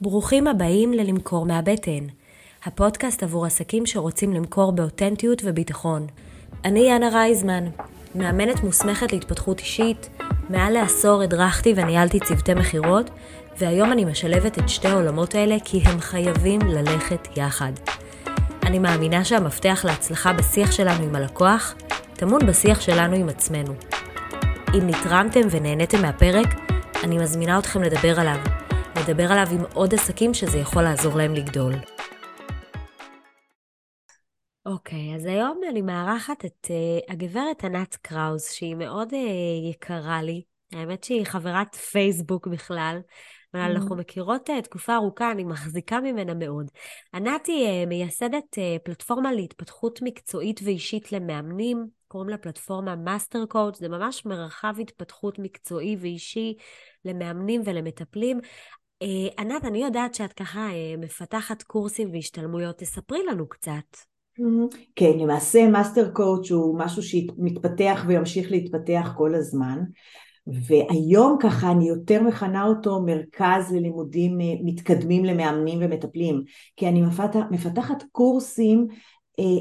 ברוכים 0.00 0.46
הבאים 0.46 0.92
ללמכור 0.92 1.46
מהבטן, 1.46 2.06
הפודקאסט 2.64 3.22
עבור 3.22 3.46
עסקים 3.46 3.86
שרוצים 3.86 4.32
למכור 4.32 4.72
באותנטיות 4.72 5.42
וביטחון. 5.44 6.06
אני 6.64 6.80
יאנה 6.80 7.08
רייזמן, 7.08 7.64
מאמנת 8.14 8.64
מוסמכת 8.64 9.12
להתפתחות 9.12 9.58
אישית, 9.58 10.08
מעל 10.50 10.72
לעשור 10.72 11.22
הדרכתי 11.22 11.72
וניהלתי 11.76 12.20
צוותי 12.20 12.54
מכירות, 12.54 13.10
והיום 13.58 13.92
אני 13.92 14.04
משלבת 14.04 14.58
את 14.58 14.68
שתי 14.68 14.88
העולמות 14.88 15.34
האלה 15.34 15.56
כי 15.64 15.80
הם 15.84 16.00
חייבים 16.00 16.60
ללכת 16.60 17.28
יחד. 17.36 17.72
אני 18.62 18.78
מאמינה 18.78 19.24
שהמפתח 19.24 19.84
להצלחה 19.84 20.32
בשיח 20.32 20.72
שלנו 20.72 21.04
עם 21.04 21.14
הלקוח 21.14 21.74
טמון 22.14 22.46
בשיח 22.46 22.80
שלנו 22.80 23.16
עם 23.16 23.28
עצמנו. 23.28 23.74
אם 24.74 24.86
נתרמתם 24.86 25.40
ונהניתם 25.50 26.02
מהפרק, 26.02 26.46
אני 27.04 27.18
מזמינה 27.18 27.58
אתכם 27.58 27.82
לדבר 27.82 28.20
עליו. 28.20 28.57
לדבר 28.98 29.32
עליו 29.32 29.46
עם 29.52 29.64
עוד 29.74 29.94
עסקים 29.94 30.34
שזה 30.34 30.58
יכול 30.58 30.82
לעזור 30.82 31.16
להם 31.16 31.34
לגדול. 31.34 31.72
אוקיי, 34.66 35.14
אז 35.14 35.24
היום 35.24 35.60
אני 35.70 35.82
מארחת 35.82 36.44
את 36.44 36.66
uh, 36.66 37.12
הגברת 37.12 37.64
ענת 37.64 37.96
קראוז, 38.02 38.44
שהיא 38.44 38.74
מאוד 38.74 39.12
uh, 39.12 39.70
יקרה 39.70 40.22
לי. 40.22 40.42
האמת 40.72 41.04
שהיא 41.04 41.24
חברת 41.24 41.74
פייסבוק 41.74 42.46
בכלל, 42.46 42.98
אבל 43.54 43.62
mm. 43.62 43.76
אנחנו 43.76 43.96
מכירות 43.96 44.50
uh, 44.50 44.62
תקופה 44.62 44.94
ארוכה, 44.94 45.30
אני 45.30 45.44
מחזיקה 45.44 46.00
ממנה 46.00 46.34
מאוד. 46.34 46.70
ענת 47.14 47.46
היא 47.46 47.84
uh, 47.84 47.88
מייסדת 47.88 48.54
uh, 48.54 48.84
פלטפורמה 48.84 49.32
להתפתחות 49.32 49.98
מקצועית 50.02 50.60
ואישית 50.64 51.12
למאמנים, 51.12 51.86
קוראים 52.08 52.30
לה 52.30 52.38
פלטפורמה 52.38 52.96
Master 52.96 53.46
Coach, 53.46 53.76
זה 53.76 53.88
ממש 53.88 54.26
מרחב 54.26 54.74
התפתחות 54.80 55.38
מקצועי 55.38 55.96
ואישי 56.00 56.54
למאמנים 57.04 57.62
ולמטפלים. 57.64 58.40
אה, 59.02 59.28
ענת, 59.38 59.64
אני 59.64 59.82
יודעת 59.82 60.14
שאת 60.14 60.32
ככה 60.32 60.68
אה, 60.70 60.94
מפתחת 60.98 61.62
קורסים 61.62 62.10
והשתלמויות, 62.12 62.78
תספרי 62.78 63.18
לנו 63.30 63.48
קצת. 63.48 63.96
כן, 64.96 65.18
למעשה 65.18 65.68
Master 65.68 66.10
Coach 66.10 66.50
הוא 66.50 66.78
משהו 66.78 67.02
שמתפתח 67.02 68.04
וימשיך 68.06 68.50
להתפתח 68.50 69.12
כל 69.16 69.34
הזמן, 69.34 69.78
והיום 70.46 71.36
ככה 71.40 71.70
אני 71.70 71.88
יותר 71.88 72.22
מכנה 72.22 72.64
אותו 72.64 73.00
מרכז 73.06 73.72
ללימודים 73.72 74.40
אה, 74.40 74.46
מתקדמים 74.64 75.24
למאמנים 75.24 75.78
ומטפלים, 75.82 76.42
כי 76.76 76.88
אני 76.88 77.02
מפתח, 77.02 77.40
מפתחת 77.50 78.04
קורסים 78.12 78.86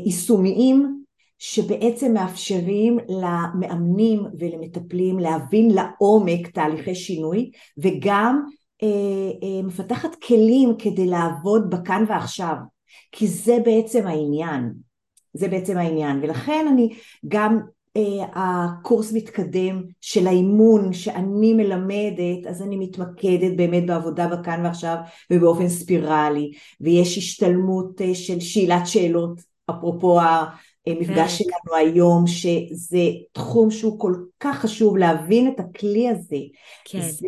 יישומיים 0.05 1.03
שבעצם 1.39 2.13
מאפשרים 2.13 2.97
למאמנים 3.09 4.23
ולמטפלים 4.39 5.19
להבין 5.19 5.71
לעומק 5.71 6.47
תהליכי 6.47 6.95
שינוי 6.95 7.51
וגם 7.77 8.41
אה, 8.45 8.51
אה, 8.51 8.66
מפתחת 9.63 10.15
כלים 10.15 10.73
כדי 10.79 11.05
לעבוד 11.05 11.69
בכאן 11.69 12.05
ועכשיו, 12.07 12.55
כי 13.11 13.27
זה 13.27 13.57
בעצם 13.65 14.07
העניין, 14.07 14.73
זה 15.33 15.47
בעצם 15.47 15.77
העניין, 15.77 16.19
ולכן 16.23 16.65
אני 16.71 16.93
גם 17.27 17.59
אה, 17.97 18.25
הקורס 18.35 19.13
מתקדם 19.13 19.83
של 20.01 20.27
האימון 20.27 20.93
שאני 20.93 21.53
מלמדת, 21.53 22.47
אז 22.49 22.61
אני 22.61 22.77
מתמקדת 22.77 23.57
באמת 23.57 23.85
בעבודה 23.85 24.27
בכאן 24.27 24.65
ועכשיו 24.65 24.95
ובאופן 25.31 25.69
ספירלי, 25.69 26.51
ויש 26.81 27.17
השתלמות 27.17 28.01
של 28.13 28.39
שאלת 28.39 28.87
שאלות, 28.87 29.41
אפרופו 29.69 30.19
המפגש 30.87 31.37
שלנו 31.37 31.75
היום, 31.77 32.27
שזה 32.27 33.03
תחום 33.31 33.71
שהוא 33.71 33.99
כל 33.99 34.13
כך 34.39 34.59
חשוב 34.59 34.97
להבין 34.97 35.47
את 35.47 35.59
הכלי 35.59 36.09
הזה. 36.09 36.37
כן. 36.85 37.01
זה, 37.01 37.27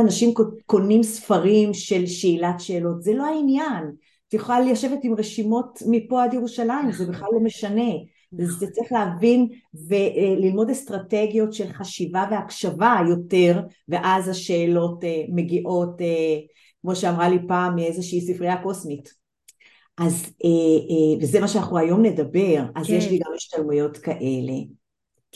אנשים 0.00 0.34
קונים 0.66 1.02
ספרים 1.02 1.74
של 1.74 2.06
שאלת 2.06 2.60
שאלות, 2.60 3.02
זה 3.02 3.14
לא 3.14 3.26
העניין. 3.26 3.84
את 4.28 4.34
יכולה 4.34 4.60
לשבת 4.60 4.98
עם 5.02 5.14
רשימות 5.18 5.82
מפה 5.86 6.24
עד 6.24 6.34
ירושלים, 6.34 6.92
זה 6.92 7.06
בכלל 7.06 7.28
לא 7.32 7.40
משנה. 7.40 7.90
נכון. 8.32 8.58
זה 8.58 8.66
צריך 8.70 8.92
להבין 8.92 9.48
וללמוד 9.88 10.70
אסטרטגיות 10.70 11.52
של 11.52 11.72
חשיבה 11.72 12.24
והקשבה 12.30 12.96
יותר, 13.08 13.60
ואז 13.88 14.28
השאלות 14.28 15.04
אה, 15.04 15.22
מגיעות, 15.28 16.00
אה, 16.00 16.38
כמו 16.82 16.96
שאמרה 16.96 17.28
לי 17.28 17.38
פעם, 17.48 17.76
מאיזושהי 17.76 18.20
ספרייה 18.20 18.62
קוסמית. 18.62 19.14
אז, 19.98 20.34
אה, 20.44 21.22
וזה 21.22 21.40
מה 21.40 21.48
שאנחנו 21.48 21.78
היום 21.78 22.02
נדבר, 22.02 22.64
אז 22.74 22.86
כן. 22.86 22.94
יש 22.94 23.10
לי 23.10 23.18
גם 23.18 23.32
השתלמויות 23.36 23.96
כאלה. 23.96 24.52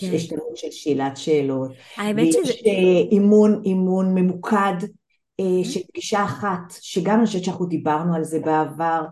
כן. 0.00 0.14
יש 0.14 0.26
תלמוד 0.26 0.56
של 0.56 0.70
שאלת 0.70 1.16
שאלות. 1.16 1.70
האמת 1.96 2.26
שזה... 2.32 2.38
ויש 2.38 2.62
אה, 2.66 3.10
אימון, 3.10 3.62
אימון 3.64 4.14
ממוקד 4.14 4.76
mm-hmm. 4.80 5.64
של 5.64 5.80
פגישה 5.88 6.24
אחת, 6.24 6.72
שגם 6.80 7.18
אני 7.18 7.26
חושבת 7.26 7.44
שאנחנו 7.44 7.66
דיברנו 7.66 8.14
על 8.14 8.24
זה 8.24 8.40
בעבר, 8.40 9.02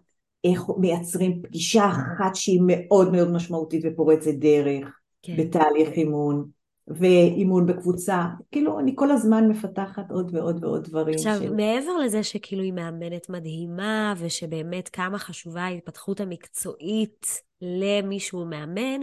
איך 0.45 0.63
מייצרים 0.79 1.43
פגישה 1.43 1.87
אחת 1.87 2.35
שהיא 2.35 2.61
מאוד 2.67 3.13
מאוד 3.13 3.31
משמעותית 3.31 3.83
ופורצת 3.85 4.35
דרך 4.35 5.01
כן. 5.23 5.37
בתהליך 5.37 5.89
אימון. 5.89 6.59
ואימון 6.91 7.67
בקבוצה, 7.67 8.25
כאילו 8.53 8.79
אני 8.79 8.93
כל 8.95 9.11
הזמן 9.11 9.49
מפתחת 9.49 10.11
עוד 10.11 10.31
ועוד 10.35 10.65
ועוד 10.65 10.85
דברים. 10.85 11.15
עכשיו, 11.15 11.37
של... 11.41 11.55
מעבר 11.55 11.97
לזה 11.97 12.23
שכאילו 12.23 12.63
היא 12.63 12.73
מאמנת 12.73 13.29
מדהימה, 13.29 14.15
ושבאמת 14.19 14.89
כמה 14.89 15.19
חשובה 15.19 15.63
ההתפתחות 15.63 16.21
המקצועית 16.21 17.27
למישהו 17.63 18.45
מאמן, 18.45 19.01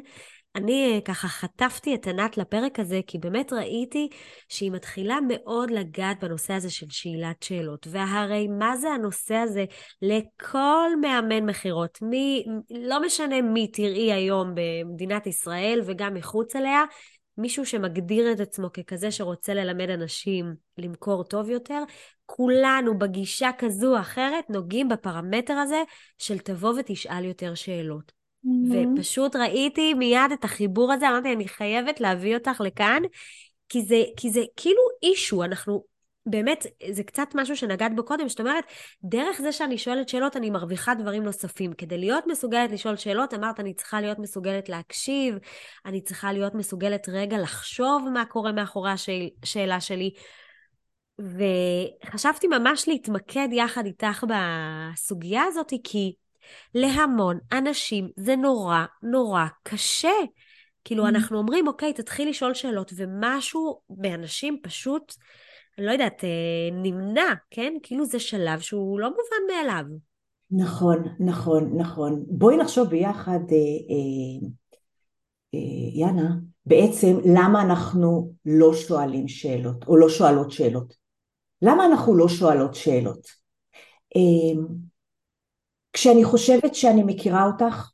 אני 0.56 0.94
אה, 0.96 1.02
ככה 1.02 1.28
חטפתי 1.28 1.96
את 1.96 2.08
ענת 2.08 2.38
לפרק 2.38 2.80
הזה, 2.80 3.00
כי 3.08 3.18
באמת 3.18 3.54
ראיתי 3.54 4.10
שהיא 4.50 4.72
מתחילה 4.72 5.18
מאוד 5.28 5.72
לגעת 5.72 6.24
בנושא 6.24 6.54
הזה 6.54 6.70
של 6.70 6.86
שאלת 6.90 7.44
שאלות. 7.44 7.88
והרי 7.92 8.48
מה 8.48 8.78
זה 8.78 8.90
הנושא 8.90 9.36
הזה 9.36 9.66
לכל 10.02 10.90
מאמן 11.02 11.46
מכירות? 11.46 12.00
מי, 12.02 12.46
לא 12.70 13.06
משנה 13.06 13.42
מי 13.42 13.68
תראי 13.68 14.14
היום 14.14 14.54
במדינת 14.56 15.28
ישראל 15.28 15.82
וגם 15.86 16.14
מחוץ 16.14 16.56
אליה, 16.56 16.84
מישהו 17.38 17.66
שמגדיר 17.66 18.32
את 18.32 18.40
עצמו 18.40 18.68
ככזה 18.74 19.12
שרוצה 19.12 19.54
ללמד 19.54 19.90
אנשים 19.90 20.56
למכור 20.78 21.24
טוב 21.24 21.50
יותר, 21.50 21.84
כולנו 22.26 23.00
בגישה 23.00 23.50
כזו 23.58 23.96
או 23.96 24.00
אחרת 24.00 24.50
נוגעים 24.50 24.90
בפרמטר 24.90 25.54
הזה 25.54 25.84
של 26.18 26.40
תבוא 26.40 26.74
ותשאל 26.80 27.26
יותר 27.26 27.56
שאלות. 27.56 28.25
Mm-hmm. 28.46 29.00
ופשוט 29.00 29.36
ראיתי 29.36 29.94
מיד 29.94 30.32
את 30.34 30.44
החיבור 30.44 30.94
הזה, 30.94 31.10
אמרתי, 31.10 31.34
אני 31.34 31.48
חייבת 31.48 32.00
להביא 32.00 32.36
אותך 32.36 32.62
לכאן, 32.62 33.04
כי 33.70 33.82
זה, 33.82 34.04
כי 34.18 34.30
זה 34.30 34.42
כאילו 34.56 34.82
אישו, 35.04 35.44
אנחנו 35.44 35.84
באמת, 36.26 36.66
זה 36.92 37.04
קצת 37.04 37.28
משהו 37.36 37.58
שנגעת 37.58 37.96
בו 37.96 38.06
קודם, 38.06 38.30
זאת 38.30 38.40
אומרת, 38.40 38.64
דרך 39.04 39.42
זה 39.42 39.52
שאני 39.52 39.78
שואלת 39.78 40.10
שאלות, 40.10 40.38
אני 40.38 40.50
מרוויחה 40.50 40.94
דברים 40.94 41.24
נוספים. 41.24 41.74
כדי 41.74 41.98
להיות 41.98 42.24
מסוגלת 42.28 42.72
לשאול 42.72 42.96
שאלות, 42.96 43.34
אמרת, 43.34 43.60
אני 43.60 43.74
צריכה 43.74 44.02
להיות 44.02 44.20
מסוגלת 44.20 44.70
להקשיב, 44.70 45.36
אני 45.86 46.02
צריכה 46.02 46.34
להיות 46.34 46.56
מסוגלת 46.56 47.10
רגע 47.10 47.38
לחשוב 47.38 48.10
מה 48.14 48.26
קורה 48.26 48.52
מאחורי 48.52 48.92
השאלה 49.44 49.82
שלי. 49.82 50.12
וחשבתי 51.20 52.48
ממש 52.48 52.88
להתמקד 52.88 53.48
יחד 53.52 53.86
איתך 53.86 54.26
בסוגיה 54.30 55.44
הזאת, 55.44 55.74
כי 55.84 56.14
להמון 56.76 57.38
אנשים 57.52 58.10
זה 58.18 58.36
נורא 58.36 58.86
נורא 59.04 59.46
קשה. 59.64 60.10
כאילו, 60.84 61.06
mm-hmm. 61.06 61.10
אנחנו 61.10 61.38
אומרים, 61.38 61.68
אוקיי, 61.68 61.94
תתחיל 61.94 62.30
לשאול 62.30 62.54
שאלות, 62.54 62.92
ומשהו 62.96 63.80
באנשים 63.90 64.60
פשוט, 64.64 65.14
אני 65.78 65.86
לא 65.86 65.92
יודעת, 65.92 66.24
אה, 66.24 66.30
נמנע, 66.72 67.34
כן? 67.52 67.74
כאילו 67.84 68.06
זה 68.06 68.20
שלב 68.20 68.60
שהוא 68.60 69.00
לא 69.00 69.10
מובן 69.10 69.56
מאליו. 69.56 69.84
נכון, 70.52 71.04
נכון, 71.20 71.72
נכון. 71.78 72.24
בואי 72.28 72.58
נחשוב 72.58 72.90
ביחד, 72.90 73.40
אה, 73.52 73.58
אה, 73.90 74.48
אה, 75.54 76.00
יאנה, 76.00 76.36
בעצם 76.66 77.18
למה 77.36 77.62
אנחנו 77.62 78.34
לא 78.46 78.74
שואלים 78.74 79.28
שאלות, 79.28 79.88
או 79.88 79.98
לא 79.98 80.10
שואלות 80.10 80.52
שאלות. 80.52 80.94
למה 81.62 81.86
אנחנו 81.86 82.16
לא 82.16 82.28
שואלות 82.28 82.76
שאלות? 82.76 83.28
אה, 84.16 84.62
כשאני 85.96 86.24
חושבת 86.24 86.76
שאני 86.76 87.04
מכירה 87.04 87.46
אותך. 87.46 87.90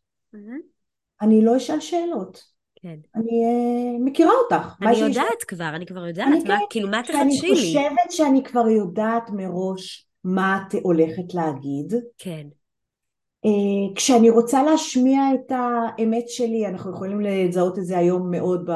אני 1.22 1.46
לא 1.46 1.58
אשאל 1.58 1.80
שאלות. 1.80 2.44
כן. 2.76 2.96
אני 3.16 3.44
uh, 3.44 4.06
מכירה 4.06 4.32
אותך. 4.44 4.76
אני 4.82 4.98
יודעת 4.98 5.42
ש... 5.42 5.44
כבר, 5.44 5.70
אני 5.76 5.86
כבר 5.86 6.08
יודעת, 6.08 6.28
אני 6.28 6.44
מה, 6.44 6.58
כן, 6.58 6.66
כאילו, 6.70 6.90
מה 6.90 7.02
תחדשי 7.04 7.42
לי? 7.42 7.52
אני 7.52 7.56
חושבת 7.56 8.12
שאני 8.12 8.44
כבר 8.44 8.68
יודעת 8.68 9.30
מראש 9.30 10.08
מה 10.24 10.64
את 10.68 10.76
הולכת 10.84 11.34
להגיד. 11.34 11.94
כן. 12.18 12.48
Uh, 13.46 13.96
כשאני 13.96 14.30
רוצה 14.30 14.64
להשמיע 14.64 15.22
את 15.34 15.52
האמת 15.52 16.30
שלי, 16.30 16.68
אנחנו 16.68 16.92
יכולים 16.92 17.22
לזהות 17.22 17.80
את 17.80 17.86
זה 17.86 17.98
היום 17.98 18.32
מאוד 18.32 18.70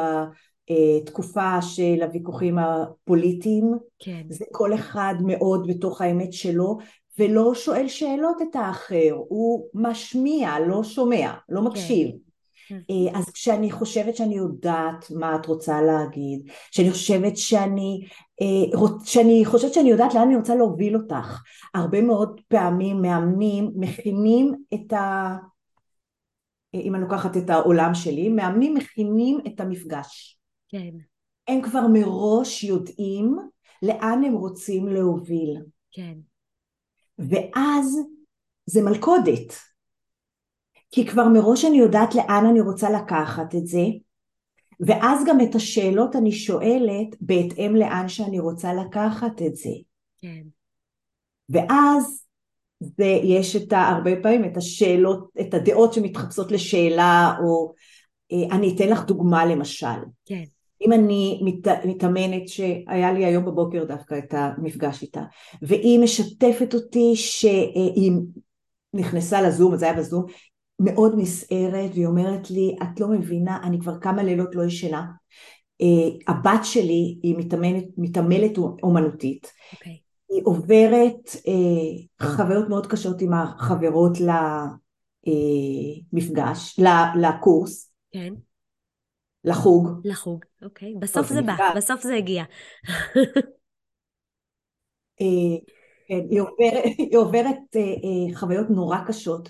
בתקופה 0.71 1.61
של 1.61 2.03
הוויכוחים 2.03 2.57
הפוליטיים. 2.59 3.73
כן. 3.99 4.21
זה 4.29 4.45
כל 4.51 4.73
אחד 4.73 5.15
מאוד 5.21 5.67
בתוך 5.67 6.01
האמת 6.01 6.33
שלו, 6.33 6.77
ולא 7.19 7.55
שואל 7.55 7.87
שאלות 7.87 8.41
את 8.41 8.55
האחר, 8.55 9.15
הוא 9.27 9.67
משמיע, 9.73 10.59
לא 10.59 10.83
שומע, 10.83 11.33
לא 11.49 11.59
כן. 11.59 11.67
מקשיב. 11.67 12.11
אה, 12.71 13.19
אז 13.19 13.29
כשאני 13.29 13.71
חושבת 13.71 14.15
שאני 14.15 14.35
יודעת 14.35 15.11
מה 15.11 15.35
את 15.35 15.45
רוצה 15.45 15.81
להגיד, 15.81 16.49
שאני 16.71 16.91
חושבת 16.91 17.37
שאני, 17.37 18.07
אה, 18.41 18.79
שאני 19.05 19.45
חושבת 19.45 19.73
שאני 19.73 19.89
יודעת 19.89 20.13
לאן 20.13 20.21
אני 20.21 20.35
רוצה 20.35 20.55
להוביל 20.55 20.95
אותך, 20.95 21.41
הרבה 21.73 22.01
מאוד 22.01 22.41
פעמים 22.47 23.01
מאמנים 23.01 23.71
מכינים 23.75 24.53
את 24.73 24.93
ה... 24.93 25.35
אם 26.73 26.95
אני 26.95 27.03
לוקחת 27.03 27.37
את 27.37 27.49
העולם 27.49 27.93
שלי, 27.93 28.29
מאמנים 28.29 28.73
מכינים 28.73 29.39
את 29.47 29.59
המפגש. 29.59 30.39
כן. 30.69 30.91
הם 31.47 31.61
כבר 31.61 31.87
מראש 31.93 32.63
יודעים 32.63 33.37
לאן 33.81 34.23
הם 34.23 34.33
רוצים 34.33 34.87
להוביל. 34.87 35.57
כן. 35.91 36.13
ואז 37.19 37.99
זה 38.65 38.81
מלכודת. 38.81 39.53
כי 40.91 41.05
כבר 41.05 41.27
מראש 41.27 41.65
אני 41.65 41.77
יודעת 41.77 42.15
לאן 42.15 42.45
אני 42.49 42.61
רוצה 42.61 42.89
לקחת 42.89 43.55
את 43.55 43.67
זה, 43.67 43.83
ואז 44.79 45.23
גם 45.27 45.41
את 45.41 45.55
השאלות 45.55 46.15
אני 46.15 46.31
שואלת 46.31 47.15
בהתאם 47.21 47.75
לאן 47.75 48.09
שאני 48.09 48.39
רוצה 48.39 48.73
לקחת 48.73 49.41
את 49.47 49.55
זה. 49.55 49.69
כן. 50.21 50.43
ואז 51.49 52.25
זה, 52.79 53.19
יש 53.23 53.55
את 53.55 53.73
הרבה 53.73 54.11
פעמים 54.23 54.45
את 54.45 54.57
השאלות, 54.57 55.29
את 55.41 55.53
הדעות 55.53 55.93
שמתחפשות 55.93 56.51
לשאלה, 56.51 57.33
או 57.43 57.73
אה, 58.31 58.55
אני 58.55 58.75
אתן 58.75 58.89
לך 58.89 59.05
דוגמה 59.05 59.45
למשל. 59.45 59.99
כן. 60.25 60.43
אם 60.85 60.93
אני 60.93 61.41
מת, 61.43 61.67
מתאמנת 61.85 62.47
שהיה 62.47 63.13
לי 63.13 63.25
היום 63.25 63.45
בבוקר 63.45 63.83
דווקא 63.83 64.17
את 64.17 64.33
המפגש 64.33 65.01
איתה, 65.01 65.23
והיא 65.61 65.99
משתפת 65.99 66.73
אותי 66.73 67.15
שהיא 67.15 68.11
נכנסה 68.93 69.41
לזום, 69.41 69.77
זה 69.77 69.85
היה 69.85 69.93
בזום, 69.93 70.25
מאוד 70.79 71.13
נסערת, 71.17 71.91
והיא 71.93 72.05
אומרת 72.05 72.51
לי, 72.51 72.75
את 72.83 72.99
לא 72.99 73.07
מבינה, 73.07 73.59
אני 73.63 73.79
כבר 73.79 73.99
כמה 73.99 74.23
לילות 74.23 74.55
לא 74.55 74.63
ישנה. 74.63 75.05
Uh, 75.83 75.85
הבת 76.27 76.59
שלי 76.63 77.19
היא 77.23 77.35
מתאמנת, 77.37 77.83
מתעמלת 77.97 78.57
אומנותית. 78.57 79.45
Okay. 79.45 79.75
אוקיי. 79.77 79.97
היא 80.29 80.41
עוברת 80.45 81.29
uh, 81.29 82.25
חוויות 82.25 82.69
מאוד 82.69 82.87
קשות 82.87 83.21
עם 83.21 83.33
החברות 83.33 84.17
למפגש, 86.13 86.79
לקורס. 87.21 87.91
כן. 88.11 88.33
Okay. 88.33 88.54
לחוג. 89.45 89.89
לחוג, 90.03 90.45
אוקיי. 90.61 90.93
בסוף 90.99 91.27
זה 91.27 91.41
בא, 91.41 91.73
בסוף 91.75 92.01
זה 92.03 92.15
הגיע. 92.15 92.43
כן, 96.07 96.23
היא 96.29 96.41
עוברת, 96.41 96.83
היא 96.97 97.17
עוברת 97.17 97.75
חוויות 98.35 98.69
נורא 98.69 98.97
קשות. 99.07 99.49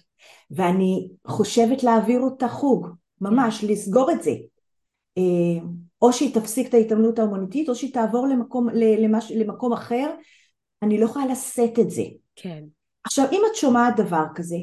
ואני 0.51 1.09
חושבת 1.27 1.83
להעביר 1.83 2.19
אותה 2.19 2.47
חוג, 2.47 2.87
ממש, 3.21 3.63
לסגור 3.63 4.11
את 4.11 4.23
זה. 4.23 4.31
אה, 5.17 5.65
או 6.01 6.13
שהיא 6.13 6.35
תפסיק 6.35 6.69
את 6.69 6.73
ההתאמנות 6.73 7.19
האומנותית, 7.19 7.69
או 7.69 7.75
שהיא 7.75 7.93
תעבור 7.93 8.27
למקום, 8.27 8.69
למש, 8.73 9.31
למקום 9.31 9.73
אחר, 9.73 10.15
אני 10.81 10.99
לא 10.99 11.05
יכולה 11.05 11.25
לשאת 11.25 11.79
את 11.79 11.89
זה. 11.89 12.03
כן. 12.35 12.63
עכשיו, 13.03 13.25
אם 13.31 13.41
את 13.51 13.55
שומעת 13.55 13.95
דבר 13.97 14.23
כזה, 14.35 14.57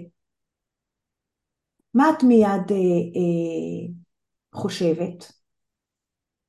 מה 1.95 2.11
את 2.11 2.23
מיד 2.23 2.71
אה, 2.71 2.77
אה, 3.17 3.93
חושבת? 4.53 5.33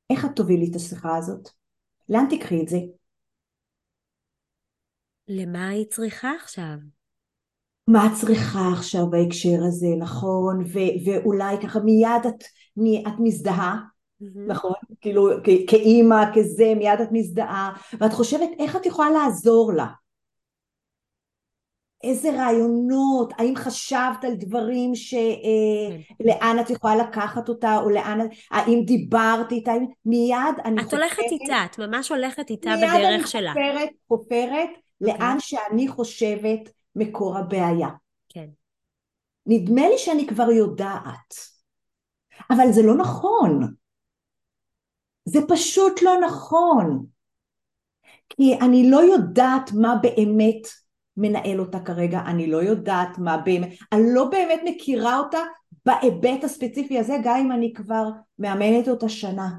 איך 0.10 0.26
את 0.26 0.30
תובילי 0.36 0.72
את 0.72 0.76
השיחה 0.76 1.18
הזאת? 1.18 1.50
לאן 2.10 2.26
תקחי 2.30 2.62
את 2.62 2.68
זה? 2.68 2.78
למה 5.28 5.68
היא 5.68 5.86
צריכה 5.90 6.32
עכשיו? 6.42 6.76
מה 7.88 8.06
את 8.06 8.12
צריכה 8.22 8.70
עכשיו 8.74 9.10
בהקשר 9.10 9.64
הזה, 9.68 9.88
נכון? 10.00 10.64
ו- 10.74 11.06
ואולי 11.06 11.56
ככה 11.64 11.80
מיד 11.80 12.26
את, 12.28 12.44
את 13.08 13.14
מזדהה, 13.20 13.76
mm-hmm. 13.76 14.40
נכון? 14.48 14.74
כאילו 15.02 15.30
כ- 15.44 15.70
כאימא, 15.70 16.24
כזה, 16.36 16.74
מיד 16.76 17.02
את 17.04 17.10
מזדהה, 17.12 17.74
ואת 18.00 18.14
חושבת 18.14 18.50
איך 18.60 18.76
את 18.76 18.86
יכולה 18.86 19.10
לעזור 19.10 19.74
לה. 19.74 19.88
איזה 22.04 22.32
רעיונות, 22.32 23.34
האם 23.38 23.56
חשבת 23.56 24.24
על 24.24 24.36
דברים 24.36 24.96
שלאן 24.96 25.22
אה, 26.42 26.54
כן. 26.54 26.60
את 26.60 26.70
יכולה 26.70 26.96
לקחת 26.96 27.50
אותה, 27.50 27.78
או 27.78 27.90
לאן, 27.90 28.20
האם 28.52 28.84
דיברת 28.86 29.52
איתה, 29.52 29.74
מיד 30.06 30.38
אני 30.66 30.84
חופרת. 30.84 30.88
את 30.88 30.94
הולכת 30.94 31.32
איתה, 31.32 31.66
את 31.66 31.80
ממש 31.80 32.10
הולכת 32.10 32.50
איתה 32.50 32.72
בדרך 32.78 33.28
שלה. 33.28 33.54
מיד 33.54 33.66
אני 33.66 33.76
חופרת, 33.76 33.90
חופרת. 34.08 34.70
אוקיי. 35.02 35.18
לאן 35.20 35.40
שאני 35.40 35.88
חושבת 35.88 36.70
מקור 36.96 37.38
הבעיה. 37.38 37.90
כן. 38.30 38.48
נדמה 39.46 39.90
לי 39.90 39.98
שאני 39.98 40.28
כבר 40.28 40.52
יודעת, 40.52 41.34
אבל 42.50 42.72
זה 42.72 42.82
לא 42.82 42.96
נכון. 42.96 43.74
זה 45.26 45.40
פשוט 45.48 46.02
לא 46.02 46.20
נכון. 46.26 47.06
כי 48.30 48.58
אני 48.62 48.90
לא 48.90 48.98
יודעת 48.98 49.72
מה 49.74 49.96
באמת 50.02 50.83
מנהל 51.18 51.60
אותה 51.60 51.80
כרגע, 51.80 52.22
אני 52.28 52.48
לא 52.48 52.58
יודעת 52.58 53.18
מה 53.18 53.38
באמת, 53.38 53.70
אני 53.92 54.04
לא 54.14 54.26
באמת 54.26 54.62
מכירה 54.66 55.18
אותה 55.18 55.40
בהיבט 55.86 56.44
הספציפי 56.44 57.00
הזה, 57.00 57.18
גם 57.24 57.38
אם 57.38 57.52
אני 57.52 57.74
כבר 57.74 58.04
מאמנת 58.40 58.88
אותה 58.88 59.10
שנה. 59.10 59.50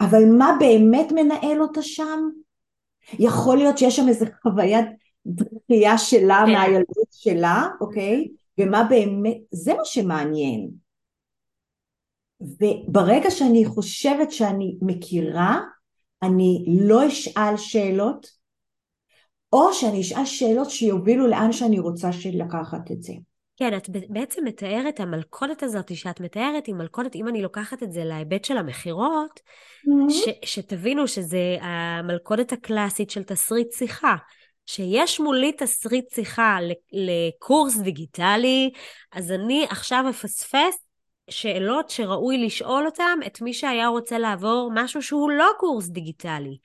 אבל 0.00 0.24
מה 0.38 0.56
באמת 0.60 1.12
מנהל 1.12 1.62
אותה 1.62 1.82
שם? 1.82 2.20
יכול 3.18 3.56
להיות 3.56 3.78
שיש 3.78 3.96
שם 3.96 4.08
איזה 4.08 4.26
חוויית 4.42 4.86
דחייה 5.26 5.98
שלה 5.98 6.42
כן. 6.46 6.52
מהילדות 6.52 7.08
שלה, 7.10 7.66
אוקיי? 7.80 8.28
ומה 8.58 8.84
באמת, 8.90 9.36
זה 9.50 9.74
מה 9.74 9.84
שמעניין. 9.84 10.70
וברגע 12.40 13.30
שאני 13.30 13.64
חושבת 13.64 14.32
שאני 14.32 14.78
מכירה, 14.82 15.60
אני 16.22 16.64
לא 16.68 17.08
אשאל 17.08 17.56
שאלות, 17.56 18.39
או 19.52 19.72
שאני 19.72 20.00
אשאל 20.00 20.24
שאלות 20.24 20.70
שיובילו 20.70 21.26
לאן 21.26 21.52
שאני 21.52 21.78
רוצה 21.78 22.10
לקחת 22.32 22.90
את 22.90 23.02
זה. 23.02 23.12
כן, 23.56 23.76
את 23.76 23.88
בעצם 24.08 24.44
מתארת, 24.44 25.00
המלכודת 25.00 25.62
הזאת 25.62 25.96
שאת 25.96 26.20
מתארת 26.20 26.66
היא 26.66 26.74
מלכודת, 26.74 27.16
אם 27.16 27.28
אני 27.28 27.42
לוקחת 27.42 27.82
את 27.82 27.92
זה 27.92 28.04
להיבט 28.04 28.44
של 28.44 28.56
המכירות, 28.56 29.40
mm-hmm. 29.40 30.12
ש- 30.12 30.54
שתבינו 30.54 31.08
שזה 31.08 31.56
המלכודת 31.60 32.52
הקלאסית 32.52 33.10
של 33.10 33.22
תסריט 33.22 33.72
שיחה. 33.72 34.16
שיש 34.66 35.20
מולי 35.20 35.52
תסריט 35.52 36.14
שיחה 36.14 36.58
לקורס 36.92 37.76
דיגיטלי, 37.76 38.70
אז 39.12 39.32
אני 39.32 39.66
עכשיו 39.70 40.04
אפספס 40.10 40.86
שאלות 41.30 41.90
שראוי 41.90 42.38
לשאול 42.38 42.86
אותם 42.86 43.18
את 43.26 43.40
מי 43.40 43.54
שהיה 43.54 43.88
רוצה 43.88 44.18
לעבור 44.18 44.70
משהו 44.74 45.02
שהוא 45.02 45.30
לא 45.30 45.50
קורס 45.58 45.88
דיגיטלי. 45.88 46.58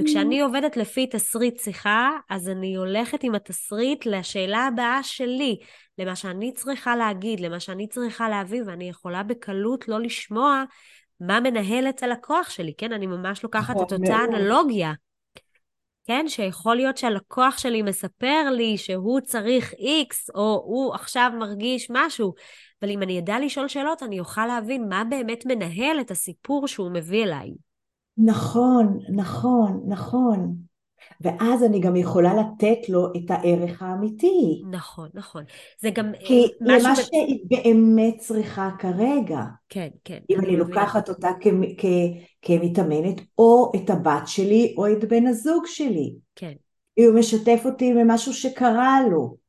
וכשאני 0.00 0.40
עובדת 0.40 0.76
לפי 0.76 1.06
תסריט 1.06 1.60
שיחה, 1.60 2.10
אז 2.30 2.48
אני 2.48 2.74
הולכת 2.74 3.22
עם 3.22 3.34
התסריט 3.34 4.06
לשאלה 4.06 4.66
הבאה 4.66 5.02
שלי, 5.02 5.58
למה 5.98 6.16
שאני 6.16 6.52
צריכה 6.52 6.96
להגיד, 6.96 7.40
למה 7.40 7.60
שאני 7.60 7.88
צריכה 7.88 8.28
להביא, 8.28 8.62
ואני 8.66 8.88
יכולה 8.88 9.22
בקלות 9.22 9.88
לא 9.88 10.00
לשמוע 10.00 10.64
מה 11.20 11.40
מנהל 11.40 11.88
את 11.88 12.02
הלקוח 12.02 12.50
שלי, 12.50 12.72
כן? 12.78 12.92
אני 12.92 13.06
ממש 13.06 13.42
לוקחת 13.42 13.76
את 13.76 13.80
אותה 13.80 13.98
מאוד. 13.98 14.34
אנלוגיה. 14.34 14.92
כן? 16.06 16.28
שיכול 16.28 16.76
להיות 16.76 16.96
שהלקוח 16.96 17.58
שלי 17.58 17.82
מספר 17.82 18.50
לי 18.52 18.78
שהוא 18.78 19.20
צריך 19.20 19.72
X, 19.72 20.34
או 20.34 20.62
הוא 20.66 20.94
עכשיו 20.94 21.30
מרגיש 21.38 21.86
משהו, 21.90 22.34
אבל 22.82 22.90
אם 22.90 23.02
אני 23.02 23.18
אדע 23.18 23.38
לשאול 23.38 23.68
שאלות, 23.68 24.02
אני 24.02 24.20
אוכל 24.20 24.46
להבין 24.46 24.88
מה 24.88 25.04
באמת 25.04 25.46
מנהל 25.46 26.00
את 26.00 26.10
הסיפור 26.10 26.68
שהוא 26.68 26.90
מביא 26.90 27.24
אליי. 27.24 27.50
נכון, 28.18 28.98
נכון, 29.08 29.82
נכון. 29.86 30.56
ואז 31.20 31.64
אני 31.64 31.80
גם 31.80 31.96
יכולה 31.96 32.30
לתת 32.34 32.88
לו 32.88 33.06
את 33.16 33.30
הערך 33.30 33.82
האמיתי. 33.82 34.62
נכון, 34.70 35.08
נכון. 35.14 35.44
זה 35.80 35.90
גם 35.90 36.06
אה, 36.14 36.26
כי 36.26 36.46
משהו... 36.60 36.88
למה 36.88 36.96
שהיא 36.96 37.40
באמת 37.44 38.18
צריכה 38.18 38.70
כרגע. 38.78 39.40
כן, 39.68 39.88
כן. 40.04 40.18
אם 40.30 40.38
אני, 40.38 40.46
אני 40.46 40.56
לוקחת 40.56 41.08
אותה 41.08 41.30
כ- 41.40 41.48
כ- 41.78 41.86
כמתאמנת, 42.42 43.20
או 43.38 43.72
את 43.76 43.90
הבת 43.90 44.22
שלי, 44.26 44.74
או 44.78 44.92
את 44.92 45.04
בן 45.04 45.26
הזוג 45.26 45.62
שלי. 45.66 46.14
כן. 46.36 46.52
הוא 46.98 47.14
משתף 47.18 47.62
אותי 47.64 47.94
במשהו 47.94 48.34
שקרה 48.34 49.00
לו. 49.10 49.45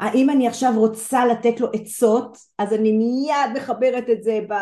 האם 0.00 0.30
אני 0.30 0.48
עכשיו 0.48 0.72
רוצה 0.76 1.26
לתת 1.26 1.60
לו 1.60 1.68
עצות, 1.72 2.36
אז 2.58 2.72
אני 2.72 2.92
מיד 2.92 3.56
מחברת 3.56 4.10
את 4.10 4.22
זה 4.22 4.40
ב... 4.48 4.52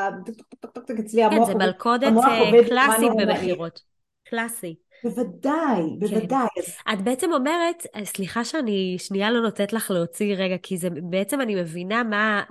אצלי 1.00 1.25
המוח 1.25 1.47
כן, 1.47 1.59
זה 1.59 1.66
מלכודת 1.66 2.12
אה, 2.25 2.68
קלאסית 2.68 3.12
במכירות. 3.18 3.80
קלאסי. 4.28 4.75
בוודאי, 5.04 5.83
כן. 5.83 5.99
בוודאי. 5.99 6.47
כן. 6.54 6.92
את 6.92 7.02
בעצם 7.02 7.33
אומרת, 7.33 7.87
אה, 7.97 8.04
סליחה 8.04 8.45
שאני 8.45 8.97
שנייה 8.99 9.30
לא 9.30 9.40
נותנת 9.40 9.73
לך 9.73 9.90
להוציא 9.90 10.35
רגע, 10.37 10.57
כי 10.62 10.76
זה 10.76 10.88
בעצם 11.11 11.40
אני 11.40 11.54
מבינה 11.54 12.02
מה, 12.02 12.42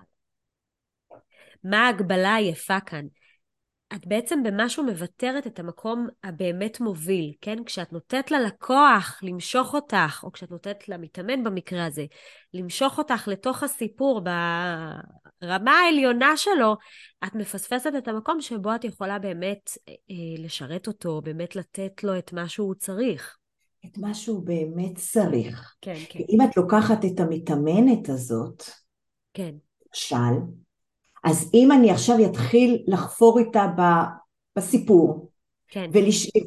מה 1.64 1.86
ההגבלה 1.86 2.36
היפה 2.36 2.80
כאן. 2.80 3.06
את 3.96 4.08
בעצם 4.08 4.44
במשהו 4.44 4.84
מוותרת 4.84 5.48
את 5.48 5.60
המקום 5.60 6.08
הבאמת 6.24 6.80
מוביל, 6.80 7.34
כן? 7.42 7.64
כשאת 7.64 7.94
נותנת 7.94 8.32
ללקוח 8.32 9.20
למשוך 9.24 9.74
אותך, 9.74 10.24
או 10.24 10.32
כשאת 10.32 10.52
נותנת 10.52 10.90
למתאמן 10.90 11.44
במקרה 11.44 11.86
הזה, 11.86 12.06
למשוך 12.54 12.98
אותך 12.98 13.28
לתוך 13.28 13.64
הסיפור 13.64 14.22
ברמה 15.42 15.72
העליונה 15.72 16.38
שלו, 16.38 16.76
את 17.24 17.36
מפספסת 17.36 17.92
את 17.98 18.08
המקום 18.08 18.42
שבו 18.42 18.76
את 18.76 18.84
יכולה 18.84 19.20
באמת 19.20 19.72
אה, 19.90 19.94
לשרת 20.38 20.88
אותו, 20.88 21.22
באמת 21.22 21.56
לתת 21.56 22.04
לו 22.04 22.18
את 22.18 22.34
מה 22.34 22.50
שהוא 22.50 22.76
צריך. 22.76 23.38
את 23.86 23.98
מה 23.98 24.14
שהוא 24.14 24.46
באמת 24.46 24.98
צריך. 24.98 25.76
כן, 25.82 25.98
כן. 26.10 26.20
אם 26.30 26.42
את 26.42 26.58
לוקחת 26.58 27.06
את 27.06 27.20
המתאמנת 27.20 28.10
הזאת, 28.10 28.64
כן. 29.34 29.56
למשל, 29.88 30.40
אז 31.28 31.50
אם 31.54 31.72
אני 31.72 31.92
עכשיו 31.92 32.26
אתחיל 32.26 32.84
לחפור 32.88 33.40
איתה 33.40 33.68
בסיפור, 34.58 35.30
כן. 35.68 35.90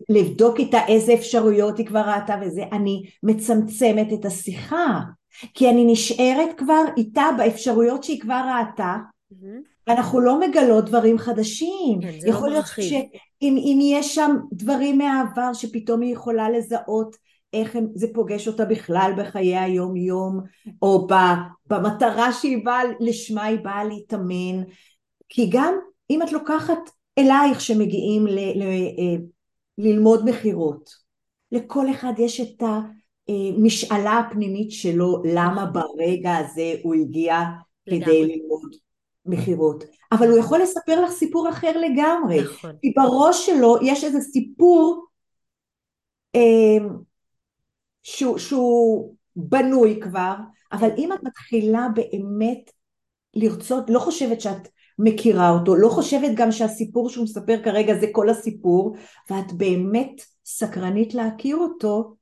ולבדוק 0.09 0.59
איתה 0.59 0.87
איזה 0.89 1.15
אפשרויות 1.15 1.79
היא 1.79 1.87
כבר 1.87 2.01
ראתה 2.01 2.35
וזה, 2.43 2.63
אני 2.73 3.03
מצמצמת 3.23 4.13
את 4.13 4.25
השיחה, 4.25 5.01
כי 5.55 5.71
אני 5.71 5.85
נשארת 5.85 6.49
כבר 6.57 6.83
איתה 6.97 7.25
באפשרויות 7.39 8.05
שהיא 8.05 8.21
כבר 8.21 8.43
ראתה, 8.59 8.97
mm-hmm. 9.33 9.47
ואנחנו 9.87 10.21
לא 10.21 10.41
מגלות 10.41 10.85
דברים 10.85 11.19
חדשים. 11.19 12.01
כן, 12.03 12.21
זה 12.21 12.29
לא 12.29 12.33
יכול 12.33 12.49
להיות 12.49 12.65
שאם 12.67 13.79
יש 13.83 14.15
שם 14.15 14.37
דברים 14.53 14.99
מהעבר 14.99 15.53
שפתאום 15.53 16.01
היא 16.01 16.13
יכולה 16.13 16.51
לזהות 16.51 17.17
איך 17.53 17.77
הם, 17.77 17.87
זה 17.95 18.07
פוגש 18.15 18.49
אותה 18.49 18.65
בכלל 18.65 19.13
בחיי 19.19 19.59
היום 19.59 19.97
יום, 19.97 20.41
או 20.83 21.09
במטרה 21.67 22.33
שהיא 22.33 22.65
באה, 22.65 22.83
לשמה 23.01 23.45
היא 23.45 23.59
באה 23.59 23.85
להתאמן, 23.85 24.63
כי 25.29 25.51
גם 25.53 25.75
אם 26.11 26.23
את 26.23 26.33
לוקחת 26.33 26.91
אלייך 27.19 27.61
שמגיעים 27.61 28.27
ל, 28.27 28.39
ל, 28.39 28.63
אה, 28.63 29.17
ללמוד 29.79 30.31
מכירות, 30.31 30.91
לכל 31.53 31.91
אחד 31.91 32.13
יש 32.19 32.41
את 32.41 32.63
המשאלה 33.29 34.19
הפנימית 34.19 34.71
שלו, 34.71 35.23
למה 35.35 35.67
ברגע 35.67 36.37
הזה 36.37 36.75
הוא 36.83 36.95
הגיע 36.95 37.41
כדי 37.87 38.27
ללמוד 38.27 38.77
מכירות. 39.27 39.85
אבל 40.13 40.31
הוא 40.31 40.39
יכול 40.39 40.63
לספר 40.63 41.01
לך 41.01 41.11
סיפור 41.11 41.49
אחר 41.49 41.73
לגמרי. 41.79 42.41
נכון. 42.41 42.73
כי 42.83 42.93
בראש 42.97 43.47
שלו 43.47 43.77
יש 43.83 44.05
איזה 44.05 44.21
סיפור 44.21 45.07
אה, 46.37 46.87
שהוא, 48.03 48.39
שהוא 48.39 49.15
בנוי 49.37 50.01
כבר, 50.03 50.35
אבל 50.73 50.89
אם 50.99 51.13
את 51.13 51.23
מתחילה 51.23 51.87
באמת 51.95 52.71
לרצות, 53.35 53.91
לא 53.91 53.99
חושבת 53.99 54.41
שאת 54.41 54.69
מכירה 54.99 55.51
אותו, 55.51 55.77
לא 55.77 55.89
חושבת 55.89 56.31
גם 56.35 56.53
שהסיפור 56.53 57.09
שהוא 57.09 57.25
מספר 57.25 57.63
כרגע 57.65 57.95
זה 58.01 58.07
כל 58.13 58.31
הסיפור, 58.31 58.97
ואת 59.31 59.53
באמת 59.53 60.23
סקרנית 60.45 61.15
להכיר 61.15 61.57
אותו, 61.57 62.15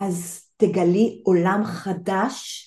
אז 0.00 0.48
תגלי 0.56 1.22
עולם 1.24 1.62
חדש 1.64 2.64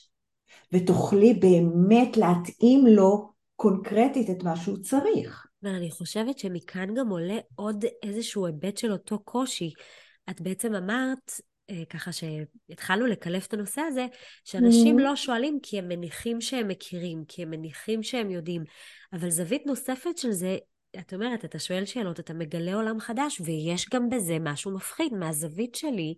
ותוכלי 0.74 1.34
באמת 1.34 2.18
להתאים 2.18 2.88
לו 2.88 3.32
קונקרטית 3.56 4.30
את 4.30 4.44
מה 4.44 4.56
שהוא 4.56 4.78
צריך. 4.78 5.48
ואני 5.64 5.92
חושבת 5.92 6.40
שמכאן 6.40 6.94
גם 6.96 7.10
עולה 7.10 7.38
עוד 7.56 7.86
איזשהו 8.04 8.46
היבט 8.46 8.78
של 8.78 8.92
אותו 8.92 9.20
קושי. 9.20 9.74
את 10.30 10.42
בעצם 10.42 10.76
אמרת, 10.76 11.32
ככה 11.90 12.12
שהתחלנו 12.12 13.06
לקלף 13.06 13.48
את 13.48 13.54
הנושא 13.54 13.82
הזה, 13.82 14.06
שאנשים 14.46 15.00
mm-hmm. 15.00 15.02
לא 15.02 15.16
שואלים 15.16 15.60
כי 15.64 15.80
הם 15.80 15.88
מניחים 15.88 16.42
שהם 16.42 16.68
מכירים, 16.68 17.24
כי 17.28 17.42
הם 17.42 17.50
מניחים 17.50 18.04
שהם 18.04 18.32
יודעים. 18.32 18.64
אבל 19.14 19.30
זווית 19.30 19.66
נוספת 19.66 20.18
של 20.18 20.32
זה, 20.32 20.58
את 21.00 21.14
אומרת, 21.14 21.46
אתה 21.46 21.60
שואל 21.60 21.86
שאלות, 21.86 22.20
אתה 22.20 22.34
מגלה 22.34 22.74
עולם 22.74 23.00
חדש, 23.00 23.42
ויש 23.46 23.90
גם 23.94 24.10
בזה 24.10 24.38
משהו 24.40 24.72
מפחיד. 24.72 25.14
מהזווית 25.14 25.76
שלי, 25.76 26.16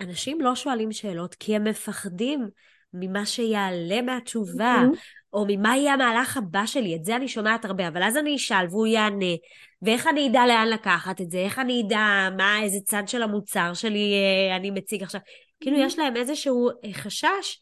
אנשים 0.00 0.40
לא 0.40 0.54
שואלים 0.54 0.92
שאלות 0.92 1.34
כי 1.34 1.56
הם 1.56 1.64
מפחדים 1.64 2.48
ממה 2.94 3.26
שיעלה 3.26 4.02
מהתשובה, 4.02 4.82
mm-hmm. 4.82 4.98
או 5.32 5.44
ממה 5.48 5.76
יהיה 5.76 5.92
המהלך 5.92 6.36
הבא 6.36 6.66
שלי. 6.66 6.96
את 6.96 7.04
זה 7.04 7.16
אני 7.16 7.28
שומעת 7.28 7.64
הרבה, 7.64 7.88
אבל 7.88 8.02
אז 8.02 8.16
אני 8.16 8.36
אשאל 8.36 8.66
והוא 8.70 8.86
יענה. 8.86 9.34
ואיך 9.82 10.06
אני 10.06 10.28
אדע 10.28 10.46
לאן 10.46 10.68
לקחת 10.68 11.20
את 11.20 11.30
זה? 11.30 11.38
איך 11.38 11.58
אני 11.58 11.82
אדע 11.86 12.28
מה, 12.36 12.62
איזה 12.62 12.78
צד 12.84 13.02
של 13.06 13.22
המוצר 13.22 13.74
שלי 13.74 14.12
אה, 14.14 14.56
אני 14.56 14.70
מציג 14.70 15.02
עכשיו? 15.02 15.20
כאילו, 15.60 15.76
mm-hmm. 15.76 15.80
יש 15.80 15.98
להם 15.98 16.16
איזשהו 16.16 16.68
אה, 16.84 16.92
חשש 16.92 17.58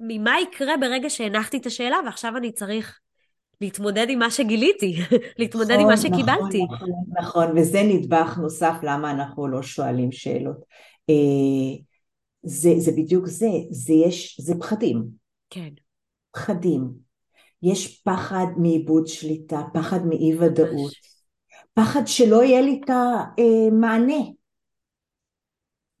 ממה 0.00 0.40
יקרה 0.40 0.76
ברגע 0.76 1.10
שהנחתי 1.10 1.56
את 1.56 1.66
השאלה, 1.66 1.96
ועכשיו 2.06 2.36
אני 2.36 2.52
צריך 2.52 3.00
להתמודד 3.60 4.06
עם 4.10 4.18
מה 4.18 4.30
שגיליתי, 4.30 4.96
להתמודד 5.38 5.70
נכון, 5.70 5.80
עם 5.80 5.86
מה 5.86 5.94
נכון, 5.94 6.10
שקיבלתי. 6.10 6.64
נכון, 6.64 6.76
נכון, 6.76 6.90
נכון, 7.20 7.58
וזה 7.58 7.82
נדבך 7.82 8.38
נוסף 8.42 8.74
למה 8.82 9.10
אנחנו 9.10 9.48
לא 9.48 9.62
שואלים 9.62 10.12
שאלות. 10.12 10.64
אה, 11.10 11.14
זה, 12.46 12.74
זה 12.78 12.92
בדיוק 12.92 13.26
זה, 13.26 13.48
זה 13.70 13.92
יש, 13.92 14.40
זה 14.40 14.54
פחדים. 14.60 15.04
כן. 15.50 15.68
פחדים. 16.32 16.92
יש 17.62 18.02
פחד 18.02 18.46
מאיבוד 18.56 19.06
שליטה, 19.06 19.62
פחד 19.74 20.06
מאי 20.06 20.38
ודאות, 20.38 20.92
פחד 21.74 22.02
שלא 22.06 22.44
יהיה 22.44 22.60
לי 22.60 22.80
את 22.84 22.90
המענה. 22.90 24.22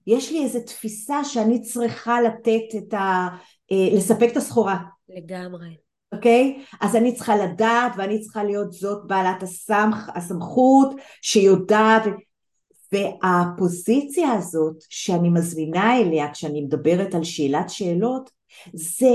יש 0.06 0.32
לי 0.32 0.44
איזו 0.44 0.58
תפיסה 0.66 1.24
שאני 1.24 1.62
צריכה 1.62 2.20
לתת 2.20 2.78
את 2.78 2.94
ה... 2.94 3.28
אה, 3.72 3.96
לספק 3.96 4.28
את 4.32 4.36
הסחורה. 4.36 4.78
לגמרי. 5.08 5.76
אוקיי? 6.12 6.62
Okay? 6.62 6.76
אז 6.80 6.96
אני 6.96 7.14
צריכה 7.14 7.36
לדעת 7.36 7.92
ואני 7.96 8.20
צריכה 8.20 8.44
להיות 8.44 8.72
זאת 8.72 9.06
בעלת 9.06 9.42
הסמכ, 9.42 9.96
הסמכות 10.14 10.94
שיודעת, 11.22 12.02
והפוזיציה 12.92 14.32
הזאת 14.32 14.76
שאני 14.90 15.28
מזמינה 15.28 15.98
אליה 15.98 16.32
כשאני 16.32 16.60
מדברת 16.60 17.14
על 17.14 17.24
שאלת 17.24 17.70
שאלות 17.70 18.30
זה 18.74 19.14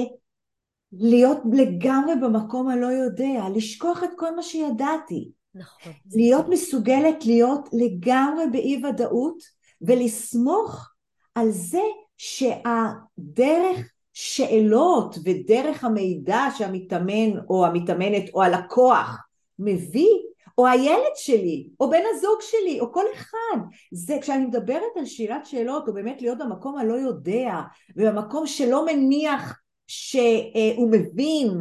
להיות 0.94 1.38
לגמרי 1.54 2.14
במקום 2.22 2.70
הלא 2.70 2.88
יודע, 2.88 3.44
לשכוח 3.56 4.04
את 4.04 4.10
כל 4.16 4.36
מה 4.36 4.44
שידעתי. 4.44 5.32
נכון. 5.56 5.94
להיות 6.16 6.46
מסוגלת 6.50 7.26
להיות 7.26 7.70
לגמרי 7.74 8.44
באי 8.52 8.82
ודאות 8.86 9.44
ולסמוך 9.82 10.90
על 11.36 11.52
זה 11.52 11.82
שהדרך 12.18 13.92
שאלות 14.14 15.18
ודרך 15.26 15.84
המידע 15.84 16.46
שהמתאמן 16.58 17.40
או 17.50 17.66
המתאמנת 17.66 18.24
או 18.34 18.44
הלקוח 18.44 19.18
מביא 19.60 20.10
או 20.58 20.68
הילד 20.68 21.16
שלי, 21.16 21.70
או 21.80 21.90
בן 21.90 22.02
הזוג 22.16 22.42
שלי, 22.42 22.80
או 22.80 22.94
כל 22.94 23.06
אחד. 23.14 23.60
זה 23.92 24.18
כשאני 24.22 24.46
מדברת 24.46 24.92
על 24.96 25.06
שאלת 25.06 25.46
שאלות, 25.46 25.88
או 25.88 25.94
באמת 25.94 26.22
להיות 26.22 26.38
במקום 26.38 26.78
הלא 26.78 26.94
יודע, 26.94 27.62
ובמקום 27.96 28.48
שלא 28.48 28.86
מניח 28.86 29.60
שהוא 29.88 30.92
מבין, 30.92 31.60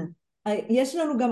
יש 0.68 0.96
לנו 0.96 1.18
גם, 1.18 1.30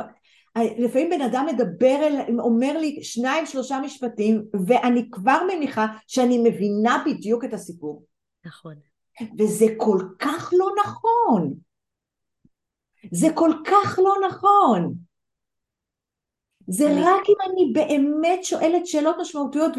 לפעמים 0.79 1.11
בן 1.11 1.21
אדם 1.21 1.47
מדבר, 1.47 1.97
אל, 2.03 2.41
אומר 2.41 2.79
לי 2.79 3.03
שניים 3.03 3.47
שלושה 3.47 3.81
משפטים, 3.81 4.45
ואני 4.67 5.11
כבר 5.11 5.39
מניחה 5.49 5.87
שאני 6.07 6.39
מבינה 6.39 7.05
בדיוק 7.07 7.45
את 7.45 7.55
הסיפור. 7.55 8.05
נכון. 8.45 8.75
וזה 9.39 9.67
כל 9.77 9.99
כך 10.19 10.53
לא 10.59 10.69
נכון. 10.85 11.55
זה 13.13 13.29
כל 13.35 13.53
כך 13.65 13.99
לא 13.99 14.15
נכון. 14.29 14.95
זה 16.69 16.87
אני... 16.87 17.03
רק 17.03 17.23
אם 17.29 17.51
אני 17.51 17.73
באמת 17.73 18.45
שואלת 18.45 18.87
שאלות 18.87 19.17
משמעותיות 19.21 19.73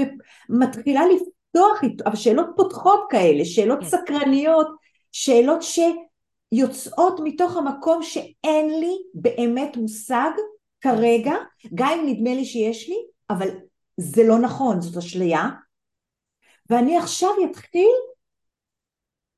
ומתחילה 0.50 1.02
לפתוח 1.06 1.82
שאלות 2.16 2.48
פותחות 2.56 3.08
כאלה, 3.10 3.46
שאלות 3.46 3.80
כן. 3.80 3.86
סקרניות, 3.86 4.68
שאלות 5.12 5.60
שיוצאות 5.62 7.20
מתוך 7.24 7.58
המקום 7.58 8.04
שאין 8.04 8.80
לי 8.80 8.98
באמת 9.14 9.78
מושג 9.78 10.30
כרגע, 10.82 11.34
גם 11.76 12.00
אם 12.00 12.06
נדמה 12.08 12.34
לי 12.34 12.46
שיש 12.46 12.90
לי, 12.90 12.98
אבל 13.30 13.48
זה 13.98 14.24
לא 14.24 14.40
נכון, 14.40 14.82
זאת 14.82 14.98
אשליה, 14.98 15.50
ואני 16.70 16.98
עכשיו 16.98 17.30
אתחיל 17.52 17.96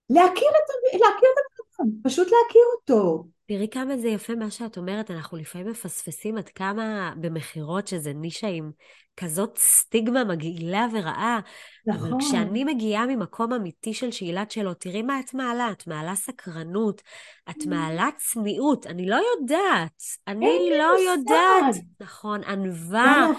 להכיר 0.09 0.49
את, 0.49 0.93
להכיר 0.93 1.29
את 1.33 1.79
הבן 1.79 1.89
פשוט 2.03 2.27
להכיר 2.27 2.63
אותו. 2.75 3.23
תראי 3.47 3.67
כמה 3.71 3.97
זה 3.97 4.07
יפה 4.07 4.35
מה 4.35 4.51
שאת 4.51 4.77
אומרת, 4.77 5.11
אנחנו 5.11 5.37
לפעמים 5.37 5.67
מפספסים 5.67 6.37
עד 6.37 6.49
כמה 6.49 7.13
במכירות 7.17 7.87
שזה 7.87 8.13
נישה 8.13 8.47
עם 8.47 8.71
כזאת 9.17 9.57
סטיגמה 9.57 10.23
מגעילה 10.23 10.87
ורעה. 10.93 11.39
נכון. 11.87 12.07
אבל 12.07 12.19
כשאני 12.19 12.63
מגיעה 12.63 13.05
ממקום 13.05 13.53
אמיתי 13.53 13.93
של 13.93 14.11
שאלת 14.11 14.51
שאלות, 14.51 14.79
תראי 14.79 15.01
מה 15.01 15.19
את 15.19 15.33
מעלה, 15.33 15.71
את 15.71 15.87
מעלה 15.87 16.15
סקרנות, 16.15 17.01
את 17.49 17.61
mm. 17.61 17.69
מעלה 17.69 18.09
צניעות, 18.17 18.87
אני 18.87 19.05
לא 19.05 19.15
יודעת, 19.15 20.01
אני 20.27 20.69
לא 20.77 20.95
יודעת. 21.11 21.75
נכון, 22.01 22.43
ענווה, 22.43 23.31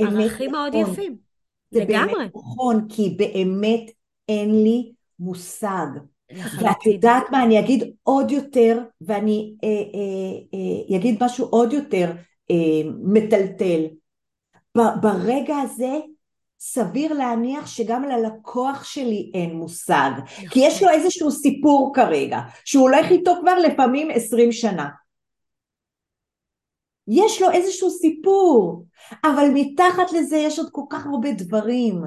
ערכים 0.00 0.50
מאוד 0.50 0.76
נכון. 0.76 0.92
יפים. 0.92 1.16
זה 1.70 1.80
לגמרי. 1.80 2.14
באמת 2.14 2.30
נכון, 2.34 2.86
כי 2.88 3.16
באמת 3.18 3.90
אין 4.28 4.62
לי 4.62 4.92
מושג. 5.18 5.86
ואת 6.32 6.86
יודעת 6.86 7.22
מה, 7.30 7.42
אני 7.42 7.60
אגיד 7.60 7.92
עוד 8.02 8.30
יותר, 8.30 8.82
ואני 9.00 9.54
אה, 9.64 9.68
אה, 9.68 10.92
אה, 10.92 10.96
אגיד 10.96 11.24
משהו 11.24 11.46
עוד 11.46 11.72
יותר 11.72 12.12
אה, 12.50 12.90
מטלטל. 13.02 13.80
ברגע 15.02 15.56
הזה 15.56 15.98
סביר 16.60 17.12
להניח 17.12 17.66
שגם 17.66 18.04
ללקוח 18.04 18.84
שלי 18.84 19.30
אין 19.34 19.54
מושג. 19.56 20.10
כי 20.50 20.60
יש 20.60 20.82
לו 20.82 20.90
איזשהו 20.90 21.30
סיפור 21.30 21.92
כרגע, 21.94 22.40
שהוא 22.64 22.82
הולך 22.82 23.10
איתו 23.10 23.34
כבר 23.40 23.58
לפעמים 23.58 24.08
עשרים 24.10 24.52
שנה. 24.52 24.88
יש 27.08 27.42
לו 27.42 27.50
איזשהו 27.50 27.90
סיפור, 27.90 28.84
אבל 29.24 29.48
מתחת 29.54 30.12
לזה 30.12 30.36
יש 30.36 30.58
עוד 30.58 30.68
כל 30.72 30.82
כך 30.90 31.06
הרבה 31.06 31.32
דברים. 31.32 32.02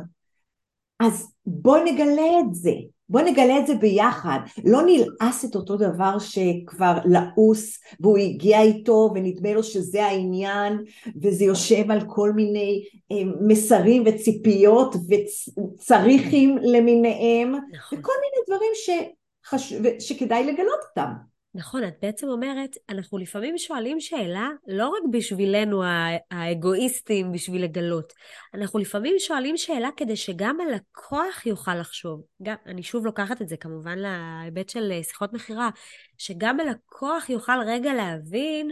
אז 0.99 1.33
בוא 1.45 1.77
נגלה 1.77 2.39
את 2.39 2.55
זה. 2.55 2.73
בוא 3.09 3.21
נגלה 3.21 3.59
את 3.59 3.67
זה 3.67 3.75
ביחד, 3.75 4.39
לא 4.65 4.81
נלעס 4.85 5.45
את 5.45 5.55
אותו 5.55 5.77
דבר 5.77 6.19
שכבר 6.19 6.97
לעוס 7.05 7.79
והוא 7.99 8.17
הגיע 8.17 8.61
איתו 8.61 9.11
ונדמה 9.15 9.53
לו 9.53 9.63
שזה 9.63 10.05
העניין 10.05 10.83
וזה 11.21 11.45
יושב 11.45 11.91
על 11.91 12.01
כל 12.07 12.31
מיני 12.31 12.83
אה, 13.11 13.17
מסרים 13.41 14.03
וציפיות 14.05 14.95
וצריכים 15.09 16.57
למיניהם 16.61 17.55
נכון. 17.73 17.99
וכל 17.99 18.13
מיני 18.21 18.45
דברים 18.47 18.71
שחש... 18.75 19.73
שכדאי 19.99 20.43
לגלות 20.43 20.79
אותם. 20.89 21.28
נכון, 21.53 21.83
את 21.83 21.93
בעצם 22.01 22.27
אומרת, 22.27 22.75
אנחנו 22.89 23.17
לפעמים 23.17 23.57
שואלים 23.57 23.99
שאלה 23.99 24.49
לא 24.67 24.87
רק 24.87 25.03
בשבילנו 25.11 25.83
האגואיסטים 26.31 27.31
בשביל 27.31 27.63
לגלות, 27.63 28.13
אנחנו 28.53 28.79
לפעמים 28.79 29.15
שואלים 29.19 29.57
שאלה 29.57 29.89
כדי 29.97 30.15
שגם 30.15 30.57
הלקוח 30.61 31.45
יוכל 31.45 31.75
לחשוב. 31.75 32.23
גם, 32.43 32.55
אני 32.65 32.83
שוב 32.83 33.05
לוקחת 33.05 33.41
את 33.41 33.49
זה 33.49 33.57
כמובן 33.57 33.99
להיבט 33.99 34.69
של 34.69 34.91
אה, 34.91 35.03
שיחות 35.03 35.33
מכירה, 35.33 35.69
שגם 36.17 36.59
הלקוח 36.59 37.29
יוכל 37.29 37.59
רגע 37.67 37.93
להבין 37.93 38.71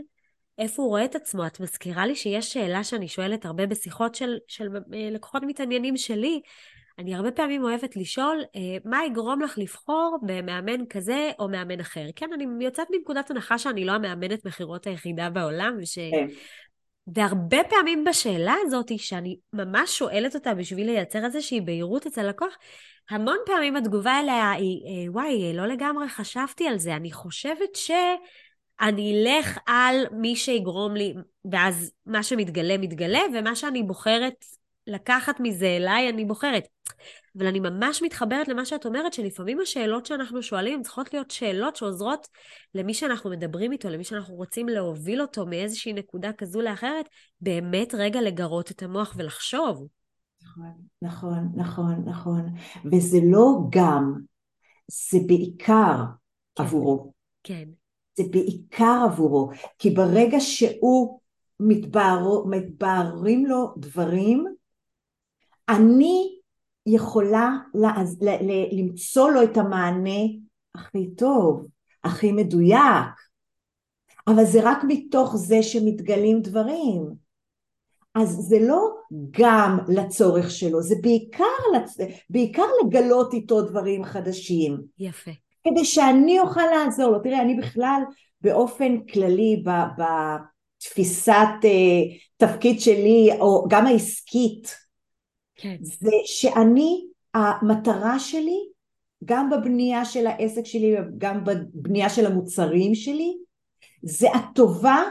איפה 0.57 0.81
הוא 0.81 0.89
רואה 0.89 1.05
את 1.05 1.15
עצמו. 1.15 1.47
את 1.47 1.59
מזכירה 1.59 2.05
לי 2.05 2.15
שיש 2.15 2.53
שאלה 2.53 2.83
שאני 2.83 3.07
שואלת 3.07 3.45
הרבה 3.45 3.65
בשיחות 3.65 4.15
של, 4.15 4.37
של 4.47 4.69
אה, 4.75 5.09
לקוחות 5.11 5.43
מתעניינים 5.43 5.97
שלי, 5.97 6.41
אני 6.99 7.15
הרבה 7.15 7.31
פעמים 7.31 7.63
אוהבת 7.63 7.95
לשאול, 7.95 8.43
אה, 8.55 8.77
מה 8.85 9.05
יגרום 9.05 9.41
לך 9.41 9.57
לבחור 9.57 10.17
במאמן 10.21 10.85
כזה 10.89 11.31
או 11.39 11.49
מאמן 11.49 11.79
אחר? 11.79 12.05
כן, 12.15 12.33
אני 12.33 12.45
יוצאת 12.65 12.87
מנקודת 12.91 13.31
הנחה 13.31 13.57
שאני 13.57 13.85
לא 13.85 13.91
המאמנת 13.91 14.45
מכירות 14.45 14.87
היחידה 14.87 15.29
בעולם, 15.29 15.77
וש... 15.81 15.99
כן. 15.99 16.27
והרבה 17.13 17.57
פעמים 17.69 18.03
בשאלה 18.03 18.55
הזאת, 18.61 18.99
שאני 18.99 19.37
ממש 19.53 19.97
שואלת 19.97 20.35
אותה 20.35 20.53
בשביל 20.53 20.85
לייצר 20.85 21.25
איזושהי 21.25 21.61
בהירות 21.61 22.05
אצל 22.05 22.29
לקוח, 22.29 22.53
המון 23.09 23.37
פעמים 23.45 23.75
התגובה 23.75 24.19
אליה 24.19 24.51
היא, 24.51 24.81
אה, 24.85 25.11
וואי, 25.11 25.53
לא 25.53 25.67
לגמרי 25.67 26.09
חשבתי 26.09 26.67
על 26.67 26.77
זה, 26.77 26.95
אני 26.95 27.11
חושבת 27.11 27.75
ש... 27.75 27.91
אני 28.81 29.13
אלך 29.13 29.57
על 29.65 30.05
מי 30.11 30.35
שיגרום 30.35 30.95
לי, 30.95 31.13
ואז 31.51 31.91
מה 32.05 32.23
שמתגלה, 32.23 32.77
מתגלה, 32.77 33.19
ומה 33.33 33.55
שאני 33.55 33.83
בוחרת 33.83 34.45
לקחת 34.87 35.39
מזה 35.39 35.65
אליי, 35.65 36.09
אני 36.09 36.25
בוחרת. 36.25 36.67
אבל 37.37 37.47
אני 37.47 37.59
ממש 37.59 38.01
מתחברת 38.03 38.47
למה 38.47 38.65
שאת 38.65 38.85
אומרת, 38.85 39.13
שלפעמים 39.13 39.59
השאלות 39.59 40.05
שאנחנו 40.05 40.41
שואלים 40.41 40.81
צריכות 40.81 41.13
להיות 41.13 41.31
שאלות 41.31 41.75
שעוזרות 41.75 42.27
למי 42.75 42.93
שאנחנו 42.93 43.29
מדברים 43.29 43.71
איתו, 43.71 43.89
למי 43.89 44.03
שאנחנו 44.03 44.35
רוצים 44.35 44.69
להוביל 44.69 45.21
אותו 45.21 45.45
מאיזושהי 45.45 45.93
נקודה 45.93 46.33
כזו 46.33 46.61
לאחרת, 46.61 47.05
באמת 47.41 47.93
רגע 47.93 48.21
לגרות 48.21 48.71
את 48.71 48.83
המוח 48.83 49.13
ולחשוב. 49.17 49.87
נכון, 50.41 50.73
נכון, 51.01 51.51
נכון, 51.55 52.03
נכון. 52.05 52.53
וזה 52.91 53.17
לא 53.23 53.57
גם, 53.69 54.13
זה 54.87 55.17
בעיקר 55.27 55.95
כן, 56.55 56.63
עבורו. 56.63 57.13
כן. 57.43 57.69
זה 58.17 58.23
בעיקר 58.31 59.01
עבורו, 59.05 59.49
כי 59.79 59.89
ברגע 59.89 60.37
שהוא 60.39 61.19
מתבהר, 61.59 62.45
מתבהרים 62.45 63.45
לו 63.45 63.73
דברים, 63.77 64.45
אני 65.69 66.37
יכולה 66.85 67.49
לעז, 67.73 68.17
ל, 68.21 68.29
ל, 68.29 68.79
למצוא 68.79 69.31
לו 69.31 69.43
את 69.43 69.57
המענה 69.57 70.19
הכי 70.75 71.15
טוב, 71.15 71.67
הכי 72.03 72.31
מדויק, 72.31 73.27
אבל 74.27 74.45
זה 74.45 74.59
רק 74.63 74.77
מתוך 74.87 75.35
זה 75.35 75.63
שמתגלים 75.63 76.41
דברים. 76.41 77.27
אז 78.15 78.29
זה 78.29 78.57
לא 78.59 78.89
גם 79.31 79.77
לצורך 79.87 80.51
שלו, 80.51 80.81
זה 80.81 80.95
בעיקר, 81.01 81.43
לצ... 81.75 81.97
בעיקר 82.29 82.65
לגלות 82.85 83.33
איתו 83.33 83.61
דברים 83.61 84.03
חדשים. 84.03 84.77
יפה. 84.99 85.31
כדי 85.63 85.85
שאני 85.85 86.39
אוכל 86.39 86.61
לעזור 86.75 87.11
לו. 87.11 87.19
תראה, 87.19 87.41
אני 87.41 87.55
בכלל 87.55 88.01
באופן 88.41 88.97
כללי 89.13 89.63
בתפיסת 90.77 91.33
אה, 91.63 92.01
תפקיד 92.37 92.81
שלי, 92.81 93.29
או 93.39 93.65
גם 93.69 93.85
העסקית, 93.85 94.86
כן. 95.57 95.75
זה 95.81 96.11
שאני, 96.25 97.05
המטרה 97.33 98.19
שלי, 98.19 98.59
גם 99.25 99.49
בבנייה 99.49 100.05
של 100.05 100.27
העסק 100.27 100.65
שלי 100.65 100.95
וגם 100.99 101.43
בבנייה 101.43 102.09
של 102.09 102.25
המוצרים 102.25 102.95
שלי, 102.95 103.37
זה 104.03 104.31
הטובה 104.31 105.03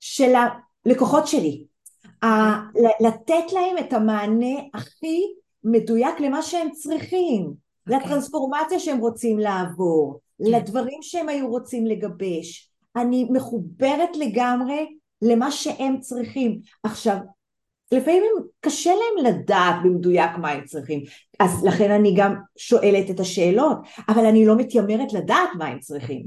של 0.00 0.32
הלקוחות 0.34 1.26
שלי. 1.26 1.64
כן. 2.20 2.26
לתת 3.00 3.52
להם 3.52 3.78
את 3.78 3.92
המענה 3.92 4.54
הכי 4.74 5.22
מדויק 5.64 6.20
למה 6.20 6.42
שהם 6.42 6.70
צריכים, 6.70 7.44
okay. 7.44 7.92
אוקיי. 7.92 8.06
לטרנספורמציה 8.06 8.78
שהם 8.78 8.98
רוצים 8.98 9.38
לעבור, 9.38 10.14
okay. 10.14 10.44
כן. 10.44 10.50
לדברים 10.50 10.98
שהם 11.02 11.28
היו 11.28 11.48
רוצים 11.48 11.86
לגבש. 11.86 12.70
אני 12.96 13.28
מחוברת 13.30 14.16
לגמרי 14.16 14.86
למה 15.22 15.50
שהם 15.50 16.00
צריכים. 16.00 16.60
עכשיו, 16.82 17.16
לפעמים 17.92 18.32
קשה 18.60 18.90
להם 18.90 19.26
לדעת 19.26 19.74
במדויק 19.84 20.30
מה 20.38 20.50
הם 20.50 20.64
צריכים, 20.64 21.00
אז 21.40 21.64
לכן 21.64 21.90
אני 21.90 22.14
גם 22.16 22.34
שואלת 22.58 23.10
את 23.10 23.20
השאלות, 23.20 23.78
אבל 24.08 24.26
אני 24.26 24.46
לא 24.46 24.56
מתיימרת 24.56 25.12
לדעת 25.12 25.48
מה 25.58 25.66
הם 25.66 25.78
צריכים. 25.78 26.26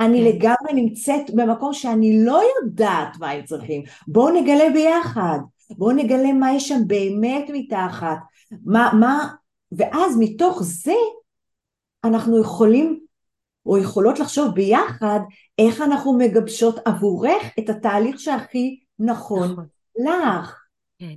אני 0.00 0.18
כן. 0.18 0.24
לגמרי 0.24 0.82
נמצאת 0.82 1.30
במקום 1.34 1.72
שאני 1.72 2.24
לא 2.24 2.40
יודעת 2.56 3.16
מה 3.20 3.30
הם 3.30 3.44
צריכים. 3.44 3.82
בואו 4.08 4.42
נגלה 4.42 4.70
ביחד, 4.74 5.38
בואו 5.70 5.92
נגלה 5.92 6.32
מה 6.32 6.52
יש 6.52 6.68
שם 6.68 6.80
באמת 6.86 7.44
מתחת, 7.52 8.18
מה, 8.64 8.90
מה, 9.00 9.28
ואז 9.72 10.16
מתוך 10.18 10.62
זה 10.62 10.94
אנחנו 12.04 12.40
יכולים 12.40 13.00
או 13.66 13.78
יכולות 13.78 14.18
לחשוב 14.18 14.54
ביחד 14.54 15.20
איך 15.58 15.80
אנחנו 15.80 16.18
מגבשות 16.18 16.78
עבורך 16.84 17.42
את 17.58 17.68
התהליך 17.68 18.20
שהכי 18.20 18.80
נכון. 18.98 19.52
נכון. 19.52 19.73
לך. 19.96 20.64
כן. 20.98 21.14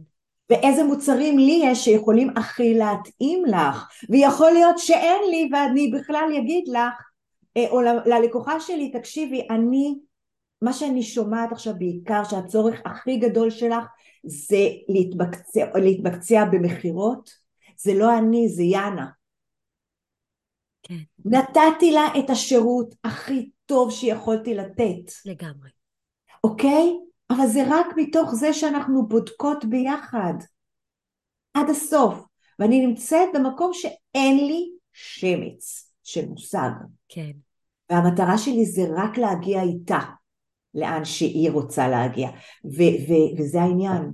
ואיזה 0.49 0.83
מוצרים 0.83 1.39
לי 1.39 1.61
יש 1.63 1.85
שיכולים 1.85 2.29
הכי 2.37 2.73
להתאים 2.73 3.45
לך, 3.45 3.89
ויכול 4.09 4.51
להיות 4.51 4.79
שאין 4.79 5.21
לי 5.31 5.49
ואני 5.51 5.91
בכלל 5.91 6.29
אגיד 6.37 6.67
לך, 6.67 7.11
אה, 7.57 7.69
או 7.69 7.81
ללקוחה 7.81 8.59
שלי, 8.59 8.91
תקשיבי, 8.91 9.47
אני, 9.49 9.99
מה 10.61 10.73
שאני 10.73 11.03
שומעת 11.03 11.51
עכשיו 11.51 11.73
בעיקר, 11.77 12.23
שהצורך 12.23 12.81
הכי 12.85 13.17
גדול 13.17 13.49
שלך 13.49 13.85
זה 14.23 14.67
להתבקצע, 14.89 15.65
להתבקצע 15.75 16.45
במכירות, 16.45 17.29
זה 17.77 17.93
לא 17.93 18.17
אני, 18.17 18.49
זה 18.49 18.63
יאנה. 18.63 19.07
כן. 20.83 20.99
נתתי 21.25 21.91
לה 21.91 22.07
את 22.19 22.29
השירות 22.29 22.95
הכי 23.03 23.49
טוב 23.65 23.91
שיכולתי 23.91 24.53
לתת. 24.53 25.11
לגמרי. 25.25 25.69
אוקיי? 26.43 27.06
אבל 27.29 27.47
זה 27.47 27.63
רק 27.69 27.85
מתוך 27.95 28.33
זה 28.33 28.53
שאנחנו 28.53 29.07
בודקות 29.07 29.65
ביחד 29.65 30.33
עד 31.53 31.69
הסוף 31.69 32.25
ואני 32.59 32.85
נמצאת 32.85 33.29
במקום 33.33 33.71
שאין 33.73 34.37
לי 34.37 34.69
שמץ 34.93 35.93
של 36.03 36.25
מושג. 36.25 36.69
כן. 37.09 37.31
והמטרה 37.89 38.37
שלי 38.37 38.65
זה 38.65 38.81
רק 38.95 39.17
להגיע 39.17 39.61
איתה 39.61 39.99
לאן 40.73 41.05
שהיא 41.05 41.51
רוצה 41.51 41.87
להגיע 41.87 42.29
ו- 42.65 43.09
ו- 43.09 43.37
וזה 43.41 43.61
העניין. 43.61 44.11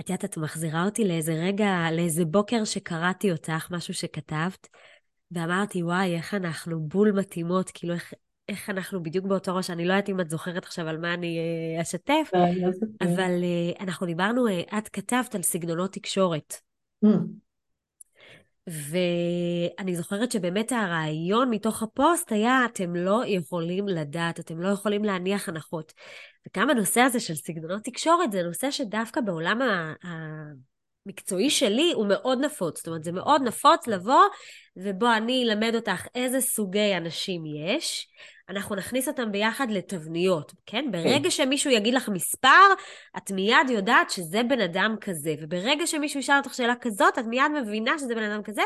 את 0.00 0.10
יודעת, 0.10 0.24
את 0.24 0.36
מחזירה 0.36 0.84
אותי 0.84 1.04
לאיזה 1.04 1.32
רגע, 1.32 1.90
לאיזה 1.92 2.24
בוקר 2.24 2.64
שקראתי 2.64 3.32
אותך, 3.32 3.68
משהו 3.70 3.94
שכתבת, 3.94 4.68
ואמרתי, 5.30 5.82
וואי, 5.82 6.16
איך 6.16 6.34
אנחנו 6.34 6.80
בול 6.80 7.12
מתאימות, 7.12 7.70
כאילו 7.74 7.94
איך, 7.94 8.14
איך 8.48 8.70
אנחנו 8.70 9.02
בדיוק 9.02 9.26
באותו 9.26 9.56
ראש, 9.56 9.70
אני 9.70 9.84
לא 9.84 9.92
יודעת 9.92 10.08
אם 10.08 10.20
את 10.20 10.30
זוכרת 10.30 10.64
עכשיו 10.64 10.88
על 10.88 10.98
מה 10.98 11.14
אני 11.14 11.38
אה, 11.38 11.82
אשתף, 11.82 12.30
לא 12.32 12.40
אבל 13.00 13.44
אה, 13.44 13.84
אנחנו 13.84 14.06
דיברנו, 14.06 14.48
אה, 14.48 14.78
את 14.78 14.88
כתבת 14.88 15.34
על 15.34 15.42
סגנונות 15.42 15.92
תקשורת. 15.92 16.54
Mm. 17.04 17.08
ואני 18.66 19.96
זוכרת 19.96 20.32
שבאמת 20.32 20.72
הרעיון 20.72 21.50
מתוך 21.50 21.82
הפוסט 21.82 22.32
היה, 22.32 22.64
אתם 22.64 22.96
לא 22.96 23.22
יכולים 23.26 23.88
לדעת, 23.88 24.40
אתם 24.40 24.60
לא 24.60 24.68
יכולים 24.68 25.04
להניח 25.04 25.48
הנחות. 25.48 25.92
וגם 26.46 26.70
הנושא 26.70 27.00
הזה 27.00 27.20
של 27.20 27.34
סגנונות 27.34 27.82
תקשורת 27.84 28.32
זה 28.32 28.42
נושא 28.42 28.70
שדווקא 28.70 29.20
בעולם 29.20 29.58
המקצועי 31.06 31.50
שלי 31.50 31.92
הוא 31.94 32.06
מאוד 32.06 32.38
נפוץ. 32.40 32.78
זאת 32.78 32.86
אומרת, 32.86 33.04
זה 33.04 33.12
מאוד 33.12 33.42
נפוץ 33.42 33.86
לבוא 33.86 34.24
ובוא 34.76 35.16
אני 35.16 35.44
אלמד 35.44 35.74
אותך 35.74 36.06
איזה 36.14 36.40
סוגי 36.40 36.96
אנשים 36.96 37.42
יש. 37.46 38.08
אנחנו 38.52 38.76
נכניס 38.76 39.08
אותם 39.08 39.32
ביחד 39.32 39.66
לתבניות, 39.70 40.52
כן? 40.66 40.84
כן. 40.84 40.90
ברגע 40.92 41.30
שמישהו 41.30 41.70
יגיד 41.70 41.94
לך 41.94 42.08
מספר, 42.08 42.48
את 43.16 43.30
מיד 43.30 43.70
יודעת 43.70 44.10
שזה 44.10 44.42
בן 44.42 44.60
אדם 44.60 44.96
כזה, 45.00 45.34
וברגע 45.40 45.86
שמישהו 45.86 46.20
ישאל 46.20 46.36
אותך 46.36 46.54
שאלה 46.54 46.74
כזאת, 46.80 47.18
את 47.18 47.24
מיד 47.24 47.52
מבינה 47.62 47.98
שזה 47.98 48.14
בן 48.14 48.22
אדם 48.22 48.42
כזה, 48.42 48.62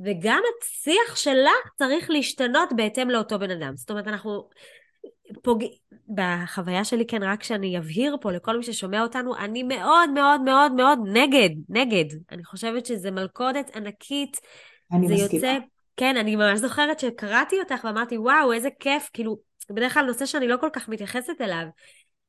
וגם 0.00 0.42
השיח 0.62 1.16
שלך 1.16 1.68
צריך 1.78 2.10
להשתנות 2.10 2.68
בהתאם 2.76 3.10
לאותו 3.10 3.38
בן 3.38 3.50
אדם. 3.50 3.76
זאת 3.76 3.90
אומרת, 3.90 4.08
אנחנו 4.08 4.48
פוג... 5.42 5.64
בחוויה 6.14 6.84
שלי, 6.84 7.06
כן, 7.06 7.22
רק 7.22 7.42
שאני 7.42 7.78
אבהיר 7.78 8.16
פה 8.20 8.32
לכל 8.32 8.56
מי 8.56 8.62
ששומע 8.62 9.02
אותנו, 9.02 9.36
אני 9.36 9.62
מאוד 9.62 10.10
מאוד 10.10 10.40
מאוד 10.40 10.72
מאוד 10.72 10.98
נגד, 11.12 11.50
נגד. 11.68 12.04
אני 12.30 12.44
חושבת 12.44 12.86
שזה 12.86 13.10
מלכודת 13.10 13.76
ענקית. 13.76 14.40
אני 14.92 15.08
זה 15.08 15.14
מסכימה. 15.14 15.46
יוצא, 15.46 15.66
כן, 15.96 16.16
אני 16.16 16.36
ממש 16.36 16.58
זוכרת 16.58 17.00
שקראתי 17.00 17.56
אותך 17.60 17.84
ואמרתי, 17.84 18.18
וואו, 18.18 18.52
איזה 18.52 18.68
כיף, 18.80 19.10
כאילו, 19.12 19.38
בדרך 19.70 19.94
כלל 19.94 20.06
נושא 20.06 20.26
שאני 20.26 20.48
לא 20.48 20.56
כל 20.56 20.68
כך 20.72 20.88
מתייחסת 20.88 21.40
אליו, 21.40 21.64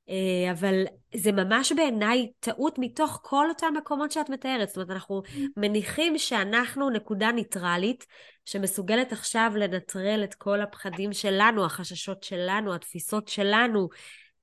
אה, 0.10 0.52
אבל 0.52 0.84
זה 1.16 1.32
ממש 1.32 1.72
בעיניי 1.72 2.32
טעות 2.40 2.76
מתוך 2.80 3.20
כל 3.24 3.50
אותם 3.50 3.74
מקומות 3.78 4.12
שאת 4.12 4.30
מתארת. 4.30 4.68
זאת 4.68 4.78
אומרת, 4.78 4.90
אנחנו 4.90 5.22
מניחים 5.58 6.18
שאנחנו 6.18 6.90
נקודה 6.90 7.32
ניטרלית, 7.32 8.06
שמסוגלת 8.46 9.12
עכשיו 9.12 9.52
לנטרל 9.56 10.24
את 10.24 10.34
כל 10.34 10.62
הפחדים 10.62 11.14
שלנו, 11.14 11.66
החששות 11.66 12.24
שלנו, 12.24 12.76
התפיסות 12.76 13.28
שלנו, 13.28 13.90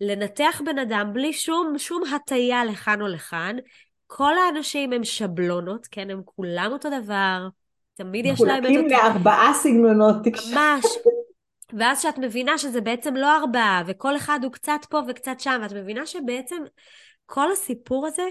לנתח 0.01 0.61
בן 0.67 0.79
אדם 0.79 1.11
בלי 1.13 1.33
שום, 1.33 1.79
שום 1.79 2.03
הטיה 2.15 2.65
לכאן 2.65 3.03
או 3.03 3.07
לכאן. 3.07 3.57
כל 4.07 4.39
האנשים 4.39 4.93
הם 4.93 5.05
שבלונות, 5.05 5.87
כן? 5.91 6.11
הם 6.11 6.23
כולם 6.25 6.69
אותו 6.73 6.89
דבר, 7.03 7.49
תמיד 8.01 8.27
יש 8.27 8.41
להם 8.41 8.65
את 8.65 8.71
מחולקים 8.71 8.85
אותו... 8.85 9.03
לארבעה 9.03 9.55
סגנונות 9.55 10.17
תקשורת. 10.25 10.55
ממש. 10.55 10.85
ואז 11.73 11.99
כשאת 11.99 12.19
מבינה 12.19 12.59
שזה 12.59 12.81
בעצם 12.81 13.17
לא 13.17 13.37
ארבעה, 13.37 13.83
וכל 13.87 14.17
אחד 14.17 14.41
הוא 14.43 14.53
קצת 14.53 14.81
פה 14.91 15.01
וקצת 15.09 15.41
שם, 15.41 15.59
ואת 15.63 15.73
מבינה 15.73 16.07
שבעצם 16.07 16.63
כל 17.27 17.53
הסיפור 17.53 18.07
הזה, 18.07 18.23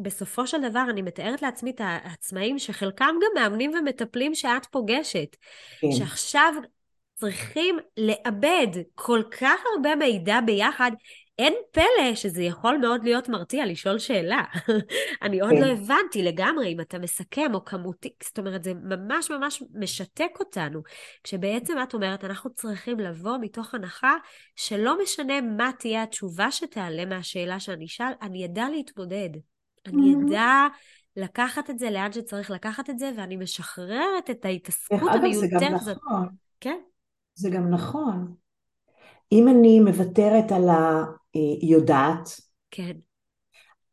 בסופו 0.00 0.46
של 0.46 0.68
דבר, 0.70 0.84
אני 0.90 1.02
מתארת 1.02 1.42
לעצמי 1.42 1.70
את 1.70 1.80
העצמאים, 1.84 2.58
שחלקם 2.58 3.14
גם 3.22 3.42
מאמנים 3.42 3.70
ומטפלים 3.74 4.34
שאת 4.34 4.66
פוגשת, 4.66 5.36
כן. 5.80 5.92
שעכשיו 5.92 6.54
צריכים 7.14 7.78
לאבד 7.96 8.82
כל 8.94 9.22
כך 9.40 9.60
הרבה 9.74 9.96
מידע 9.96 10.40
ביחד, 10.40 10.90
אין 11.38 11.54
פלא 11.72 12.14
שזה 12.14 12.42
יכול 12.42 12.78
מאוד 12.78 13.04
להיות 13.04 13.28
מרתיע 13.28 13.66
לשאול 13.66 13.98
שאלה. 13.98 14.42
אני 15.22 15.40
עוד 15.40 15.50
כן. 15.50 15.60
לא 15.60 15.66
הבנתי 15.66 16.22
לגמרי 16.22 16.72
אם 16.72 16.80
אתה 16.80 16.98
מסכם 16.98 17.54
או 17.54 17.64
כמותי, 17.64 18.10
זאת 18.22 18.38
אומרת, 18.38 18.64
זה 18.64 18.74
ממש 18.74 19.30
ממש 19.30 19.62
משתק 19.74 20.30
אותנו. 20.40 20.80
כשבעצם 21.22 21.74
את 21.82 21.94
אומרת, 21.94 22.24
אנחנו 22.24 22.50
צריכים 22.54 23.00
לבוא 23.00 23.36
מתוך 23.40 23.74
הנחה 23.74 24.14
שלא 24.56 25.02
משנה 25.02 25.40
מה 25.40 25.70
תהיה 25.78 26.02
התשובה 26.02 26.50
שתעלה 26.50 27.04
מהשאלה 27.04 27.60
שאני 27.60 27.84
אשאל, 27.84 28.12
אני 28.22 28.44
אדע 28.44 28.68
להתמודד. 28.68 29.30
אני. 29.86 30.14
אדע 30.14 30.66
לקחת 31.16 31.70
את 31.70 31.78
זה 31.78 31.90
לאן 31.90 32.12
שצריך 32.12 32.50
לקחת 32.50 32.90
את 32.90 32.98
זה, 32.98 33.10
ואני 33.16 33.36
משחררת 33.36 34.30
את 34.30 34.44
ההתעסקות 34.44 35.00
אגב, 35.14 35.32
זה 35.32 35.46
גם 35.50 35.58
המיותרת 35.58 35.80
הזאת. 35.80 35.96
נכון. 35.96 36.28
כן, 36.60 36.78
זה 37.34 37.50
גם 37.50 37.70
נכון. 37.70 38.34
אם 39.32 39.48
אני 39.48 39.80
מוותרת 39.80 40.52
על 40.52 40.68
היודעת, 41.60 42.40
כן, 42.70 42.92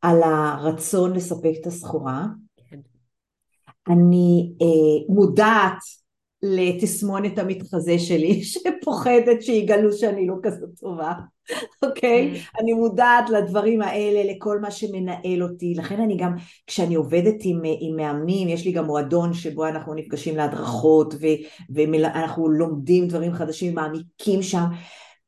על 0.02 0.24
הרצון 0.24 1.14
לספק 1.14 1.52
את 1.62 1.68
הסחורה, 1.68 2.26
כן. 2.70 2.80
אני 3.88 4.54
אה, 4.62 5.14
מודעת 5.16 5.78
לתסמונת 6.44 7.40
המתחזה 7.40 8.00
שלי, 8.00 8.44
שפוחדת 8.52 9.42
שיגלו 9.42 9.94
שאני 9.94 10.28
לא 10.28 10.36
כזאת 10.44 10.70
טובה, 10.80 11.14
אוקיי? 11.86 12.32
כן. 12.34 12.62
אני 12.62 12.74
מודעת 12.74 13.30
לדברים 13.30 13.82
האלה, 13.82 14.34
לכל 14.34 14.60
מה 14.60 14.72
שמנהל 14.72 15.44
אותי, 15.44 15.74
לכן 15.78 16.02
אני 16.02 16.18
גם, 16.18 16.36
כשאני 16.68 16.96
עובדת 16.96 17.36
עם, 17.42 17.62
עם 17.80 17.96
מאמנים, 17.96 18.48
יש 18.48 18.66
לי 18.66 18.72
גם 18.72 18.86
מועדון 18.86 19.34
שבו 19.34 19.68
אנחנו 19.68 19.94
נפגשים 19.94 20.38
להדרכות, 20.38 21.14
ואנחנו 21.70 22.50
לומדים 22.50 23.08
דברים 23.08 23.34
חדשים, 23.34 23.76
מעמיקים 23.76 24.42
שם, 24.42 24.64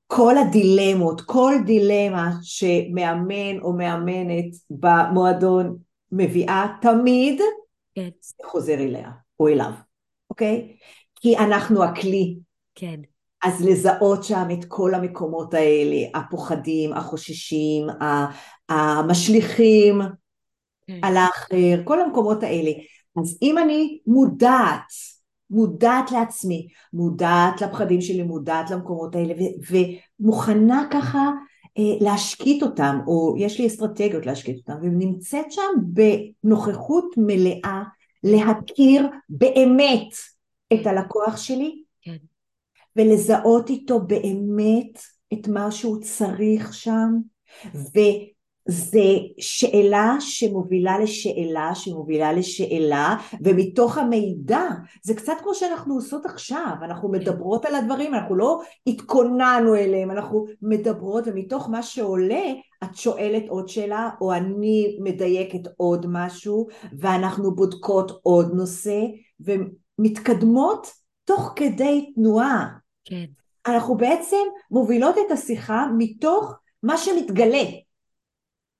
כל 0.07 0.37
הדילמות, 0.37 1.21
כל 1.21 1.53
דילמה 1.65 2.31
שמאמן 2.41 3.59
או 3.61 3.73
מאמנת 3.73 4.55
במועדון 4.69 5.77
מביאה, 6.11 6.65
תמיד 6.81 7.41
כן, 7.95 8.09
זה 8.21 8.33
חוזר 8.45 8.73
אליה 8.73 9.11
או 9.39 9.47
אליו, 9.47 9.71
אוקיי? 10.29 10.77
כי 11.15 11.37
אנחנו 11.37 11.83
הכלי, 11.83 12.35
כן, 12.75 12.99
אז 13.43 13.65
לזהות 13.65 14.23
שם 14.23 14.47
את 14.53 14.65
כל 14.67 14.93
המקומות 14.93 15.53
האלה, 15.53 15.97
הפוחדים, 16.15 16.93
החוששים, 16.93 17.87
המשליכים 18.69 20.01
כן. 20.87 20.99
על 21.01 21.17
האחר, 21.17 21.83
כל 21.83 22.01
המקומות 22.01 22.43
האלה. 22.43 22.71
אז 23.21 23.37
אם 23.41 23.57
אני 23.57 23.99
מודעת, 24.07 24.91
מודעת 25.49 26.11
לעצמי, 26.11 26.67
מודעת 26.93 27.61
לפחדים 27.61 28.01
שלי, 28.01 28.23
מודעת 28.23 28.71
למקומות 28.71 29.15
האלה, 29.15 29.33
ו- 29.33 29.75
ומוכנה 30.19 30.87
ככה 30.91 31.31
אה, 31.77 31.97
להשקיט 32.01 32.63
אותם, 32.63 32.99
או 33.07 33.35
יש 33.37 33.59
לי 33.59 33.67
אסטרטגיות 33.67 34.25
להשקיט 34.25 34.57
אותם, 34.57 34.81
ונמצאת 34.81 35.51
שם 35.51 35.71
בנוכחות 35.77 37.05
מלאה 37.17 37.83
להכיר 38.23 39.07
באמת 39.29 40.07
את 40.73 40.87
הלקוח 40.87 41.37
שלי, 41.37 41.83
כן. 42.01 42.17
ולזהות 42.95 43.69
איתו 43.69 43.99
באמת 43.99 44.99
את 45.33 45.47
מה 45.47 45.71
שהוא 45.71 46.01
צריך 46.01 46.73
שם, 46.73 47.09
וזה 48.69 49.03
שאלה 49.39 50.15
שמובילה 50.19 50.99
לשאלה 50.99 51.75
שמובילה 51.75 52.33
לשאלה, 52.33 53.15
ומתוך 53.41 53.97
המידע, 53.97 54.61
זה 55.03 55.13
קצת 55.13 55.33
כמו 55.43 55.53
שאנחנו 55.55 55.95
עושות 55.95 56.25
עכשיו, 56.25 56.73
אנחנו 56.81 57.11
מדברות 57.11 57.65
על 57.65 57.75
הדברים, 57.75 58.13
אנחנו 58.13 58.35
לא 58.35 58.59
התכוננו 58.87 59.75
אליהם, 59.75 60.11
אנחנו 60.11 60.45
מדברות, 60.61 61.23
ומתוך 61.27 61.69
מה 61.69 61.83
שעולה, 61.83 62.43
את 62.83 62.95
שואלת 62.95 63.43
עוד 63.49 63.69
שאלה, 63.69 64.09
או 64.21 64.33
אני 64.33 64.97
מדייקת 65.01 65.71
עוד 65.77 66.05
משהו, 66.09 66.67
ואנחנו 66.99 67.55
בודקות 67.55 68.19
עוד 68.23 68.53
נושא, 68.53 68.99
ומתקדמות 69.39 70.87
תוך 71.25 71.53
כדי 71.55 72.11
תנועה. 72.15 72.67
כן, 73.05 73.25
אנחנו 73.67 73.97
בעצם 73.97 74.45
מובילות 74.71 75.15
את 75.17 75.31
השיחה 75.31 75.87
מתוך 75.97 76.53
מה 76.83 76.97
שמתגלה, 76.97 77.63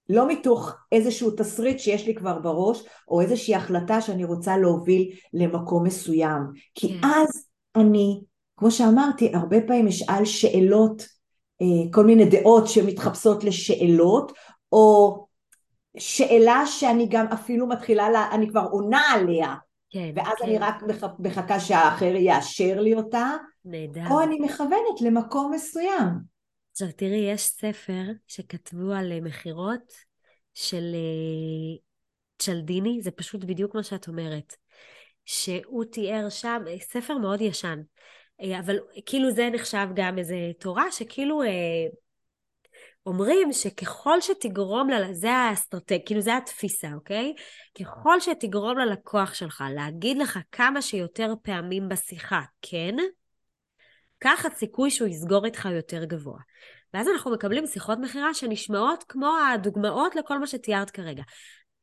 לא 0.09 0.27
מתוך 0.27 0.75
איזשהו 0.91 1.31
תסריט 1.31 1.79
שיש 1.79 2.07
לי 2.07 2.15
כבר 2.15 2.39
בראש, 2.39 2.83
או 3.07 3.21
איזושהי 3.21 3.55
החלטה 3.55 4.01
שאני 4.01 4.23
רוצה 4.23 4.57
להוביל 4.57 5.11
למקום 5.33 5.83
מסוים. 5.83 6.41
כי 6.75 6.99
כן. 7.01 7.07
אז 7.07 7.47
אני, 7.75 8.21
כמו 8.57 8.71
שאמרתי, 8.71 9.31
הרבה 9.33 9.61
פעמים 9.67 9.87
אשאל 9.87 10.25
שאלות, 10.25 11.05
אה, 11.61 11.91
כל 11.91 12.05
מיני 12.05 12.25
דעות 12.25 12.67
שמתחפשות 12.67 13.43
לשאלות, 13.43 14.31
או 14.71 15.25
שאלה 15.97 16.63
שאני 16.65 17.07
גם 17.09 17.25
אפילו 17.33 17.67
מתחילה, 17.67 18.09
לה, 18.09 18.27
אני 18.31 18.49
כבר 18.49 18.67
עונה 18.71 19.01
עליה, 19.13 19.55
כן. 19.89 20.11
ואז 20.15 20.33
כן. 20.39 20.45
אני 20.45 20.57
רק 20.57 20.83
מח- 20.83 21.19
מחכה 21.19 21.59
שהאחר 21.59 22.15
יאשר 22.15 22.81
לי 22.81 22.95
אותה, 22.95 23.31
נהדר. 23.65 24.01
או 24.11 24.21
אני 24.21 24.37
מכוונת 24.39 25.01
למקום 25.01 25.51
מסוים. 25.51 26.34
עכשיו 26.75 26.87
תראי, 26.91 27.31
יש 27.31 27.41
ספר 27.41 28.01
שכתבו 28.27 28.91
על 28.93 29.11
אה, 29.11 29.21
מכירות 29.21 29.93
של 30.53 30.83
אה, 30.93 31.77
צ'לדיני, 32.37 33.01
זה 33.01 33.11
פשוט 33.11 33.43
בדיוק 33.43 33.75
מה 33.75 33.83
שאת 33.83 34.07
אומרת. 34.07 34.55
שהוא 35.25 35.85
תיאר 35.85 36.29
שם, 36.29 36.61
אה, 36.67 36.79
ספר 36.79 37.17
מאוד 37.17 37.41
ישן, 37.41 37.79
אבל 38.59 38.79
כאילו 39.05 39.31
זה 39.31 39.49
נחשב 39.53 39.87
גם 39.95 40.17
איזה 40.17 40.35
תורה 40.59 40.91
שכאילו 40.91 41.41
אומרים 43.05 43.53
שככל 43.53 44.21
שתגרום, 44.21 44.89
ל... 44.89 45.13
זה 45.13 45.31
האסטרטג, 45.31 45.99
כאילו 46.05 46.21
זה 46.21 46.37
התפיסה, 46.37 46.93
אוקיי? 46.93 47.33
ככל 47.79 48.19
שתגרום 48.19 48.77
ללקוח 48.77 49.33
שלך 49.33 49.63
להגיד 49.75 50.17
לך 50.17 50.39
כמה 50.51 50.81
שיותר 50.81 51.33
פעמים 51.43 51.89
בשיחה 51.89 52.41
כן, 52.61 52.95
כך 54.25 54.45
הסיכוי 54.45 54.91
שהוא 54.91 55.07
יסגור 55.07 55.45
איתך 55.45 55.67
יותר 55.71 56.05
גבוה. 56.05 56.39
ואז 56.93 57.07
אנחנו 57.07 57.31
מקבלים 57.31 57.67
שיחות 57.67 57.99
מכירה 57.99 58.33
שנשמעות 58.33 59.03
כמו 59.07 59.31
הדוגמאות 59.53 60.15
לכל 60.15 60.39
מה 60.39 60.47
שתיארת 60.47 60.89
כרגע. 60.89 61.23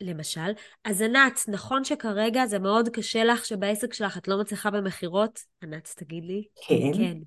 למשל, 0.01 0.53
אז 0.85 1.03
ענת, 1.03 1.41
נכון 1.49 1.85
שכרגע 1.85 2.47
זה 2.47 2.59
מאוד 2.59 2.89
קשה 2.89 3.25
לך 3.25 3.45
שבעסק 3.45 3.93
שלך 3.93 4.19
את 4.19 4.29
לא 4.29 4.41
מצליחה 4.41 4.71
במכירות? 4.71 5.41
ענת, 5.63 5.95
תגיד 5.97 6.25
לי. 6.25 6.45
כן. 6.67 6.93
כן. 6.99 7.19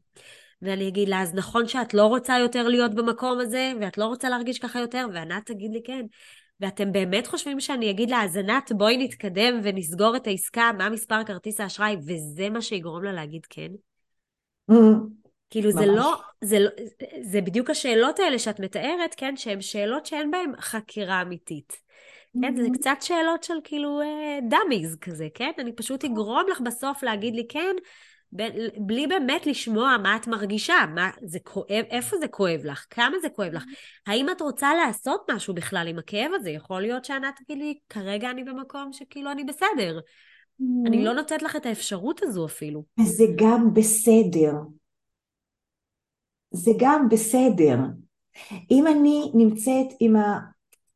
ואני 0.61 0.87
אגיד 0.87 1.09
לה, 1.09 1.21
אז 1.21 1.33
נכון 1.33 1.67
שאת 1.67 1.93
לא 1.93 2.05
רוצה 2.05 2.39
יותר 2.39 2.67
להיות 2.67 2.93
במקום 2.93 3.39
הזה, 3.39 3.73
ואת 3.81 3.97
לא 3.97 4.05
רוצה 4.05 4.29
להרגיש 4.29 4.59
ככה 4.59 4.79
יותר? 4.79 5.07
וענת 5.13 5.45
תגיד 5.45 5.71
לי 5.71 5.81
כן. 5.85 6.05
ואתם 6.59 6.91
באמת 6.91 7.27
חושבים 7.27 7.59
שאני 7.59 7.89
אגיד 7.89 8.09
לה, 8.09 8.23
אז 8.23 8.37
ענת, 8.37 8.71
בואי 8.71 8.97
נתקדם 8.97 9.59
ונסגור 9.63 10.15
את 10.15 10.27
העסקה, 10.27 10.71
מה 10.77 10.89
מספר 10.89 11.23
כרטיס 11.23 11.59
האשראי, 11.59 11.95
וזה 12.07 12.49
מה 12.49 12.61
שיגרום 12.61 13.03
לה 13.03 13.11
להגיד 13.11 13.45
כן? 13.49 13.71
כאילו 15.49 15.69
ממש. 15.69 15.79
זה 15.79 15.85
לא, 15.85 16.15
זה 16.41 16.59
לא, 16.59 16.69
זה 17.21 17.41
בדיוק 17.41 17.69
השאלות 17.69 18.19
האלה 18.19 18.39
שאת 18.39 18.59
מתארת, 18.59 19.15
כן, 19.17 19.37
שהן 19.37 19.61
שאלות 19.61 20.05
שאין 20.05 20.31
בהן 20.31 20.51
חקירה 20.59 21.21
אמיתית. 21.21 21.85
כן, 22.41 22.55
זה 22.55 22.67
Mhm. 22.67 22.73
קצת 22.73 22.97
שאלות 23.01 23.43
של 23.43 23.53
כאילו 23.63 24.01
דאמיז 24.49 24.97
כזה, 25.01 25.27
כן? 25.33 25.51
אני 25.57 25.73
פשוט 25.75 26.03
אגרום 26.05 26.43
לך 26.51 26.61
בסוף 26.61 27.03
להגיד 27.03 27.35
לי 27.35 27.45
כן, 27.49 27.75
ב- 28.35 28.67
בלי 28.77 29.07
באמת 29.07 29.47
לשמוע 29.47 29.97
מה 30.03 30.15
את 30.15 30.27
מרגישה, 30.27 30.75
מה 30.95 31.09
זה 31.23 31.39
כואב, 31.43 31.85
איפה 31.89 32.17
זה 32.17 32.27
כואב 32.27 32.59
לך, 32.63 32.85
כמה 32.89 33.19
זה 33.21 33.29
כואב 33.29 33.53
לך. 33.53 33.63
האם 34.07 34.29
את 34.29 34.41
רוצה 34.41 34.73
לעשות 34.73 35.29
משהו 35.31 35.53
בכלל 35.53 35.87
עם 35.87 35.99
הכאב 35.99 36.31
הזה? 36.35 36.49
יכול 36.49 36.81
להיות 36.81 37.05
שענת 37.05 37.33
תגיד 37.45 37.57
לי, 37.57 37.77
כרגע 37.89 38.29
אני 38.29 38.43
במקום 38.43 38.93
שכאילו 38.93 39.31
אני 39.31 39.43
בסדר. 39.43 39.99
אני 40.87 41.03
לא 41.03 41.13
נותנת 41.13 41.41
לך 41.41 41.55
את 41.55 41.65
האפשרות 41.65 42.23
הזו 42.23 42.45
אפילו. 42.45 42.83
וזה 42.99 43.23
גם 43.35 43.73
בסדר. 43.73 44.53
זה 46.51 46.71
גם 46.79 47.09
בסדר. 47.09 47.77
אם 48.71 48.87
אני 48.87 49.31
נמצאת 49.33 49.87
עם 49.99 50.15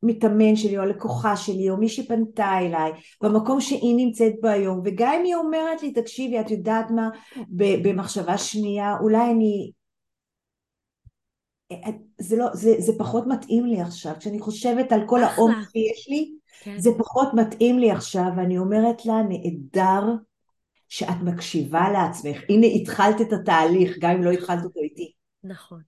המתאמן 0.04 0.56
שלי 0.56 0.78
או 0.78 0.84
הלקוחה 0.84 1.38
שלי 1.38 1.69
או 1.69 1.78
מי 1.78 1.89
שפנתה 1.89 2.60
אליי 2.60 2.91
במקום 3.22 3.62
שהיא 3.62 3.95
נמצאת 3.98 4.34
בו 4.41 4.48
היום 4.48 4.82
וגם 4.86 5.13
אם 5.19 5.26
היא 5.26 5.36
אומרת 5.36 5.84
לי 5.84 5.93
תקשיבי 5.93 6.39
את 6.39 6.52
יודעת 6.52 6.91
מה 6.91 7.10
במחשבה 7.84 8.38
שנייה 8.38 8.95
אולי 9.02 9.32
אני 9.32 9.72
זה, 12.17 12.38
לא, 12.38 12.45
זה, 12.54 12.76
זה 12.80 12.91
פחות 12.98 13.28
מתאים 13.28 13.65
לי 13.65 13.82
עכשיו 13.82 14.13
כשאני 14.19 14.39
חושבת 14.39 14.91
על 14.91 15.02
כל 15.06 15.24
העומק 15.24 15.69
שיש 15.72 16.08
לי 16.10 16.38
כן. 16.62 16.78
זה 16.78 16.89
פחות 16.98 17.34
מתאים 17.34 17.80
לי 17.80 17.91
עכשיו 17.91 18.28
ואני 18.38 18.58
אומרת 18.58 19.06
לה 19.06 19.22
נהדר 19.30 20.04
שאת 20.89 21.22
מקשיבה 21.24 21.89
לעצמך 21.89 22.38
הנה 22.50 22.67
התחלת 22.67 23.22
את 23.22 23.34
התהליך 23.34 23.98
גם 24.00 24.12
אם 24.12 24.24
לא 24.24 24.32
התחלת 24.32 24.63
אותו 24.63 24.80
איתי 24.80 25.12
נכון 25.43 25.82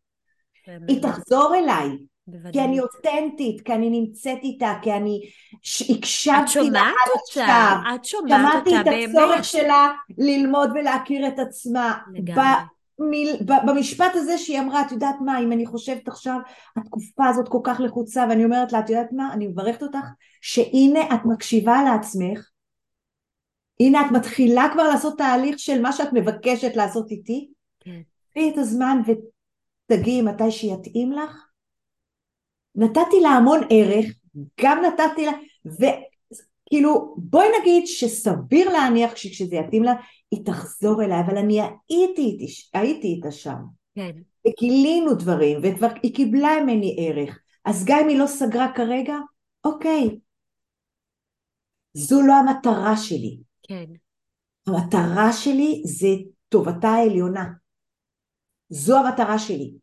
היא 0.88 1.02
תחזור 1.02 1.56
אליי 1.56 1.98
בוודאי. 2.28 2.52
כי 2.52 2.62
אני 2.62 2.80
אותנטית, 2.80 3.62
כי 3.62 3.74
אני 3.74 3.90
נמצאת 3.90 4.38
איתה, 4.44 4.74
כי 4.82 4.94
אני 4.94 5.22
הקשבתי 5.90 6.70
לה 6.70 6.82
עד 6.82 7.12
עכשיו. 7.24 7.76
את 7.96 8.06
שומעת 8.06 8.68
אותה 8.68 8.84
באמת. 8.84 8.84
שמעתי 8.84 9.06
את 9.06 9.10
הצורך 9.10 9.44
שלה 9.44 9.92
ללמוד 10.18 10.70
ולהכיר 10.76 11.28
את 11.28 11.40
עצמה. 11.40 11.98
לגמרי. 12.14 12.44
במשפט 13.66 14.12
הזה 14.16 14.38
שהיא 14.38 14.60
אמרה, 14.60 14.82
את 14.82 14.92
יודעת 14.92 15.16
מה, 15.26 15.40
אם 15.40 15.52
אני 15.52 15.66
חושבת 15.66 16.08
עכשיו, 16.08 16.40
התקופה 16.78 17.28
הזאת 17.28 17.50
כל 17.50 17.60
כך 17.64 17.80
לחוצה, 17.80 18.26
ואני 18.30 18.46
אומרת 18.46 18.72
לה, 18.72 18.80
את 18.80 18.90
יודעת 18.90 19.10
מה, 19.12 19.34
אני 19.34 19.48
מברכת 19.48 19.84
אותך, 19.84 20.06
שהנה 20.42 21.16
את 21.16 21.26
מקשיבה 21.26 21.84
לעצמך, 21.84 22.50
הנה 23.80 24.06
את 24.06 24.12
מתחילה 24.12 24.68
כבר 24.74 24.84
לעשות 24.84 25.18
תהליך 25.18 25.60
של 25.60 25.82
מה 25.82 25.92
שאת 25.92 26.14
מבקשת 26.14 26.76
לעשות 26.76 27.12
איתי, 27.12 27.50
כן. 27.80 28.02
תראי 28.34 28.52
את 28.54 28.58
הזמן 28.58 29.02
ותגיעי 29.08 30.22
מתי 30.22 30.52
שיתאים 30.52 31.12
לך, 31.12 31.46
נתתי 32.76 33.20
לה 33.22 33.30
המון 33.30 33.60
ערך, 33.70 34.06
גם 34.62 34.82
נתתי 34.86 35.26
לה, 35.26 35.32
וכאילו 35.66 37.16
בואי 37.18 37.48
נגיד 37.62 37.88
שסביר 37.88 38.70
להניח 38.70 39.16
שכשזה 39.16 39.56
יתאים 39.56 39.84
לה 39.84 39.94
היא 40.32 40.46
תחזור 40.46 41.04
אליי, 41.04 41.20
אבל 41.20 41.38
אני 41.38 41.62
הייתי, 41.62 42.48
הייתי 42.74 43.08
איתה 43.08 43.32
שם. 43.32 43.58
כן. 43.96 44.12
וגילינו 44.48 45.14
דברים, 45.14 45.60
וכבר 45.64 45.88
היא 46.04 46.16
קיבלה 46.16 46.50
ממני 46.64 46.96
ערך, 47.00 47.40
אז 47.66 47.86
גם 47.88 48.00
אם 48.04 48.08
היא 48.08 48.18
לא 48.18 48.28
סגרה 48.28 48.74
כרגע, 48.76 49.16
אוקיי. 49.64 50.20
זו 51.94 52.22
לא 52.22 52.34
המטרה 52.34 52.98
שלי. 52.98 53.40
כן. 53.64 53.86
המטרה 54.68 55.34
שלי 55.34 55.82
זה 55.86 56.08
טובתה 56.50 56.88
העליונה. 56.88 57.50
זו 58.70 58.98
המטרה 58.98 59.40
שלי. 59.40 59.74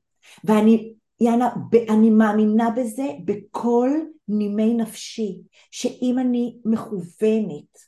ואני 0.44 0.94
יאנה, 1.20 1.48
אני 1.88 2.10
מאמינה 2.10 2.70
בזה 2.76 3.06
בכל 3.24 3.90
נימי 4.28 4.74
נפשי, 4.74 5.40
שאם 5.70 6.16
אני 6.18 6.58
מכוונת 6.64 7.87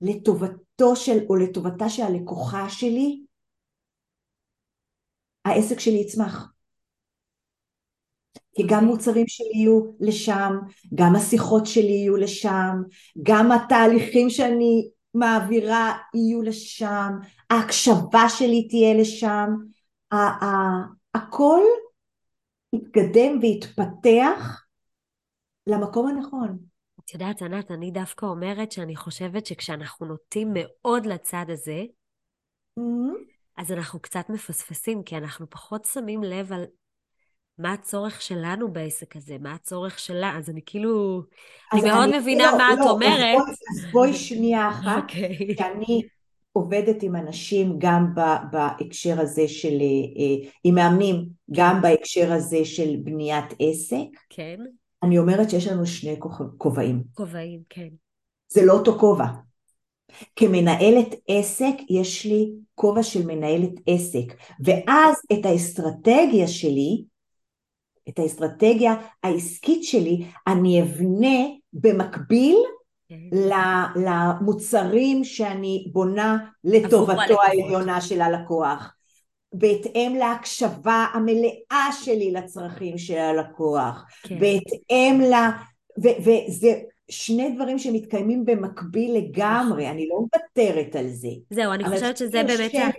לטובתו 0.00 0.96
של, 0.96 1.18
או 1.28 1.36
לטובתה 1.36 1.88
של 1.88 2.02
הלקוחה 2.02 2.68
שלי, 2.68 3.22
העסק 5.44 5.80
שלי 5.80 5.98
יצמח. 5.98 6.52
כי 8.54 8.62
גם 8.68 8.84
מוצרים 8.84 9.28
שלי 9.28 9.50
יהיו 9.54 9.80
לשם, 10.00 10.52
גם 10.94 11.16
השיחות 11.16 11.66
שלי 11.66 11.92
יהיו 11.92 12.16
לשם, 12.16 12.82
גם 13.22 13.52
התהליכים 13.52 14.30
שאני 14.30 14.90
מעבירה 15.14 15.92
יהיו 16.14 16.42
לשם, 16.42 17.12
ההקשבה 17.50 18.28
שלי 18.28 18.68
תהיה 18.68 18.94
לשם, 18.94 19.54
הכל 21.14 21.60
יתקדם 22.72 23.38
ויתפתח 23.40 24.64
למקום 25.66 26.08
הנכון. 26.08 26.69
את 27.10 27.14
יודעת, 27.14 27.42
ענת, 27.42 27.70
אני 27.70 27.90
דווקא 27.90 28.26
אומרת 28.26 28.72
שאני 28.72 28.96
חושבת 28.96 29.46
שכשאנחנו 29.46 30.06
נוטים 30.06 30.48
מאוד 30.54 31.06
לצד 31.06 31.44
הזה, 31.48 31.82
mm-hmm. 32.78 33.18
אז 33.56 33.72
אנחנו 33.72 34.00
קצת 34.00 34.30
מפספסים, 34.30 35.02
כי 35.02 35.16
אנחנו 35.16 35.50
פחות 35.50 35.84
שמים 35.84 36.22
לב 36.22 36.52
על 36.52 36.64
מה 37.58 37.72
הצורך 37.72 38.22
שלנו 38.22 38.72
בעסק 38.72 39.16
הזה, 39.16 39.36
מה 39.38 39.54
הצורך 39.54 39.98
שלה, 39.98 40.36
אז 40.38 40.50
אני 40.50 40.60
כאילו, 40.66 41.22
אני 41.72 41.80
מאוד 41.80 42.08
אני, 42.08 42.18
מבינה 42.18 42.52
לא, 42.52 42.58
מה 42.58 42.68
לא, 42.74 42.82
את 42.82 42.90
אומרת. 42.90 43.38
אז 43.38 43.44
בואי, 43.44 43.86
אז 43.86 43.92
בואי 43.92 44.14
שנייה 44.14 44.68
אחת, 44.68 44.96
okay. 44.98 45.02
אוקיי. 45.02 45.56
שאני 45.58 46.02
עובדת 46.52 47.02
עם 47.02 47.16
אנשים 47.16 47.74
גם 47.78 48.06
בהקשר 48.52 49.20
הזה 49.20 49.48
של, 49.48 49.80
אה, 49.80 50.48
עם 50.64 50.74
מאמנים, 50.74 51.28
גם 51.50 51.82
בהקשר 51.82 52.32
הזה 52.32 52.64
של 52.64 52.96
בניית 53.04 53.54
עסק. 53.58 54.08
כן. 54.30 54.58
אני 55.02 55.18
אומרת 55.18 55.50
שיש 55.50 55.66
לנו 55.66 55.86
שני 55.86 56.16
כובעים. 56.58 57.02
כובעים, 57.14 57.60
כן. 57.68 57.88
זה 58.48 58.64
לא 58.64 58.72
אותו 58.72 58.98
כובע. 58.98 59.26
כמנהלת 60.36 61.14
עסק 61.28 61.74
יש 61.90 62.26
לי 62.26 62.52
כובע 62.74 63.02
של 63.02 63.26
מנהלת 63.26 63.72
עסק, 63.86 64.34
ואז 64.64 65.16
את 65.32 65.46
האסטרטגיה 65.46 66.48
שלי, 66.48 67.04
את 68.08 68.18
האסטרטגיה 68.18 68.94
העסקית 69.22 69.84
שלי, 69.84 70.26
אני 70.46 70.82
אבנה 70.82 71.38
במקביל 71.72 72.56
למוצרים 73.96 75.24
שאני 75.24 75.88
בונה 75.92 76.38
לטובתו 76.64 77.42
העליונה 77.42 78.00
של 78.00 78.20
הלקוח. 78.20 78.94
בהתאם 79.52 80.16
להקשבה 80.18 81.06
המלאה 81.12 81.88
שלי 81.92 82.32
לצרכים 82.32 82.98
של 82.98 83.18
הלקוח, 83.18 84.04
כן. 84.22 84.38
בהתאם 84.38 85.20
ל... 85.20 85.34
ו- 86.02 86.22
וזה 86.22 86.80
שני 87.08 87.50
דברים 87.50 87.78
שמתקיימים 87.78 88.44
במקביל 88.44 89.16
לגמרי, 89.16 89.88
אני 89.88 90.08
לא 90.08 90.16
מוותרת 90.16 90.96
על 90.96 91.08
זה. 91.08 91.28
זהו, 91.50 91.72
אני 91.72 91.84
חושבת 91.84 92.16
שזה 92.16 92.42
באמת... 92.44 92.72
כן. 92.72 92.90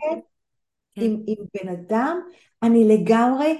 עם, 0.96 1.18
עם 1.28 1.46
בן 1.54 1.70
אדם, 1.70 2.20
אני 2.64 2.88
לגמרי 2.88 3.58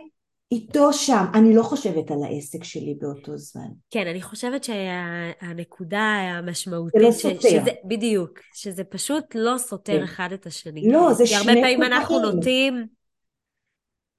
איתו 0.52 0.94
שם, 0.94 1.26
אני 1.34 1.56
לא 1.56 1.64
חושבת 1.64 2.12
על 2.12 2.24
העסק 2.24 2.64
שלי 2.64 2.96
באותו 3.02 3.38
זמן. 3.38 3.68
כן, 3.90 4.08
אני 4.08 4.22
חושבת 4.22 4.64
שהנקודה 4.64 6.02
המשמעותית... 6.02 7.02
זה 7.02 7.08
לא 7.08 7.12
סותר. 7.12 7.50
שזה, 7.50 7.72
בדיוק, 7.86 8.40
שזה 8.54 8.84
פשוט 8.84 9.26
לא 9.36 9.58
סותר 9.58 9.98
כן. 9.98 10.04
אחד 10.04 10.30
את 10.34 10.46
השני. 10.46 10.92
לא, 10.92 11.14
זה 11.14 11.28
שני 11.28 11.38
כי 11.38 11.50
הרבה 11.50 11.62
פעמים 11.62 11.84
אנחנו 11.84 12.20
נוטים 12.20 12.86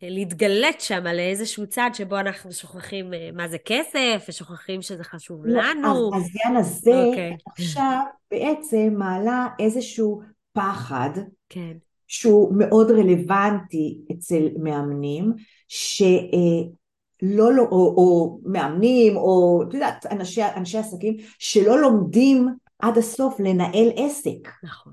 להתגלת 0.03 0.81
שם 0.81 1.07
על 1.07 1.18
איזשהו 1.18 1.66
צד 1.66 1.90
שבו 1.95 2.18
אנחנו 2.18 2.53
שוכחים 2.53 3.14
אה, 3.14 3.31
מה 3.33 3.49
זה 3.49 3.57
כסף, 3.64 4.27
ושוכחים 4.29 4.83
שזה 4.83 5.05
חשוב 5.05 5.47
לא, 5.47 5.62
לנו. 5.62 6.11
אז 6.16 6.23
העניין 6.23 6.61
הזה 6.61 6.90
okay. 6.90 7.53
עכשיו 7.53 8.01
בעצם 8.31 8.95
מעלה 8.99 9.47
איזשהו 9.59 10.23
פחד. 10.53 11.11
כן. 11.49 11.77
שהוא 12.12 12.55
מאוד 12.57 12.90
רלוונטי 12.90 14.01
אצל 14.12 14.48
מאמנים, 14.62 15.33
שלא, 15.68 17.53
לא, 17.53 17.62
או, 17.62 17.94
או 17.96 18.38
מאמנים, 18.44 19.16
או 19.16 19.62
את 19.68 19.75
יודעת, 19.75 20.07
אנשי, 20.07 20.42
אנשי 20.57 20.79
עסקים, 20.79 21.16
שלא 21.38 21.81
לומדים 21.81 22.48
עד 22.79 22.98
הסוף 22.98 23.40
לנהל 23.40 23.92
עסק. 23.96 24.48
נכון. 24.62 24.92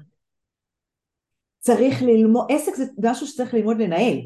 צריך 1.60 2.02
ללמוד, 2.02 2.46
עסק 2.50 2.76
זה 2.76 2.86
משהו 3.04 3.28
שצריך 3.28 3.54
ללמוד 3.54 3.78
לנהל. 3.78 4.18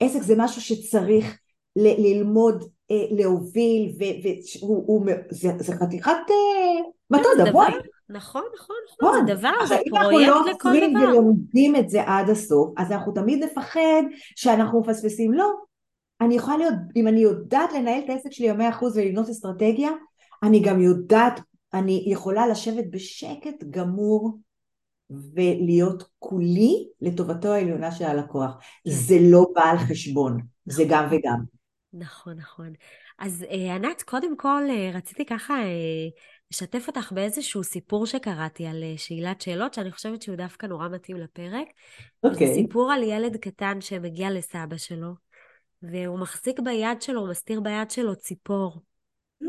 עסק 0.00 0.22
זה 0.22 0.34
משהו 0.36 0.62
שצריך 0.62 1.38
ל- 1.76 2.06
ללמוד 2.06 2.64
אה, 2.90 3.04
להוביל, 3.10 3.92
וזה 5.30 5.72
חתיכת 5.80 6.12
אה, 6.30 6.90
מטוד, 7.10 7.48
אבוי. 7.48 7.66
נכון, 8.10 8.42
נכון, 8.54 8.76
נכון, 9.02 9.26
זה 9.26 9.34
דבר, 9.34 9.66
זה 9.68 9.76
פרויקט 9.90 10.32
לכל 10.50 10.68
דבר. 10.68 10.86
אם 10.86 10.96
אנחנו 10.96 11.12
לא 11.12 11.18
ולומדים 11.18 11.76
את 11.76 11.90
זה 11.90 12.02
עד 12.06 12.30
הסוף, 12.30 12.74
אז 12.76 12.92
אנחנו 12.92 13.12
תמיד 13.12 13.44
נפחד 13.44 14.02
שאנחנו 14.36 14.80
מפספסים. 14.80 15.32
לא, 15.32 15.50
אני 16.20 16.34
יכולה 16.34 16.56
להיות, 16.56 16.74
אם 16.96 17.08
אני 17.08 17.20
יודעת 17.20 17.72
לנהל 17.72 18.00
את 18.04 18.10
העסק 18.10 18.32
שלי 18.32 18.52
במאה 18.52 18.68
אחוז 18.68 18.96
ולבנות 18.96 19.28
אסטרטגיה, 19.28 19.90
אני 20.42 20.60
גם 20.60 20.80
יודעת, 20.80 21.40
אני 21.74 22.04
יכולה 22.06 22.46
לשבת 22.46 22.84
בשקט 22.90 23.64
גמור 23.70 24.38
ולהיות 25.10 26.02
כולי 26.18 26.88
לטובתו 27.00 27.52
העליונה 27.52 27.92
של 27.92 28.04
הלקוח. 28.04 28.50
כן. 28.50 28.90
זה 28.90 29.16
לא 29.20 29.46
בא 29.54 29.64
על 29.64 29.78
חשבון, 29.78 30.32
נכון. 30.32 30.46
זה 30.66 30.84
גם 30.88 31.08
וגם. 31.10 31.38
נכון, 31.92 32.34
נכון. 32.36 32.72
אז 33.18 33.44
אה, 33.50 33.74
ענת, 33.74 34.02
קודם 34.02 34.36
כל 34.36 34.62
אה, 34.70 34.90
רציתי 34.94 35.24
ככה 35.24 35.54
אה, 35.54 36.08
לשתף 36.50 36.88
אותך 36.88 37.12
באיזשהו 37.12 37.64
סיפור 37.64 38.06
שקראתי 38.06 38.66
על 38.66 38.84
שאלת 38.96 39.40
שאלות, 39.40 39.74
שאני 39.74 39.92
חושבת 39.92 40.22
שהוא 40.22 40.36
דווקא 40.36 40.66
נורא 40.66 40.88
מתאים 40.88 41.16
לפרק. 41.16 41.68
אוקיי. 42.22 42.46
זה 42.46 42.54
סיפור 42.54 42.92
על 42.92 43.02
ילד 43.02 43.36
קטן 43.36 43.80
שמגיע 43.80 44.30
לסבא 44.30 44.76
שלו, 44.76 45.14
והוא 45.82 46.18
מחזיק 46.18 46.60
ביד 46.60 47.02
שלו, 47.02 47.20
הוא 47.20 47.30
מסתיר 47.30 47.60
ביד 47.60 47.90
שלו 47.90 48.16
ציפור. 48.16 48.80
Mm. 49.42 49.46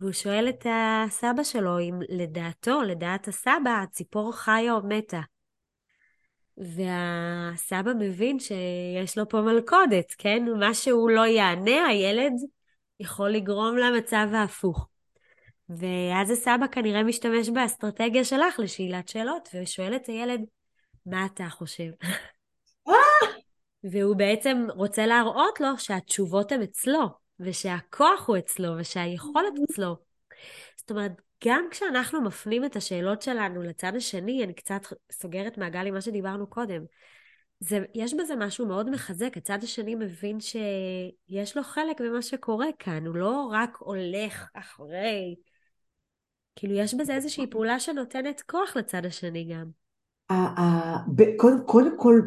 והוא 0.00 0.12
שואל 0.12 0.48
את 0.48 0.66
הסבא 0.70 1.42
שלו 1.42 1.80
אם 1.80 1.94
לדעתו, 2.08 2.82
לדעת 2.82 3.28
הסבא, 3.28 3.82
הציפור 3.82 4.36
חיה 4.36 4.72
או 4.72 4.86
מתה. 4.88 5.20
והסבא 6.56 7.92
מבין 7.98 8.38
שיש 8.38 9.18
לו 9.18 9.28
פה 9.28 9.40
מלכודת, 9.40 10.14
כן? 10.18 10.44
מה 10.58 10.74
שהוא 10.74 11.10
לא 11.10 11.26
יענה, 11.26 11.86
הילד 11.86 12.32
יכול 13.00 13.30
לגרום 13.30 13.76
למצב 13.76 14.28
ההפוך. 14.32 14.89
ואז 15.78 16.30
הסבא 16.30 16.66
כנראה 16.72 17.02
משתמש 17.02 17.48
באסטרטגיה 17.48 18.24
שלך 18.24 18.58
לשאלת 18.58 19.08
שאלות, 19.08 19.48
ושואל 19.54 19.96
את 19.96 20.06
הילד, 20.06 20.40
מה 21.06 21.26
אתה 21.26 21.48
חושב? 21.48 21.90
והוא 23.84 24.16
בעצם 24.16 24.66
רוצה 24.74 25.06
להראות 25.06 25.60
לו 25.60 25.78
שהתשובות 25.78 26.52
הן 26.52 26.62
אצלו, 26.62 27.08
ושהכוח 27.40 28.28
הוא 28.28 28.38
אצלו, 28.38 28.72
ושהיכולת 28.78 29.52
אצלו. 29.70 29.96
זאת 30.76 30.90
אומרת, 30.90 31.12
גם 31.44 31.64
כשאנחנו 31.70 32.20
מפנים 32.20 32.64
את 32.64 32.76
השאלות 32.76 33.22
שלנו 33.22 33.62
לצד 33.62 33.92
השני, 33.96 34.44
אני 34.44 34.54
קצת 34.54 34.80
סוגרת 35.12 35.58
מעגל 35.58 35.86
עם 35.86 35.94
מה 35.94 36.00
שדיברנו 36.00 36.46
קודם. 36.46 36.82
זה, 37.60 37.84
יש 37.94 38.14
בזה 38.14 38.36
משהו 38.36 38.66
מאוד 38.66 38.90
מחזק, 38.90 39.36
הצד 39.36 39.58
השני 39.62 39.94
מבין 39.94 40.40
שיש 40.40 41.56
לו 41.56 41.62
חלק 41.62 42.00
במה 42.00 42.22
שקורה 42.22 42.66
כאן, 42.78 43.06
הוא 43.06 43.16
לא 43.16 43.48
רק 43.52 43.76
הולך 43.76 44.48
אחרי, 44.54 45.36
כאילו 46.56 46.74
יש 46.74 46.94
בזה 46.94 47.14
איזושהי 47.14 47.46
פעולה 47.46 47.80
שנותנת 47.80 48.40
כוח 48.40 48.76
לצד 48.76 49.06
השני 49.06 49.44
גם. 49.44 49.70
קודם, 51.36 51.62
קודם 51.66 51.98
כל 51.98 52.20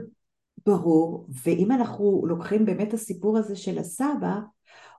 ברור, 0.66 1.28
ואם 1.44 1.72
אנחנו 1.72 2.24
לוקחים 2.28 2.66
באמת 2.66 2.88
את 2.88 2.94
הסיפור 2.94 3.38
הזה 3.38 3.56
של 3.56 3.78
הסבא, 3.78 4.36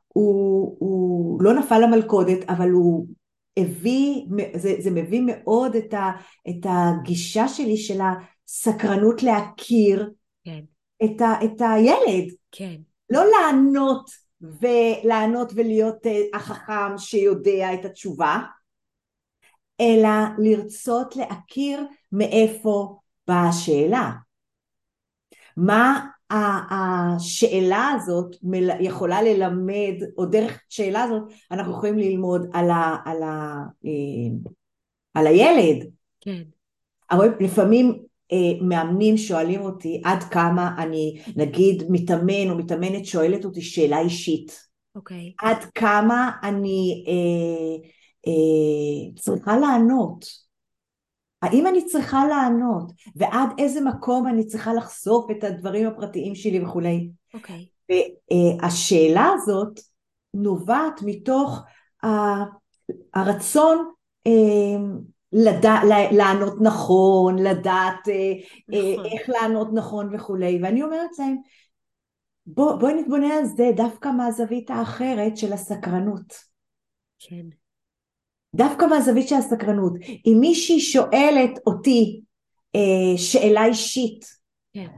הוא, 0.09 0.77
הוא 0.79 1.43
לא 1.43 1.55
נפל 1.55 1.79
למלכודת, 1.79 2.49
אבל 2.49 2.71
הוא 2.71 3.07
הביא, 3.57 4.25
זה, 4.55 4.75
זה 4.79 4.91
מביא 4.91 5.23
מאוד 5.27 5.77
את, 5.77 5.95
ה, 5.95 6.11
את 6.49 6.67
הגישה 6.69 7.49
שלי 7.49 7.77
של 7.77 8.01
הסקרנות 8.01 9.23
להכיר 9.23 10.11
כן. 10.45 10.61
את, 11.05 11.21
ה, 11.21 11.45
את 11.45 11.61
הילד. 11.61 12.33
כן. 12.53 12.77
לא 13.11 13.25
לענות 13.25 14.11
ולענות 14.41 15.53
ולהיות 15.55 16.07
אה, 16.07 16.21
החכם 16.35 16.99
שיודע 16.99 17.75
את 17.75 17.85
התשובה, 17.85 18.39
אלא 19.81 20.09
לרצות 20.39 21.17
להכיר 21.17 21.81
מאיפה 22.13 22.99
באה 23.29 23.49
השאלה. 23.49 24.13
מה 25.57 26.07
השאלה 26.71 27.89
הזאת 27.97 28.37
יכולה 28.81 29.23
ללמד, 29.23 29.95
או 30.19 30.27
דרך 30.27 30.61
השאלה 30.71 31.03
הזאת 31.03 31.23
אנחנו 31.51 31.73
יכולים 31.73 31.99
ללמוד 31.99 32.47
על, 32.53 32.71
ה, 32.71 32.97
על, 33.05 33.23
ה, 33.23 33.63
אה, 33.85 34.51
על 35.15 35.27
הילד. 35.27 35.87
כן. 36.21 36.43
הרבה, 37.11 37.25
לפעמים 37.41 37.99
אה, 38.33 38.67
מאמנים 38.67 39.17
שואלים 39.17 39.61
אותי 39.61 40.03
עד 40.05 40.23
כמה 40.23 40.75
אני, 40.79 41.23
נגיד 41.37 41.83
מתאמן 41.89 42.51
או 42.51 42.57
מתאמנת 42.57 43.07
שואלת 43.07 43.45
אותי 43.45 43.63
שאלה 43.63 44.01
אישית. 44.01 44.65
אוקיי. 44.95 45.33
עד 45.39 45.65
כמה 45.75 46.31
אני 46.43 47.05
אה, 47.09 47.89
אה, 48.27 49.21
צריכה 49.21 49.57
לענות. 49.57 50.25
האם 51.43 51.67
אני 51.67 51.85
צריכה 51.85 52.27
לענות, 52.27 52.93
ועד 53.17 53.49
איזה 53.59 53.81
מקום 53.81 54.27
אני 54.27 54.47
צריכה 54.47 54.75
לחשוף 54.75 55.31
את 55.31 55.45
הדברים 55.45 55.87
הפרטיים 55.87 56.35
שלי 56.35 56.65
וכולי. 56.65 57.11
אוקיי. 57.35 57.67
Okay. 57.93 57.95
והשאלה 58.63 59.31
הזאת 59.35 59.81
נובעת 60.35 61.01
מתוך 61.05 61.63
הרצון 63.15 63.91
אה, 64.27 64.33
לדע, 65.33 65.75
לענות 66.13 66.61
נכון, 66.61 67.39
לדעת 67.39 68.09
אה, 68.09 68.33
נכון. 68.69 69.07
איך 69.07 69.29
לענות 69.29 69.69
נכון 69.73 70.15
וכולי, 70.15 70.61
ואני 70.63 70.83
אומרת 70.83 71.19
להם, 71.19 71.37
בוא, 72.47 72.77
בואי 72.77 72.95
נתבונן 72.95 73.31
על 73.31 73.45
זה 73.45 73.71
דווקא 73.77 74.09
מהזווית 74.09 74.71
האחרת 74.71 75.37
של 75.37 75.53
הסקרנות. 75.53 76.35
כן. 77.19 77.47
דווקא 78.55 78.85
מהזווית 78.85 79.29
של 79.29 79.37
הסקרנות. 79.37 79.93
אם 80.27 80.37
מישהי 80.41 80.81
שואלת 80.81 81.59
אותי 81.67 82.21
אה, 82.77 83.19
שאלה 83.19 83.65
אישית, 83.65 84.25
כן. 84.73 84.89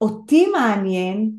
אותי 0.00 0.46
מעניין, 0.46 1.32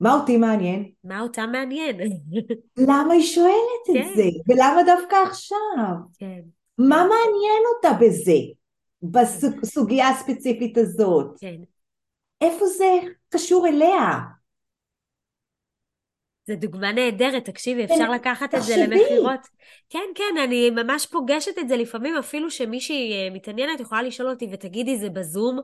מה 0.00 0.14
אותי 0.20 0.36
מעניין? 0.36 0.90
מה 1.04 1.20
אותה 1.20 1.46
מעניין? 1.46 1.96
למה 2.88 3.14
היא 3.14 3.22
שואלת 3.22 3.86
כן. 3.86 3.92
את 4.10 4.16
זה? 4.16 4.22
ולמה 4.48 4.82
דווקא 4.86 5.16
עכשיו? 5.26 5.94
כן. 6.18 6.40
מה 6.78 6.96
מעניין 6.96 7.62
אותה 7.76 7.98
בזה? 8.00 8.38
בסוגיה 9.02 10.08
הספציפית 10.08 10.78
הזאת? 10.78 11.38
כן. 11.40 11.56
איפה 12.40 12.66
זה 12.66 12.98
קשור 13.28 13.66
אליה? 13.66 14.20
זו 16.46 16.56
דוגמה 16.56 16.92
נהדרת, 16.92 17.44
תקשיבי, 17.44 17.84
אפשר 17.84 18.10
לקחת 18.10 18.54
את 18.54 18.62
זה 18.62 18.76
למכירות. 18.76 19.40
כן, 19.90 20.04
כן, 20.14 20.40
אני 20.44 20.70
ממש 20.70 21.06
פוגשת 21.06 21.58
את 21.58 21.68
זה 21.68 21.76
לפעמים, 21.76 22.16
אפילו 22.16 22.50
שמישהי 22.50 23.12
אה, 23.12 23.34
מתעניינת 23.34 23.80
יכולה 23.80 24.02
לשאול 24.02 24.30
אותי, 24.30 24.48
ותגידי, 24.52 24.98
זה 24.98 25.10
בזום? 25.10 25.60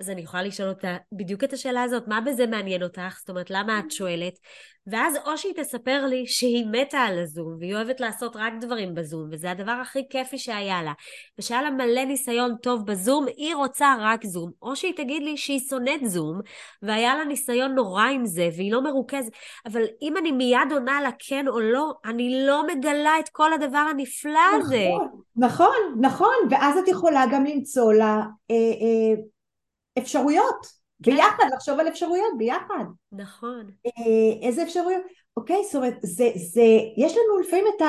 אז 0.00 0.10
אני 0.10 0.20
יכולה 0.20 0.42
לשאול 0.42 0.68
אותה 0.68 0.96
בדיוק 1.12 1.44
את 1.44 1.52
השאלה 1.52 1.82
הזאת, 1.82 2.08
מה 2.08 2.20
בזה 2.20 2.46
מעניין 2.46 2.82
אותך? 2.82 3.16
זאת 3.18 3.30
אומרת, 3.30 3.50
למה 3.50 3.78
את 3.78 3.90
שואלת? 3.90 4.38
ואז 4.86 5.16
או 5.26 5.38
שהיא 5.38 5.52
תספר 5.56 6.06
לי 6.06 6.26
שהיא 6.26 6.66
מתה 6.66 6.98
על 6.98 7.18
הזום, 7.18 7.56
והיא 7.60 7.74
אוהבת 7.74 8.00
לעשות 8.00 8.36
רק 8.36 8.52
דברים 8.60 8.94
בזום, 8.94 9.28
וזה 9.32 9.50
הדבר 9.50 9.72
הכי 9.72 10.08
כיפי 10.10 10.38
שהיה 10.38 10.82
לה, 10.82 10.92
ושהיה 11.38 11.62
לה 11.62 11.70
מלא 11.70 12.04
ניסיון 12.04 12.54
טוב 12.62 12.86
בזום, 12.86 13.26
היא 13.36 13.54
רוצה 13.54 13.94
רק 14.00 14.26
זום. 14.26 14.50
או 14.62 14.76
שהיא 14.76 14.92
תגיד 14.96 15.22
לי 15.22 15.36
שהיא 15.36 15.60
שונאת 15.60 16.00
זום, 16.04 16.40
והיה 16.82 17.16
לה 17.16 17.24
ניסיון 17.24 17.74
נורא 17.74 18.04
עם 18.04 18.26
זה, 18.26 18.48
והיא 18.56 18.72
לא 18.72 18.82
מרוכזת. 18.82 19.32
אבל 19.66 19.82
אם 20.02 20.16
אני 20.16 20.32
מיד 20.32 20.72
עונה 20.72 21.00
לה 21.02 21.10
כן 21.18 21.48
או 21.48 21.60
לא, 21.60 21.92
אני 22.04 22.46
לא 22.46 22.66
מגלה 22.66 23.18
את 23.20 23.28
כל 23.28 23.52
הדבר 23.52 23.84
הנפלא 23.90 24.40
הזה. 24.60 24.84
נכון, 24.88 25.08
נכון, 25.36 25.76
נכון, 26.00 26.34
ואז 26.50 26.78
את 26.78 26.88
יכולה 26.88 27.24
גם 27.32 27.44
למצוא 27.44 27.92
לה... 27.92 28.20
אה, 28.50 28.56
אה... 28.56 29.39
אפשרויות, 30.02 30.66
כן. 31.02 31.12
ביחד, 31.12 31.44
לחשוב 31.54 31.80
על 31.80 31.88
אפשרויות 31.88 32.38
ביחד. 32.38 32.84
נכון. 33.12 33.70
אה, 33.86 34.46
איזה 34.48 34.62
אפשרויות? 34.62 35.02
אוקיי, 35.36 35.64
זאת 35.64 35.74
אומרת, 35.74 35.98
זה, 36.02 36.30
זה, 36.34 36.64
יש 36.96 37.12
לנו 37.12 37.38
לפעמים 37.40 37.64
את 37.76 37.82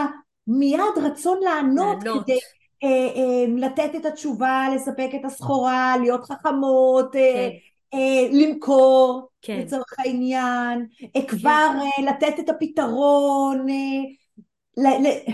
המיד 0.48 0.80
רצון 1.04 1.40
לענות, 1.44 2.04
לענות. 2.04 2.24
כדי 2.24 2.38
אה, 2.84 2.90
אה, 2.90 3.46
לתת 3.58 3.96
את 3.96 4.06
התשובה, 4.06 4.68
לספק 4.76 5.10
את 5.16 5.26
הסחורה, 5.26 5.96
להיות 6.02 6.24
חכמות, 6.26 7.16
אה, 7.16 7.50
כן. 7.52 7.98
אה, 7.98 8.28
למכור, 8.32 9.30
כן. 9.42 9.60
לצורך 9.60 10.00
העניין, 10.00 10.88
אה, 11.16 11.28
כבר 11.28 11.68
כן. 11.74 12.04
אה, 12.06 12.12
לתת 12.12 12.40
את 12.40 12.50
הפתרון, 12.50 13.70
אה, 13.70 14.84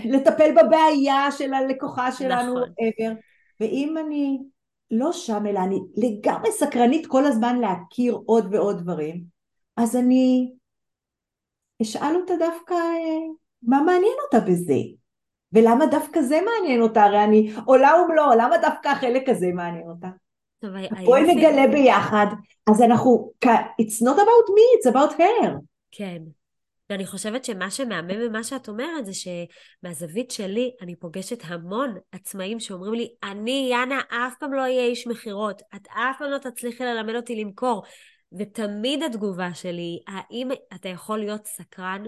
לטפל 0.04 0.50
בבעיה 0.52 1.28
של 1.38 1.54
הלקוחה 1.54 2.12
שלנו, 2.12 2.54
נכון. 2.54 3.16
ואם 3.60 3.94
אני 4.06 4.38
לא 4.90 5.12
שם, 5.12 5.46
אלא 5.46 5.60
אני 5.60 5.80
לגמרי 5.96 6.52
סקרנית 6.52 7.06
כל 7.06 7.24
הזמן 7.24 7.58
להכיר 7.58 8.18
עוד 8.26 8.54
ועוד 8.54 8.78
דברים, 8.78 9.24
אז 9.76 9.96
אני 9.96 10.52
אשאל 11.82 12.16
אותה 12.16 12.32
דווקא 12.38 12.74
אה, 12.74 13.18
מה 13.62 13.82
מעניין 13.82 14.16
אותה 14.24 14.40
בזה, 14.40 14.78
ולמה 15.52 15.86
דווקא 15.86 16.22
זה 16.22 16.40
מעניין 16.40 16.82
אותה, 16.82 17.04
הרי 17.04 17.24
אני 17.24 17.52
עולה 17.64 17.90
ומלוא, 18.02 18.34
למה 18.34 18.58
דווקא 18.58 18.88
החלק 18.88 19.28
הזה 19.28 19.46
מעניין 19.54 19.88
אותה? 19.88 20.08
בואי 21.04 21.34
נגלה 21.34 21.66
ביחד, 21.72 22.26
אז 22.70 22.82
אנחנו, 22.82 23.32
it's 23.82 24.02
not 24.02 24.16
about 24.16 24.48
me, 24.48 24.78
it's 24.78 24.92
about 24.92 25.18
her. 25.18 25.50
כן. 25.90 26.22
ואני 26.90 27.06
חושבת 27.06 27.44
שמה 27.44 27.70
שמהמם 27.70 28.20
ממה 28.20 28.44
שאת 28.44 28.68
אומרת 28.68 29.06
זה 29.06 29.12
שמהזווית 29.14 30.30
שלי 30.30 30.70
אני 30.80 30.96
פוגשת 30.96 31.38
המון 31.44 31.96
עצמאים 32.12 32.60
שאומרים 32.60 32.94
לי, 32.94 33.08
אני, 33.22 33.68
יאנה, 33.72 34.00
אף 34.08 34.34
פעם 34.40 34.52
לא 34.52 34.60
אהיה 34.60 34.84
איש 34.84 35.06
מכירות, 35.06 35.62
את 35.76 35.88
אף 35.88 36.18
פעם 36.18 36.30
לא 36.30 36.38
תצליחי 36.38 36.84
ללמד 36.84 37.14
אותי 37.14 37.36
למכור. 37.36 37.82
ותמיד 38.38 39.02
התגובה 39.02 39.54
שלי, 39.54 40.00
האם 40.06 40.48
אתה 40.74 40.88
יכול 40.88 41.18
להיות 41.18 41.46
סקרן? 41.46 42.02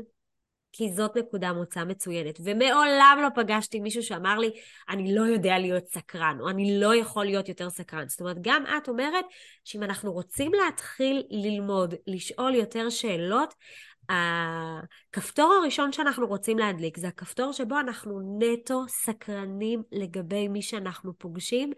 כי 0.73 0.93
זאת 0.93 1.17
נקודה 1.17 1.53
מוצא 1.53 1.85
מצוינת. 1.85 2.41
ומעולם 2.45 3.19
לא 3.23 3.43
פגשתי 3.43 3.81
מישהו 3.81 4.03
שאמר 4.03 4.39
לי, 4.39 4.51
אני 4.89 5.15
לא 5.15 5.23
יודע 5.23 5.59
להיות 5.59 5.87
סקרן, 5.87 6.37
או 6.41 6.49
אני 6.49 6.81
לא 6.81 6.95
יכול 6.95 7.25
להיות 7.25 7.49
יותר 7.49 7.71
סקרן. 7.71 8.09
זאת 8.09 8.21
אומרת, 8.21 8.37
גם 8.41 8.65
את 8.77 8.89
אומרת 8.89 9.25
שאם 9.65 9.83
אנחנו 9.83 10.13
רוצים 10.13 10.53
להתחיל 10.55 11.23
ללמוד, 11.31 11.95
לשאול 12.07 12.55
יותר 12.55 12.91
שאלות, 12.91 13.55
הכפתור 14.11 15.53
הראשון 15.53 15.93
שאנחנו 15.93 16.27
רוצים 16.27 16.59
להדליק 16.59 16.99
זה 16.99 17.09
הכפתור 17.09 17.53
שבו 17.53 17.81
אנחנו 17.81 18.39
נטו 18.39 18.85
סקרנים 18.89 19.83
לגבי 19.93 20.49
מי 20.49 20.63
שאנחנו 20.63 21.19
פוגשים, 21.19 21.73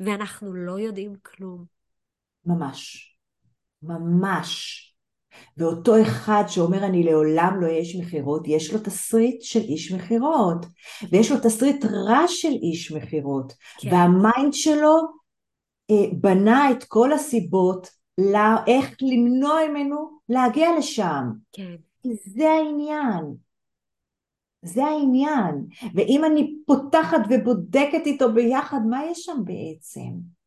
ואנחנו 0.00 0.54
לא 0.54 0.78
יודעים 0.78 1.14
כלום. 1.22 1.64
ממש. 2.46 3.14
ממש. 3.82 4.84
ואותו 5.56 6.02
אחד 6.02 6.44
שאומר 6.48 6.84
אני 6.84 7.02
לעולם 7.02 7.60
לא 7.60 7.66
אהיה 7.66 7.78
איש 7.78 7.96
מכירות, 7.96 8.42
יש 8.46 8.72
לו 8.72 8.80
תסריט 8.80 9.42
של 9.42 9.60
איש 9.60 9.92
מכירות, 9.92 10.66
ויש 11.12 11.32
לו 11.32 11.36
תסריט 11.42 11.84
רע 11.84 12.20
של 12.28 12.52
איש 12.62 12.92
מכירות, 12.92 13.52
כן. 13.80 13.88
והמיינד 13.92 14.52
שלו 14.52 14.96
אה, 15.90 16.06
בנה 16.20 16.70
את 16.70 16.84
כל 16.84 17.12
הסיבות 17.12 17.90
לא, 18.18 18.64
איך 18.66 18.96
למנוע 19.00 19.68
ממנו 19.68 20.17
להגיע 20.28 20.78
לשם. 20.78 21.24
כן. 21.52 21.76
זה 22.14 22.50
העניין. 22.50 23.34
זה 24.62 24.84
העניין. 24.84 25.66
ואם 25.94 26.24
אני 26.24 26.54
פותחת 26.66 27.20
ובודקת 27.30 28.06
איתו 28.06 28.32
ביחד, 28.32 28.80
מה 28.90 29.04
יש 29.04 29.24
שם 29.24 29.42
בעצם? 29.44 30.38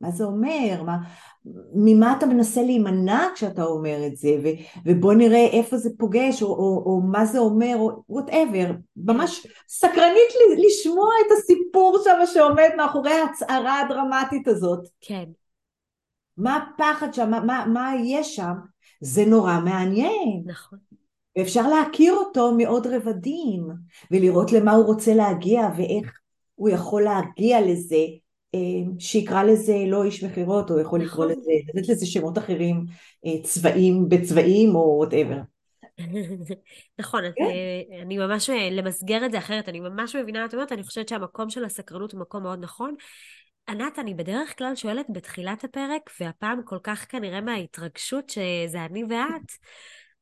מה 0.00 0.10
זה 0.10 0.24
אומר? 0.24 0.82
מה, 0.82 0.96
ממה 1.74 2.14
אתה 2.18 2.26
מנסה 2.26 2.62
להימנע 2.62 3.28
כשאתה 3.34 3.64
אומר 3.64 4.06
את 4.06 4.16
זה? 4.16 4.28
ו, 4.44 4.46
ובוא 4.84 5.14
נראה 5.14 5.46
איפה 5.52 5.76
זה 5.76 5.90
פוגש, 5.98 6.42
או, 6.42 6.48
או, 6.48 6.82
או 6.86 7.00
מה 7.00 7.24
זה 7.24 7.38
אומר, 7.38 7.74
או 7.76 8.02
וואטאבר. 8.08 8.70
ממש 8.96 9.46
סקרנית 9.68 10.30
לשמוע 10.66 11.08
את 11.26 11.32
הסיפור 11.38 11.98
שם 12.04 12.18
שעומד 12.34 12.68
מאחורי 12.76 13.12
ההצהרה 13.12 13.80
הדרמטית 13.80 14.48
הזאת. 14.48 14.88
כן. 15.00 15.24
מה 16.36 16.56
הפחד 16.56 17.14
שם, 17.14 17.30
מה, 17.30 17.40
מה, 17.40 17.66
מה 17.66 17.92
יש 18.04 18.36
שם? 18.36 18.54
זה 19.00 19.24
נורא 19.24 19.60
מעניין. 19.64 20.42
נכון. 20.44 20.78
ואפשר 21.36 21.68
להכיר 21.68 22.14
אותו 22.14 22.52
מעוד 22.52 22.86
רבדים, 22.86 23.68
ולראות 24.10 24.52
למה 24.52 24.72
הוא 24.72 24.84
רוצה 24.84 25.14
להגיע, 25.14 25.68
ואיך 25.76 26.20
הוא 26.54 26.68
יכול 26.68 27.02
להגיע 27.02 27.60
לזה 27.60 27.96
אה, 28.54 28.60
שיקרא 28.98 29.42
לזה 29.42 29.76
לא 29.86 30.04
איש 30.04 30.24
מכירות, 30.24 30.70
או 30.70 30.80
יכול 30.80 31.00
לקרוא 31.00 31.26
נכון. 31.26 31.38
לזה, 31.38 31.52
לתת 31.74 31.88
לזה 31.88 32.06
שמות 32.06 32.38
אחרים, 32.38 32.84
אה, 33.26 33.42
צבעים 33.42 34.08
בצבעים 34.08 34.74
או 34.74 34.96
וואטאבר. 34.98 35.36
נכון, 37.00 37.22
כן. 37.36 37.44
אה, 37.44 38.02
אני 38.02 38.18
ממש, 38.18 38.50
למסגר 38.70 39.26
את 39.26 39.32
זה 39.32 39.38
אחרת, 39.38 39.68
אני 39.68 39.80
ממש 39.80 40.16
מבינה 40.16 40.40
מה 40.40 40.46
את 40.46 40.54
אומרת, 40.54 40.72
אני 40.72 40.82
חושבת 40.82 41.08
שהמקום 41.08 41.50
של 41.50 41.64
הסקרנות 41.64 42.12
הוא 42.12 42.20
מקום 42.20 42.42
מאוד 42.42 42.58
נכון. 42.60 42.94
ענת, 43.68 43.98
אני 43.98 44.14
בדרך 44.14 44.58
כלל 44.58 44.76
שואלת 44.76 45.06
בתחילת 45.08 45.64
הפרק, 45.64 46.10
והפעם 46.20 46.62
כל 46.64 46.78
כך 46.82 47.06
כנראה 47.08 47.40
מההתרגשות 47.40 48.30
שזה 48.30 48.84
אני 48.84 49.04
ואת, 49.04 49.52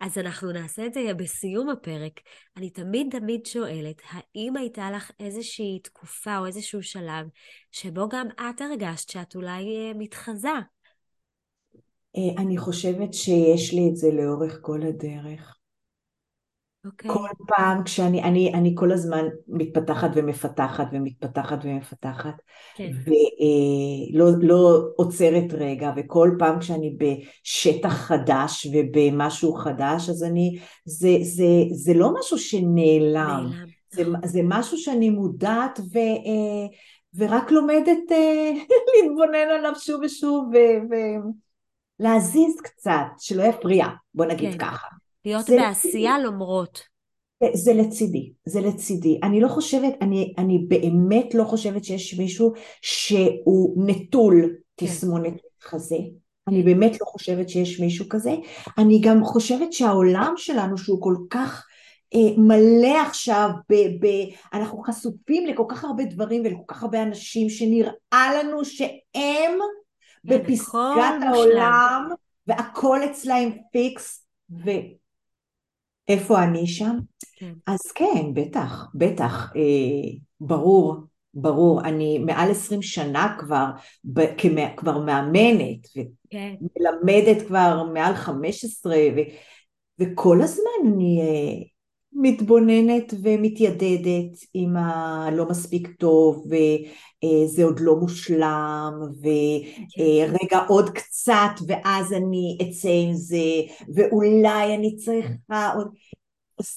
אז 0.01 0.19
אנחנו 0.19 0.53
נעשה 0.53 0.87
את 0.87 0.95
זה 0.95 1.15
בסיום 1.17 1.71
הפרק. 1.71 2.21
אני 2.57 2.71
תמיד 2.71 3.07
תמיד 3.11 3.47
שואלת, 3.47 3.97
האם 4.11 4.57
הייתה 4.57 4.91
לך 4.91 5.11
איזושהי 5.21 5.79
תקופה 5.83 6.39
או 6.39 6.47
איזשהו 6.47 6.83
שלב 6.83 7.27
שבו 7.73 8.09
גם 8.09 8.29
את 8.29 8.61
הרגשת 8.61 9.09
שאת 9.09 9.35
אולי 9.37 9.77
אה, 9.77 9.93
מתחזה? 9.95 10.49
אה, 12.17 12.43
אני 12.43 12.59
חושבת 12.59 13.15
שיש 13.15 13.75
לי 13.75 13.89
את 13.91 13.97
זה 13.97 14.09
לאורך 14.13 14.59
כל 14.61 14.83
הדרך. 14.83 15.64
Okay. 16.87 17.09
כל 17.13 17.29
פעם 17.47 17.83
כשאני, 17.85 18.23
אני, 18.23 18.55
אני 18.55 18.75
כל 18.77 18.93
הזמן 18.93 19.25
מתפתחת 19.49 20.11
ומפתחת 20.15 20.87
ומתפתחת 20.93 21.59
ומפתחת, 21.65 22.35
okay. 22.35 22.77
כן. 22.77 22.91
ולא 23.05 24.29
אה, 24.29 24.35
לא 24.41 24.83
עוצרת 24.97 25.53
רגע, 25.53 25.93
וכל 25.97 26.31
פעם 26.39 26.59
כשאני 26.59 26.97
בשטח 26.99 27.93
חדש 27.93 28.67
ובמשהו 28.73 29.55
חדש, 29.55 30.09
אז 30.09 30.25
אני, 30.25 30.59
זה, 30.85 31.17
זה, 31.23 31.47
זה 31.73 31.95
לא 31.95 32.15
משהו 32.19 32.39
שנעלם, 32.39 33.51
זה, 33.91 34.03
זה 34.25 34.41
משהו 34.45 34.79
שאני 34.79 35.11
מודעת 35.11 35.81
ו, 35.93 35.99
אה, 35.99 36.67
ורק 37.15 37.51
לומדת 37.51 38.13
אה, 38.13 38.53
להתבונן 38.95 39.49
עליו 39.59 39.73
שוב 39.79 40.01
ושוב 40.05 40.51
ולהזיז 42.01 42.61
קצת, 42.65 43.07
שלא 43.19 43.43
יפריע, 43.43 43.87
בוא 44.15 44.25
נגיד 44.25 44.53
כן. 44.53 44.59
ככה. 44.59 45.04
להיות 45.25 45.51
בעשייה 45.51 46.19
למרות. 46.19 46.95
זה 47.55 47.73
לצידי, 47.73 48.33
זה 48.45 48.61
לצידי. 48.61 49.21
אני 49.23 49.41
לא 49.41 49.49
חושבת, 49.49 49.95
אני, 50.01 50.35
אני 50.39 50.59
באמת 50.59 51.35
לא 51.35 51.45
חושבת 51.45 51.85
שיש 51.85 52.19
מישהו 52.19 52.53
שהוא 52.83 53.87
נטול 53.87 54.57
כן. 54.77 54.87
תסמונת 54.87 55.35
חזה. 55.63 55.97
אני 56.49 56.63
באמת 56.63 57.01
לא 57.01 57.07
חושבת 57.07 57.49
שיש 57.49 57.81
מישהו 57.81 58.07
כזה. 58.11 58.35
אני 58.79 59.01
גם 59.01 59.25
חושבת 59.25 59.73
שהעולם 59.73 60.35
שלנו 60.37 60.79
שהוא 60.79 61.03
כל 61.03 61.15
כך 61.31 61.67
אה, 62.15 62.39
מלא 62.39 63.03
עכשיו, 63.07 63.49
ב, 63.71 63.75
ב, 63.75 64.07
אנחנו 64.53 64.83
חשופים 64.83 65.47
לכל 65.47 65.65
כך 65.69 65.85
הרבה 65.85 66.05
דברים 66.05 66.43
ולכל 66.45 66.63
כך 66.67 66.83
הרבה 66.83 67.03
אנשים 67.03 67.49
שנראה 67.49 68.31
לנו 68.39 68.65
שהם 68.65 68.91
כן, 69.15 69.59
בפסגת 70.25 71.23
העולם 71.23 72.09
והכל 72.47 73.01
אצלהם 73.05 73.51
פיקס. 73.73 74.27
ו... 74.51 74.71
איפה 76.09 76.43
אני 76.43 76.67
שם? 76.67 76.99
כן. 77.37 77.53
אז 77.67 77.81
כן, 77.95 78.35
בטח, 78.35 78.87
בטח, 78.95 79.53
אה, 79.57 80.19
ברור, 80.41 80.97
ברור. 81.35 81.81
אני 81.85 82.19
מעל 82.19 82.51
עשרים 82.51 82.83
שנה 82.83 83.37
כבר, 83.39 83.67
ב, 84.05 84.21
כמה, 84.39 84.77
כבר 84.77 84.99
מאמנת, 84.99 85.87
כן. 86.31 86.55
ומלמדת 86.61 87.47
כבר 87.47 87.85
מעל 87.95 88.15
חמש 88.15 88.65
עשרה, 88.65 88.97
וכל 90.01 90.43
הזמן 90.43 90.95
אני 90.95 91.21
אה, 91.21 91.67
מתבוננת 92.15 93.15
ומתיידדת 93.23 94.39
עם 94.55 94.77
הלא 94.77 95.49
מספיק 95.49 95.89
טוב, 95.99 96.47
וזה 96.47 97.63
אה, 97.63 97.67
עוד 97.67 97.81
לא 97.81 97.97
מושלם, 97.97 98.93
ורגע 99.21 100.49
כן. 100.51 100.57
אה, 100.57 100.67
עוד 100.67 100.91
קצת 100.91 101.51
ואז 101.67 102.13
אני 102.13 102.59
אצא 102.63 102.89
עם 102.89 103.15
זה, 103.15 103.47
ואולי 103.95 104.75
אני 104.75 104.97
צריכה 104.97 105.73
עוד... 105.77 105.89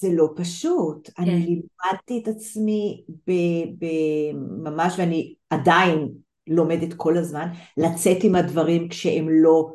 זה 0.00 0.08
לא 0.12 0.28
פשוט. 0.36 1.10
כן. 1.14 1.22
אני 1.22 1.46
לימדתי 1.46 2.20
את 2.22 2.28
עצמי 2.28 3.04
ב, 3.26 3.32
ב, 3.78 3.86
ממש, 4.64 4.94
ואני 4.98 5.34
עדיין 5.50 6.08
לומדת 6.46 6.94
כל 6.94 7.16
הזמן, 7.16 7.48
לצאת 7.76 8.24
עם 8.24 8.34
הדברים 8.34 8.88
כשהם 8.88 9.28
לא 9.28 9.70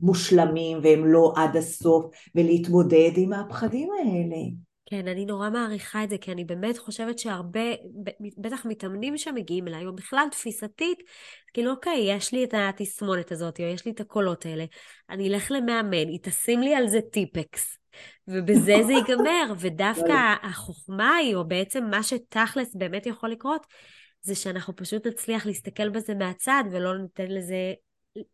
מושלמים 0.00 0.78
והם 0.82 1.06
לא 1.06 1.32
עד 1.36 1.56
הסוף, 1.56 2.04
ולהתמודד 2.34 3.10
עם 3.16 3.32
הפחדים 3.32 3.88
האלה. 3.98 4.36
כן, 4.86 5.08
אני 5.08 5.24
נורא 5.24 5.50
מעריכה 5.50 6.04
את 6.04 6.10
זה, 6.10 6.18
כי 6.18 6.32
אני 6.32 6.44
באמת 6.44 6.78
חושבת 6.78 7.18
שהרבה, 7.18 7.60
בטח 8.38 8.66
מתאמנים 8.66 9.18
שמגיעים 9.18 9.68
אליי, 9.68 9.86
או 9.86 9.94
בכלל 9.94 10.26
תפיסתית, 10.30 10.98
כאילו, 11.54 11.70
אוקיי, 11.70 12.12
יש 12.14 12.32
לי 12.32 12.44
את 12.44 12.54
התסמונת 12.56 13.32
הזאת, 13.32 13.60
או 13.60 13.64
יש 13.64 13.86
לי 13.86 13.92
את 13.92 14.00
הקולות 14.00 14.46
האלה, 14.46 14.64
אני 15.10 15.28
אלך 15.28 15.50
למאמן, 15.50 16.08
היא 16.08 16.18
תשים 16.22 16.60
לי 16.60 16.74
על 16.74 16.88
זה 16.88 17.00
טיפקס, 17.12 17.78
ובזה 18.28 18.74
זה 18.86 18.92
ייגמר. 18.92 19.52
ודווקא 19.60 20.34
החוכמה 20.42 21.14
היא, 21.14 21.36
או 21.36 21.48
בעצם 21.48 21.84
מה 21.90 22.02
שתכלס 22.02 22.74
באמת 22.74 23.06
יכול 23.06 23.30
לקרות, 23.30 23.66
זה 24.22 24.34
שאנחנו 24.34 24.76
פשוט 24.76 25.06
נצליח 25.06 25.46
להסתכל 25.46 25.88
בזה 25.88 26.14
מהצד, 26.14 26.64
ולא 26.72 26.98
ניתן 26.98 27.28
לזה 27.28 27.72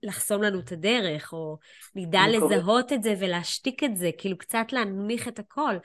לחסום 0.03 0.43
לנו 0.43 0.61
את 0.61 0.73
הדרך, 0.73 1.33
או 1.33 1.59
נדע 1.95 2.23
לזהות 2.29 2.93
את 2.93 3.03
זה 3.03 3.15
ולהשתיק 3.21 3.85
את 3.85 3.97
זה, 3.97 4.11
כאילו 4.19 4.39
קצת 4.39 4.67
להנמיך 4.73 5.29
את 5.29 5.39
הכל. 5.39 5.77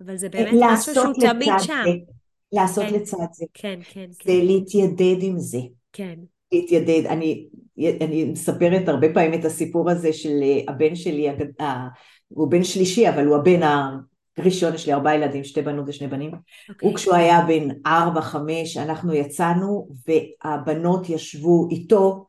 אבל 0.00 0.16
זה 0.16 0.28
באמת 0.28 0.54
משהו 0.60 0.94
שהוא 0.94 1.14
תמיד 1.20 1.52
שם. 1.58 1.82
זה, 1.84 1.90
לעשות 2.52 2.84
כן, 2.84 2.94
לצד 2.94 3.26
זה. 3.32 3.44
כן, 3.54 3.80
כן, 3.92 4.10
כן. 4.18 4.32
זה 4.32 4.44
להתיידד 4.44 5.16
עם 5.22 5.38
זה. 5.38 5.60
כן. 5.92 6.18
להתיידד. 6.52 7.06
אני, 7.06 7.48
אני 8.00 8.24
מספרת 8.24 8.88
הרבה 8.88 9.14
פעמים 9.14 9.40
את 9.40 9.44
הסיפור 9.44 9.90
הזה 9.90 10.12
של 10.12 10.42
אה, 10.42 10.72
הבן 10.72 10.94
שלי, 10.94 11.28
הוא 12.28 12.50
בן 12.50 12.64
שלישי, 12.64 13.08
אבל 13.08 13.26
הוא 13.26 13.36
הבן 13.36 13.60
הראשון, 14.38 14.74
יש 14.74 14.86
לי 14.86 14.92
ארבעה 14.92 15.14
ילדים, 15.14 15.44
שתי 15.44 15.62
בנות 15.62 15.84
ושני 15.88 16.08
בנים. 16.08 16.30
Okay. 16.30 16.36
אוקיי. 16.68 16.88
הוא 16.88 16.96
כשהוא 16.96 17.14
היה 17.14 17.44
בן 17.48 17.68
ארבע, 17.86 18.20
חמש, 18.20 18.76
אנחנו 18.76 19.14
יצאנו, 19.14 19.88
והבנות 20.06 21.10
ישבו 21.10 21.68
איתו, 21.70 22.26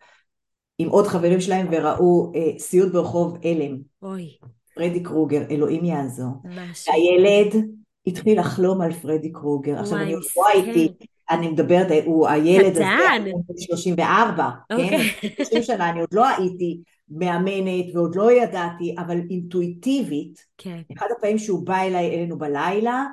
עם 0.77 0.89
עוד 0.89 1.07
חברים 1.07 1.41
שלהם, 1.41 1.67
וראו 1.71 2.31
אה, 2.35 2.59
סיוט 2.59 2.91
ברחוב 2.91 3.37
הלם. 3.43 3.77
אוי. 4.03 4.37
פרדי 4.75 5.03
קרוגר, 5.03 5.41
אלוהים 5.51 5.85
יעזור. 5.85 6.33
משהו. 6.43 6.93
הילד 6.93 7.65
התחיל 8.07 8.39
לחלום 8.39 8.81
על 8.81 8.93
פרדי 8.93 9.31
קרוגר. 9.31 9.79
עכשיו 9.79 9.97
אני 9.97 10.13
לא 10.13 10.47
הייתי, 10.53 10.93
אני 11.29 11.47
מדברת, 11.47 11.87
הוא 12.05 12.27
הילד 12.27 12.71
הזה, 12.71 12.85
הוא 13.33 13.43
בן 13.47 13.57
34, 13.57 14.49
כן? 14.69 14.99
30 15.37 15.63
שנה, 15.63 15.89
אני 15.89 15.99
עוד 15.99 16.13
לא 16.13 16.27
הייתי 16.27 16.81
מאמנת 17.09 17.85
ועוד 17.93 18.15
לא 18.15 18.31
ידעתי, 18.31 18.95
אבל 18.97 19.17
אינטואיטיבית, 19.29 20.45
כן. 20.57 20.81
אחד 20.97 21.07
הפעמים 21.17 21.37
שהוא 21.37 21.65
בא 21.65 21.81
אליי 21.81 22.15
אלינו 22.15 22.37
בלילה, 22.37 23.05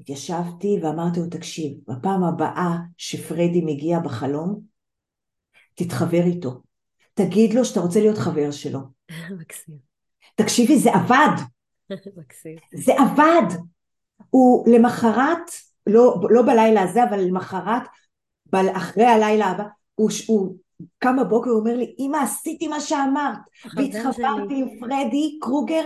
התיישבתי 0.00 0.78
ואמרתי 0.82 1.20
לו, 1.20 1.26
תקשיב, 1.26 1.72
בפעם 1.88 2.24
הבאה 2.24 2.76
שפרדי 2.96 3.60
מגיע 3.64 3.98
בחלום, 3.98 4.60
תתחבר 5.74 6.22
איתו. 6.22 6.60
תגיד 7.14 7.54
לו 7.54 7.64
שאתה 7.64 7.80
רוצה 7.80 8.00
להיות 8.00 8.18
חבר 8.18 8.50
שלו. 8.50 8.80
מקסים. 9.40 9.89
תקשיבי, 10.34 10.78
זה 10.78 10.90
עבד. 10.94 11.36
זה 12.84 12.92
עבד. 12.98 13.56
הוא 14.30 14.74
למחרת, 14.74 15.50
לא, 15.86 16.14
לא 16.30 16.42
בלילה 16.42 16.82
הזה, 16.82 17.04
אבל 17.04 17.20
למחרת, 17.20 17.82
אחרי 18.52 19.04
הלילה 19.04 19.46
הבא, 19.46 19.64
הוא, 19.94 20.10
הוא 20.26 20.56
קם 20.98 21.16
בבוקר, 21.20 21.50
הוא 21.50 21.60
אומר 21.60 21.76
לי, 21.76 21.94
אמא, 21.98 22.16
עשיתי 22.16 22.68
מה 22.68 22.80
שאמרת, 22.80 23.38
והתחברתי 23.76 24.54
עם 24.54 24.68
פרדי 24.80 25.38
קרוגר, 25.40 25.82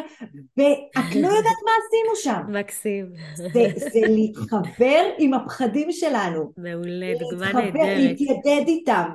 ואת 0.57 1.14
לא 1.14 1.28
יודעת 1.36 1.61
מה 1.64 1.72
עשינו 1.80 2.16
שם. 2.16 2.40
מקסים. 2.49 3.12
זה, 3.34 3.64
זה 3.76 4.01
להתחבר 4.09 5.03
עם 5.18 5.34
הפחדים 5.34 5.92
שלנו. 5.92 6.53
מעולה, 6.57 7.12
דוגמה 7.18 7.47
להתחבר, 7.47 7.84
נהדרת. 7.84 7.99
להתיידד 7.99 8.64
איתם. 8.66 9.09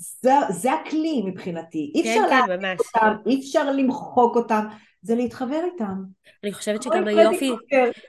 זה, 0.00 0.32
זה 0.50 0.72
הכלי 0.72 1.22
מבחינתי. 1.26 1.92
אי 1.94 2.02
כן, 2.02 2.08
אפשר 2.08 2.28
כן, 2.30 2.48
להעמיק 2.48 2.64
ממש. 2.64 2.80
אותם, 2.94 3.16
אי 3.26 3.40
אפשר 3.40 3.70
למחוק 3.70 4.36
אותם, 4.36 4.66
זה 5.02 5.14
להתחבר 5.14 5.60
איתם. 5.72 6.02
אני 6.44 6.52
חושבת 6.52 6.86
עם 6.86 6.92
שגם 6.92 7.08
היופי. 7.08 7.52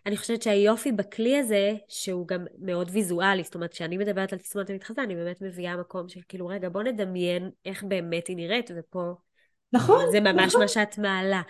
אני 0.05 0.17
חושבת 0.17 0.41
שהיופי 0.41 0.91
בכלי 0.91 1.37
הזה, 1.37 1.73
שהוא 1.87 2.27
גם 2.27 2.45
מאוד 2.59 2.89
ויזואלי, 2.91 3.43
זאת 3.43 3.55
אומרת, 3.55 3.71
כשאני 3.71 3.97
מדברת 3.97 4.33
על 4.33 4.39
תסמונת 4.39 4.69
המתחזה, 4.69 5.03
אני 5.03 5.15
באמת 5.15 5.41
מביאה 5.41 5.77
מקום 5.77 6.09
של 6.09 6.19
כאילו, 6.27 6.47
רגע, 6.47 6.69
בוא 6.69 6.83
נדמיין 6.83 7.49
איך 7.65 7.83
באמת 7.83 8.27
היא 8.27 8.35
נראית, 8.35 8.71
ופה 8.77 9.13
נכון, 9.73 10.05
זה 10.11 10.19
ממש 10.19 10.47
נכון. 10.47 10.61
מה 10.61 10.67
שאת 10.67 10.97
מעלה. 10.97 11.41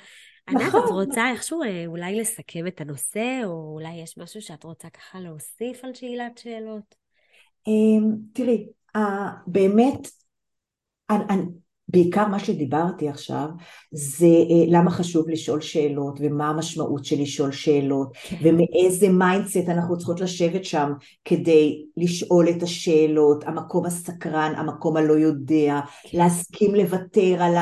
ענת, 0.50 0.62
נכון. 0.62 0.84
את 0.84 0.90
רוצה 0.90 1.32
איכשהו 1.32 1.64
אה, 1.64 1.84
אולי 1.86 2.20
לסכם 2.20 2.68
את 2.68 2.82
הנושא, 2.82 3.42
או 3.46 3.74
אולי 3.74 4.02
יש 4.04 4.18
משהו 4.18 4.42
שאת 4.42 4.64
רוצה 4.64 4.90
ככה 4.90 5.20
להוסיף 5.20 5.84
על 5.84 5.94
שאלת 5.94 6.38
שאלות? 6.38 6.96
אמ, 7.68 8.16
תראי, 8.34 8.68
באמת, 9.48 10.08
אני, 11.10 11.24
אני, 11.30 11.43
בעיקר 11.88 12.28
מה 12.28 12.39
שדיברתי 12.39 13.10
עכשיו, 13.10 13.47
זה 13.91 14.26
אה, 14.26 14.66
למה 14.68 14.91
חשוב 14.91 15.30
לשאול 15.30 15.62
שאלות, 15.62 16.20
ומה 16.22 16.49
המשמעות 16.49 17.05
של 17.05 17.22
לשאול 17.22 17.51
שאלות, 17.51 18.14
כן. 18.24 18.36
ומאיזה 18.43 19.10
mindset 19.10 19.70
אנחנו 19.70 19.97
צריכות 19.97 20.22
לשבת 20.22 20.66
שם 20.66 20.91
כדי 21.26 21.86
לשאול 21.97 22.49
את 22.49 22.64
השאלות, 22.64 23.43
המקום 23.43 23.86
הסקרן, 23.86 24.53
המקום 24.58 24.97
הלא 24.97 25.14
יודע, 25.14 25.80
כן. 26.03 26.18
להסכים 26.18 26.76
לוותר 26.76 27.43
על 27.43 27.53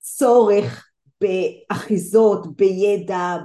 הצורך 0.00 0.84
באחיזות, 1.20 2.56
בידע, 2.56 3.36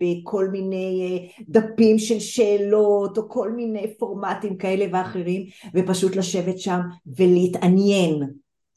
בכל 0.00 0.48
מיני 0.48 1.02
אה, 1.02 1.42
דפים 1.48 1.98
של 1.98 2.20
שאלות, 2.20 3.18
או 3.18 3.28
כל 3.28 3.52
מיני 3.52 3.94
פורמטים 3.98 4.56
כאלה 4.56 4.86
ואחרים, 4.92 5.46
ופשוט 5.74 6.16
לשבת 6.16 6.58
שם 6.58 6.80
ולהתעניין, 7.16 8.22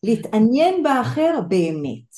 להתעניין 0.04 0.84
באחר 0.84 1.40
באמת. 1.48 2.16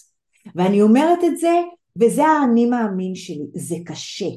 ואני 0.56 0.82
אומרת 0.82 1.20
את 1.24 1.38
זה, 1.38 1.62
וזה 1.96 2.28
האני 2.28 2.66
מאמין 2.66 3.16
שלי, 3.16 3.46
זה 3.54 3.76
קשה, 3.86 4.30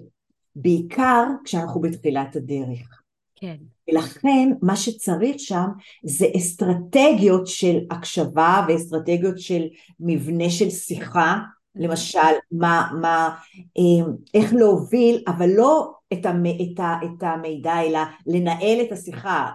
בעיקר 0.57 1.25
כשאנחנו 1.45 1.81
בתחילת 1.81 2.37
הדרך. 2.37 3.03
כן, 3.37 3.57
ולכן 3.91 4.53
מה 4.63 4.77
שצריך 4.77 5.37
שם 5.39 5.67
זה 6.05 6.27
אסטרטגיות 6.37 7.47
של 7.47 7.79
הקשבה 7.91 8.67
ואסטרטגיות 8.69 9.39
של 9.39 9.63
מבנה 10.01 10.51
של 10.51 10.71
שיחה, 10.71 11.39
למשל 11.77 12.19
מה, 12.53 12.91
מה, 13.01 13.37
אה, 13.79 14.13
איך 14.35 14.55
להוביל, 14.55 15.23
אבל 15.27 15.51
לא 15.57 15.93
את, 16.13 16.27
המ, 16.27 16.47
את, 16.47 16.81
ה, 16.81 16.97
את 17.05 17.23
המידע 17.23 17.83
אלא 17.83 18.01
לנהל 18.27 18.81
את 18.81 18.93
השיחה, 18.93 19.51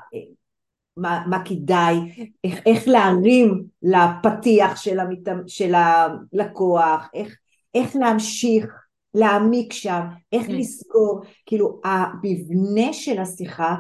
מה, 1.01 1.23
מה 1.27 1.45
כדאי, 1.45 1.95
איך, 2.43 2.59
איך 2.65 2.87
להרים 2.87 3.63
לפתיח 3.81 4.75
של, 4.81 4.99
המת, 4.99 5.27
של 5.47 5.73
הלקוח, 5.75 7.09
איך, 7.13 7.35
איך 7.73 7.95
להמשיך 7.95 8.65
להעמיק 9.13 9.73
שם, 9.73 10.01
איך 10.31 10.47
כן. 10.47 10.55
לסגור, 10.55 11.21
כאילו 11.45 11.81
המבנה 11.83 12.93
של 12.93 13.19
השיחה 13.19 13.75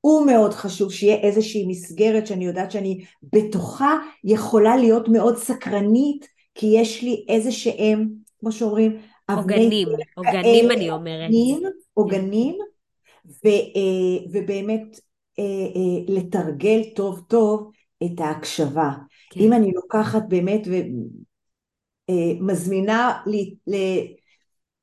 הוא 0.00 0.26
מאוד 0.26 0.54
חשוב 0.54 0.92
שיהיה 0.92 1.16
איזושהי 1.16 1.66
מסגרת 1.68 2.26
שאני 2.26 2.44
יודעת 2.44 2.70
שאני 2.70 3.04
בתוכה 3.32 3.94
יכולה 4.24 4.76
להיות 4.76 5.08
מאוד 5.08 5.36
סקרנית 5.36 6.28
כי 6.54 6.66
יש 6.66 7.02
לי 7.02 7.24
איזה 7.28 7.52
שהם, 7.52 8.08
כמו 8.40 8.52
שאומרים, 8.52 8.96
עוגנים, 9.30 9.88
עוגנים 10.16 10.70
אני 10.70 10.90
אומרת. 10.90 11.30
עוגנים, 11.30 11.62
עוגנים, 11.94 12.58
ו, 13.44 13.48
אה, 13.48 14.26
ובאמת 14.32 15.00
לתרגל 16.08 16.82
טוב 16.94 17.20
טוב 17.28 17.70
את 18.04 18.20
ההקשבה. 18.20 18.90
כן. 19.30 19.40
אם 19.40 19.52
אני 19.52 19.72
לוקחת 19.72 20.22
באמת 20.28 20.68
ומזמינה 22.10 23.20
לי, 23.26 23.54
ל, 23.66 23.74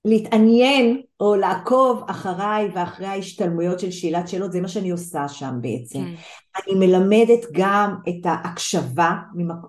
להתעניין 0.06 1.02
או 1.20 1.36
לעקוב 1.36 2.04
אחריי 2.08 2.70
ואחרי 2.76 3.08
ההשתלמויות 3.08 3.80
של 3.80 3.92
שאלת 3.92 4.28
שאלות, 4.28 4.52
זה 4.52 4.62
מה 4.62 4.68
שאני 4.68 4.90
עושה 4.90 5.28
שם 5.28 5.56
בעצם. 5.62 6.00
כן, 6.00 6.14
אני 6.66 6.88
מלמדת 6.88 7.46
גם 7.52 7.96
את 8.10 8.26
ההקשבה, 8.26 9.12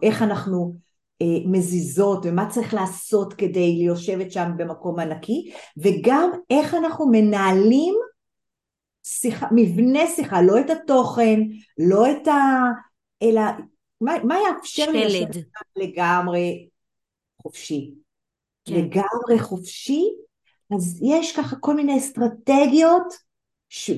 איך 0.03 0.23
אנחנו 0.23 0.75
אה, 1.23 1.27
מזיזות 1.47 2.27
ומה 2.27 2.47
צריך 2.47 2.75
לעשות 2.75 3.35
כדי 3.35 3.77
ליושבת 3.77 4.33
שם 4.33 4.51
במקום 4.57 4.99
הנקי, 4.99 5.51
וגם 5.77 6.31
איך 6.51 6.75
אנחנו 6.75 7.07
מנהלים 7.07 7.95
שיחה, 9.05 9.47
מבנה 9.51 10.07
שיחה, 10.07 10.43
לא 10.43 10.61
את 10.61 10.71
התוכן, 10.71 11.41
לא 11.79 12.11
את 12.11 12.29
ה... 12.29 12.63
אלא 13.23 13.43
מה, 14.01 14.13
מה 14.25 14.37
יאפשר 14.49 14.91
לי 14.91 15.05
לשבת 15.05 15.37
לגמרי 15.77 16.69
חופשי. 17.43 17.95
כן. 18.65 18.75
לגמרי 18.75 19.39
חופשי, 19.39 20.05
אז 20.75 21.01
יש 21.03 21.37
ככה 21.37 21.57
כל 21.57 21.75
מיני 21.75 21.99
אסטרטגיות 21.99 23.15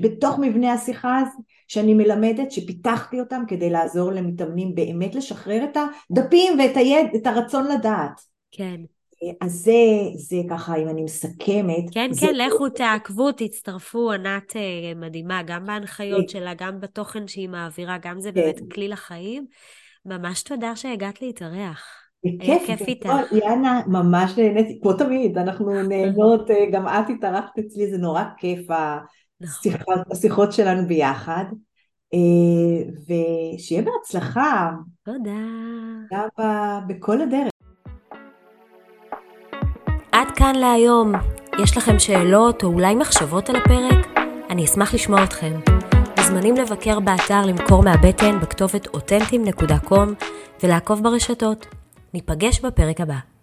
בתוך 0.00 0.38
מבנה 0.38 0.72
השיחה 0.72 1.18
הזו 1.18 1.38
שאני 1.68 1.94
מלמדת, 1.94 2.52
שפיתחתי 2.52 3.20
אותם 3.20 3.42
כדי 3.48 3.70
לעזור 3.70 4.12
למתאמנים 4.12 4.74
באמת 4.74 5.14
לשחרר 5.14 5.64
את 5.64 5.76
הדפים 5.76 6.58
ואת 6.58 6.76
היד, 6.76 7.06
את 7.16 7.26
הרצון 7.26 7.68
לדעת. 7.68 8.20
כן, 8.50 8.80
אז 9.40 9.52
זה, 9.52 9.72
זה 10.16 10.36
ככה, 10.50 10.76
אם 10.76 10.88
אני 10.88 11.02
מסכמת. 11.02 11.84
כן, 11.92 12.12
זה, 12.12 12.26
כן, 12.26 12.34
לכו 12.34 12.68
תעקבו, 12.68 13.32
תצטרפו, 13.32 14.12
ענת 14.12 14.56
אה, 14.56 14.92
מדהימה, 14.96 15.42
גם 15.42 15.66
בהנחיות 15.66 16.20
כן. 16.20 16.28
שלה, 16.28 16.54
גם 16.54 16.80
בתוכן 16.80 17.28
שהיא 17.28 17.48
מעבירה, 17.48 17.98
גם 18.02 18.20
זה 18.20 18.32
כן. 18.32 18.40
באמת 18.40 18.72
כלי 18.72 18.88
לחיים. 18.88 19.46
ממש 20.06 20.42
תודה 20.42 20.76
שהגעת 20.76 21.22
להתארח. 21.22 21.86
היה 22.24 22.56
בכיף, 22.56 22.78
כיף. 22.78 22.88
איתך. 22.88 23.08
יאנה, 23.32 23.82
ממש 23.86 24.38
נהניתי, 24.38 24.78
כמו 24.82 24.92
תמיד, 24.92 25.38
אנחנו 25.38 25.82
נהנות, 25.82 26.50
אה, 26.50 26.66
גם 26.72 26.88
את 26.88 27.10
התארחת 27.16 27.58
אצלי, 27.58 27.90
זה 27.90 27.98
נורא 27.98 28.24
כיף 28.36 28.70
נכון. 29.40 29.72
השיחות, 29.72 29.98
השיחות 30.10 30.52
שלנו 30.52 30.88
ביחד, 30.88 31.44
אה, 32.14 32.90
ושיהיה 33.06 33.82
בהצלחה, 33.82 34.70
תודה. 35.04 35.30
בכל 36.88 37.20
הדרך. 37.20 37.53
כאן 40.44 40.56
להיום. 40.56 41.12
יש 41.62 41.76
לכם 41.76 41.98
שאלות 41.98 42.64
או 42.64 42.68
אולי 42.68 42.94
מחשבות 42.94 43.50
על 43.50 43.56
הפרק? 43.56 44.06
אני 44.50 44.64
אשמח 44.64 44.94
לשמוע 44.94 45.24
אתכם. 45.24 45.52
מוזמנים 46.18 46.56
לבקר 46.56 47.00
באתר 47.00 47.46
למכור 47.46 47.82
מהבטן 47.82 48.40
בכתובת 48.40 48.86
אותנטים.com 48.86 50.24
ולעקוב 50.62 51.02
ברשתות. 51.02 51.66
ניפגש 52.14 52.60
בפרק 52.60 53.00
הבא. 53.00 53.33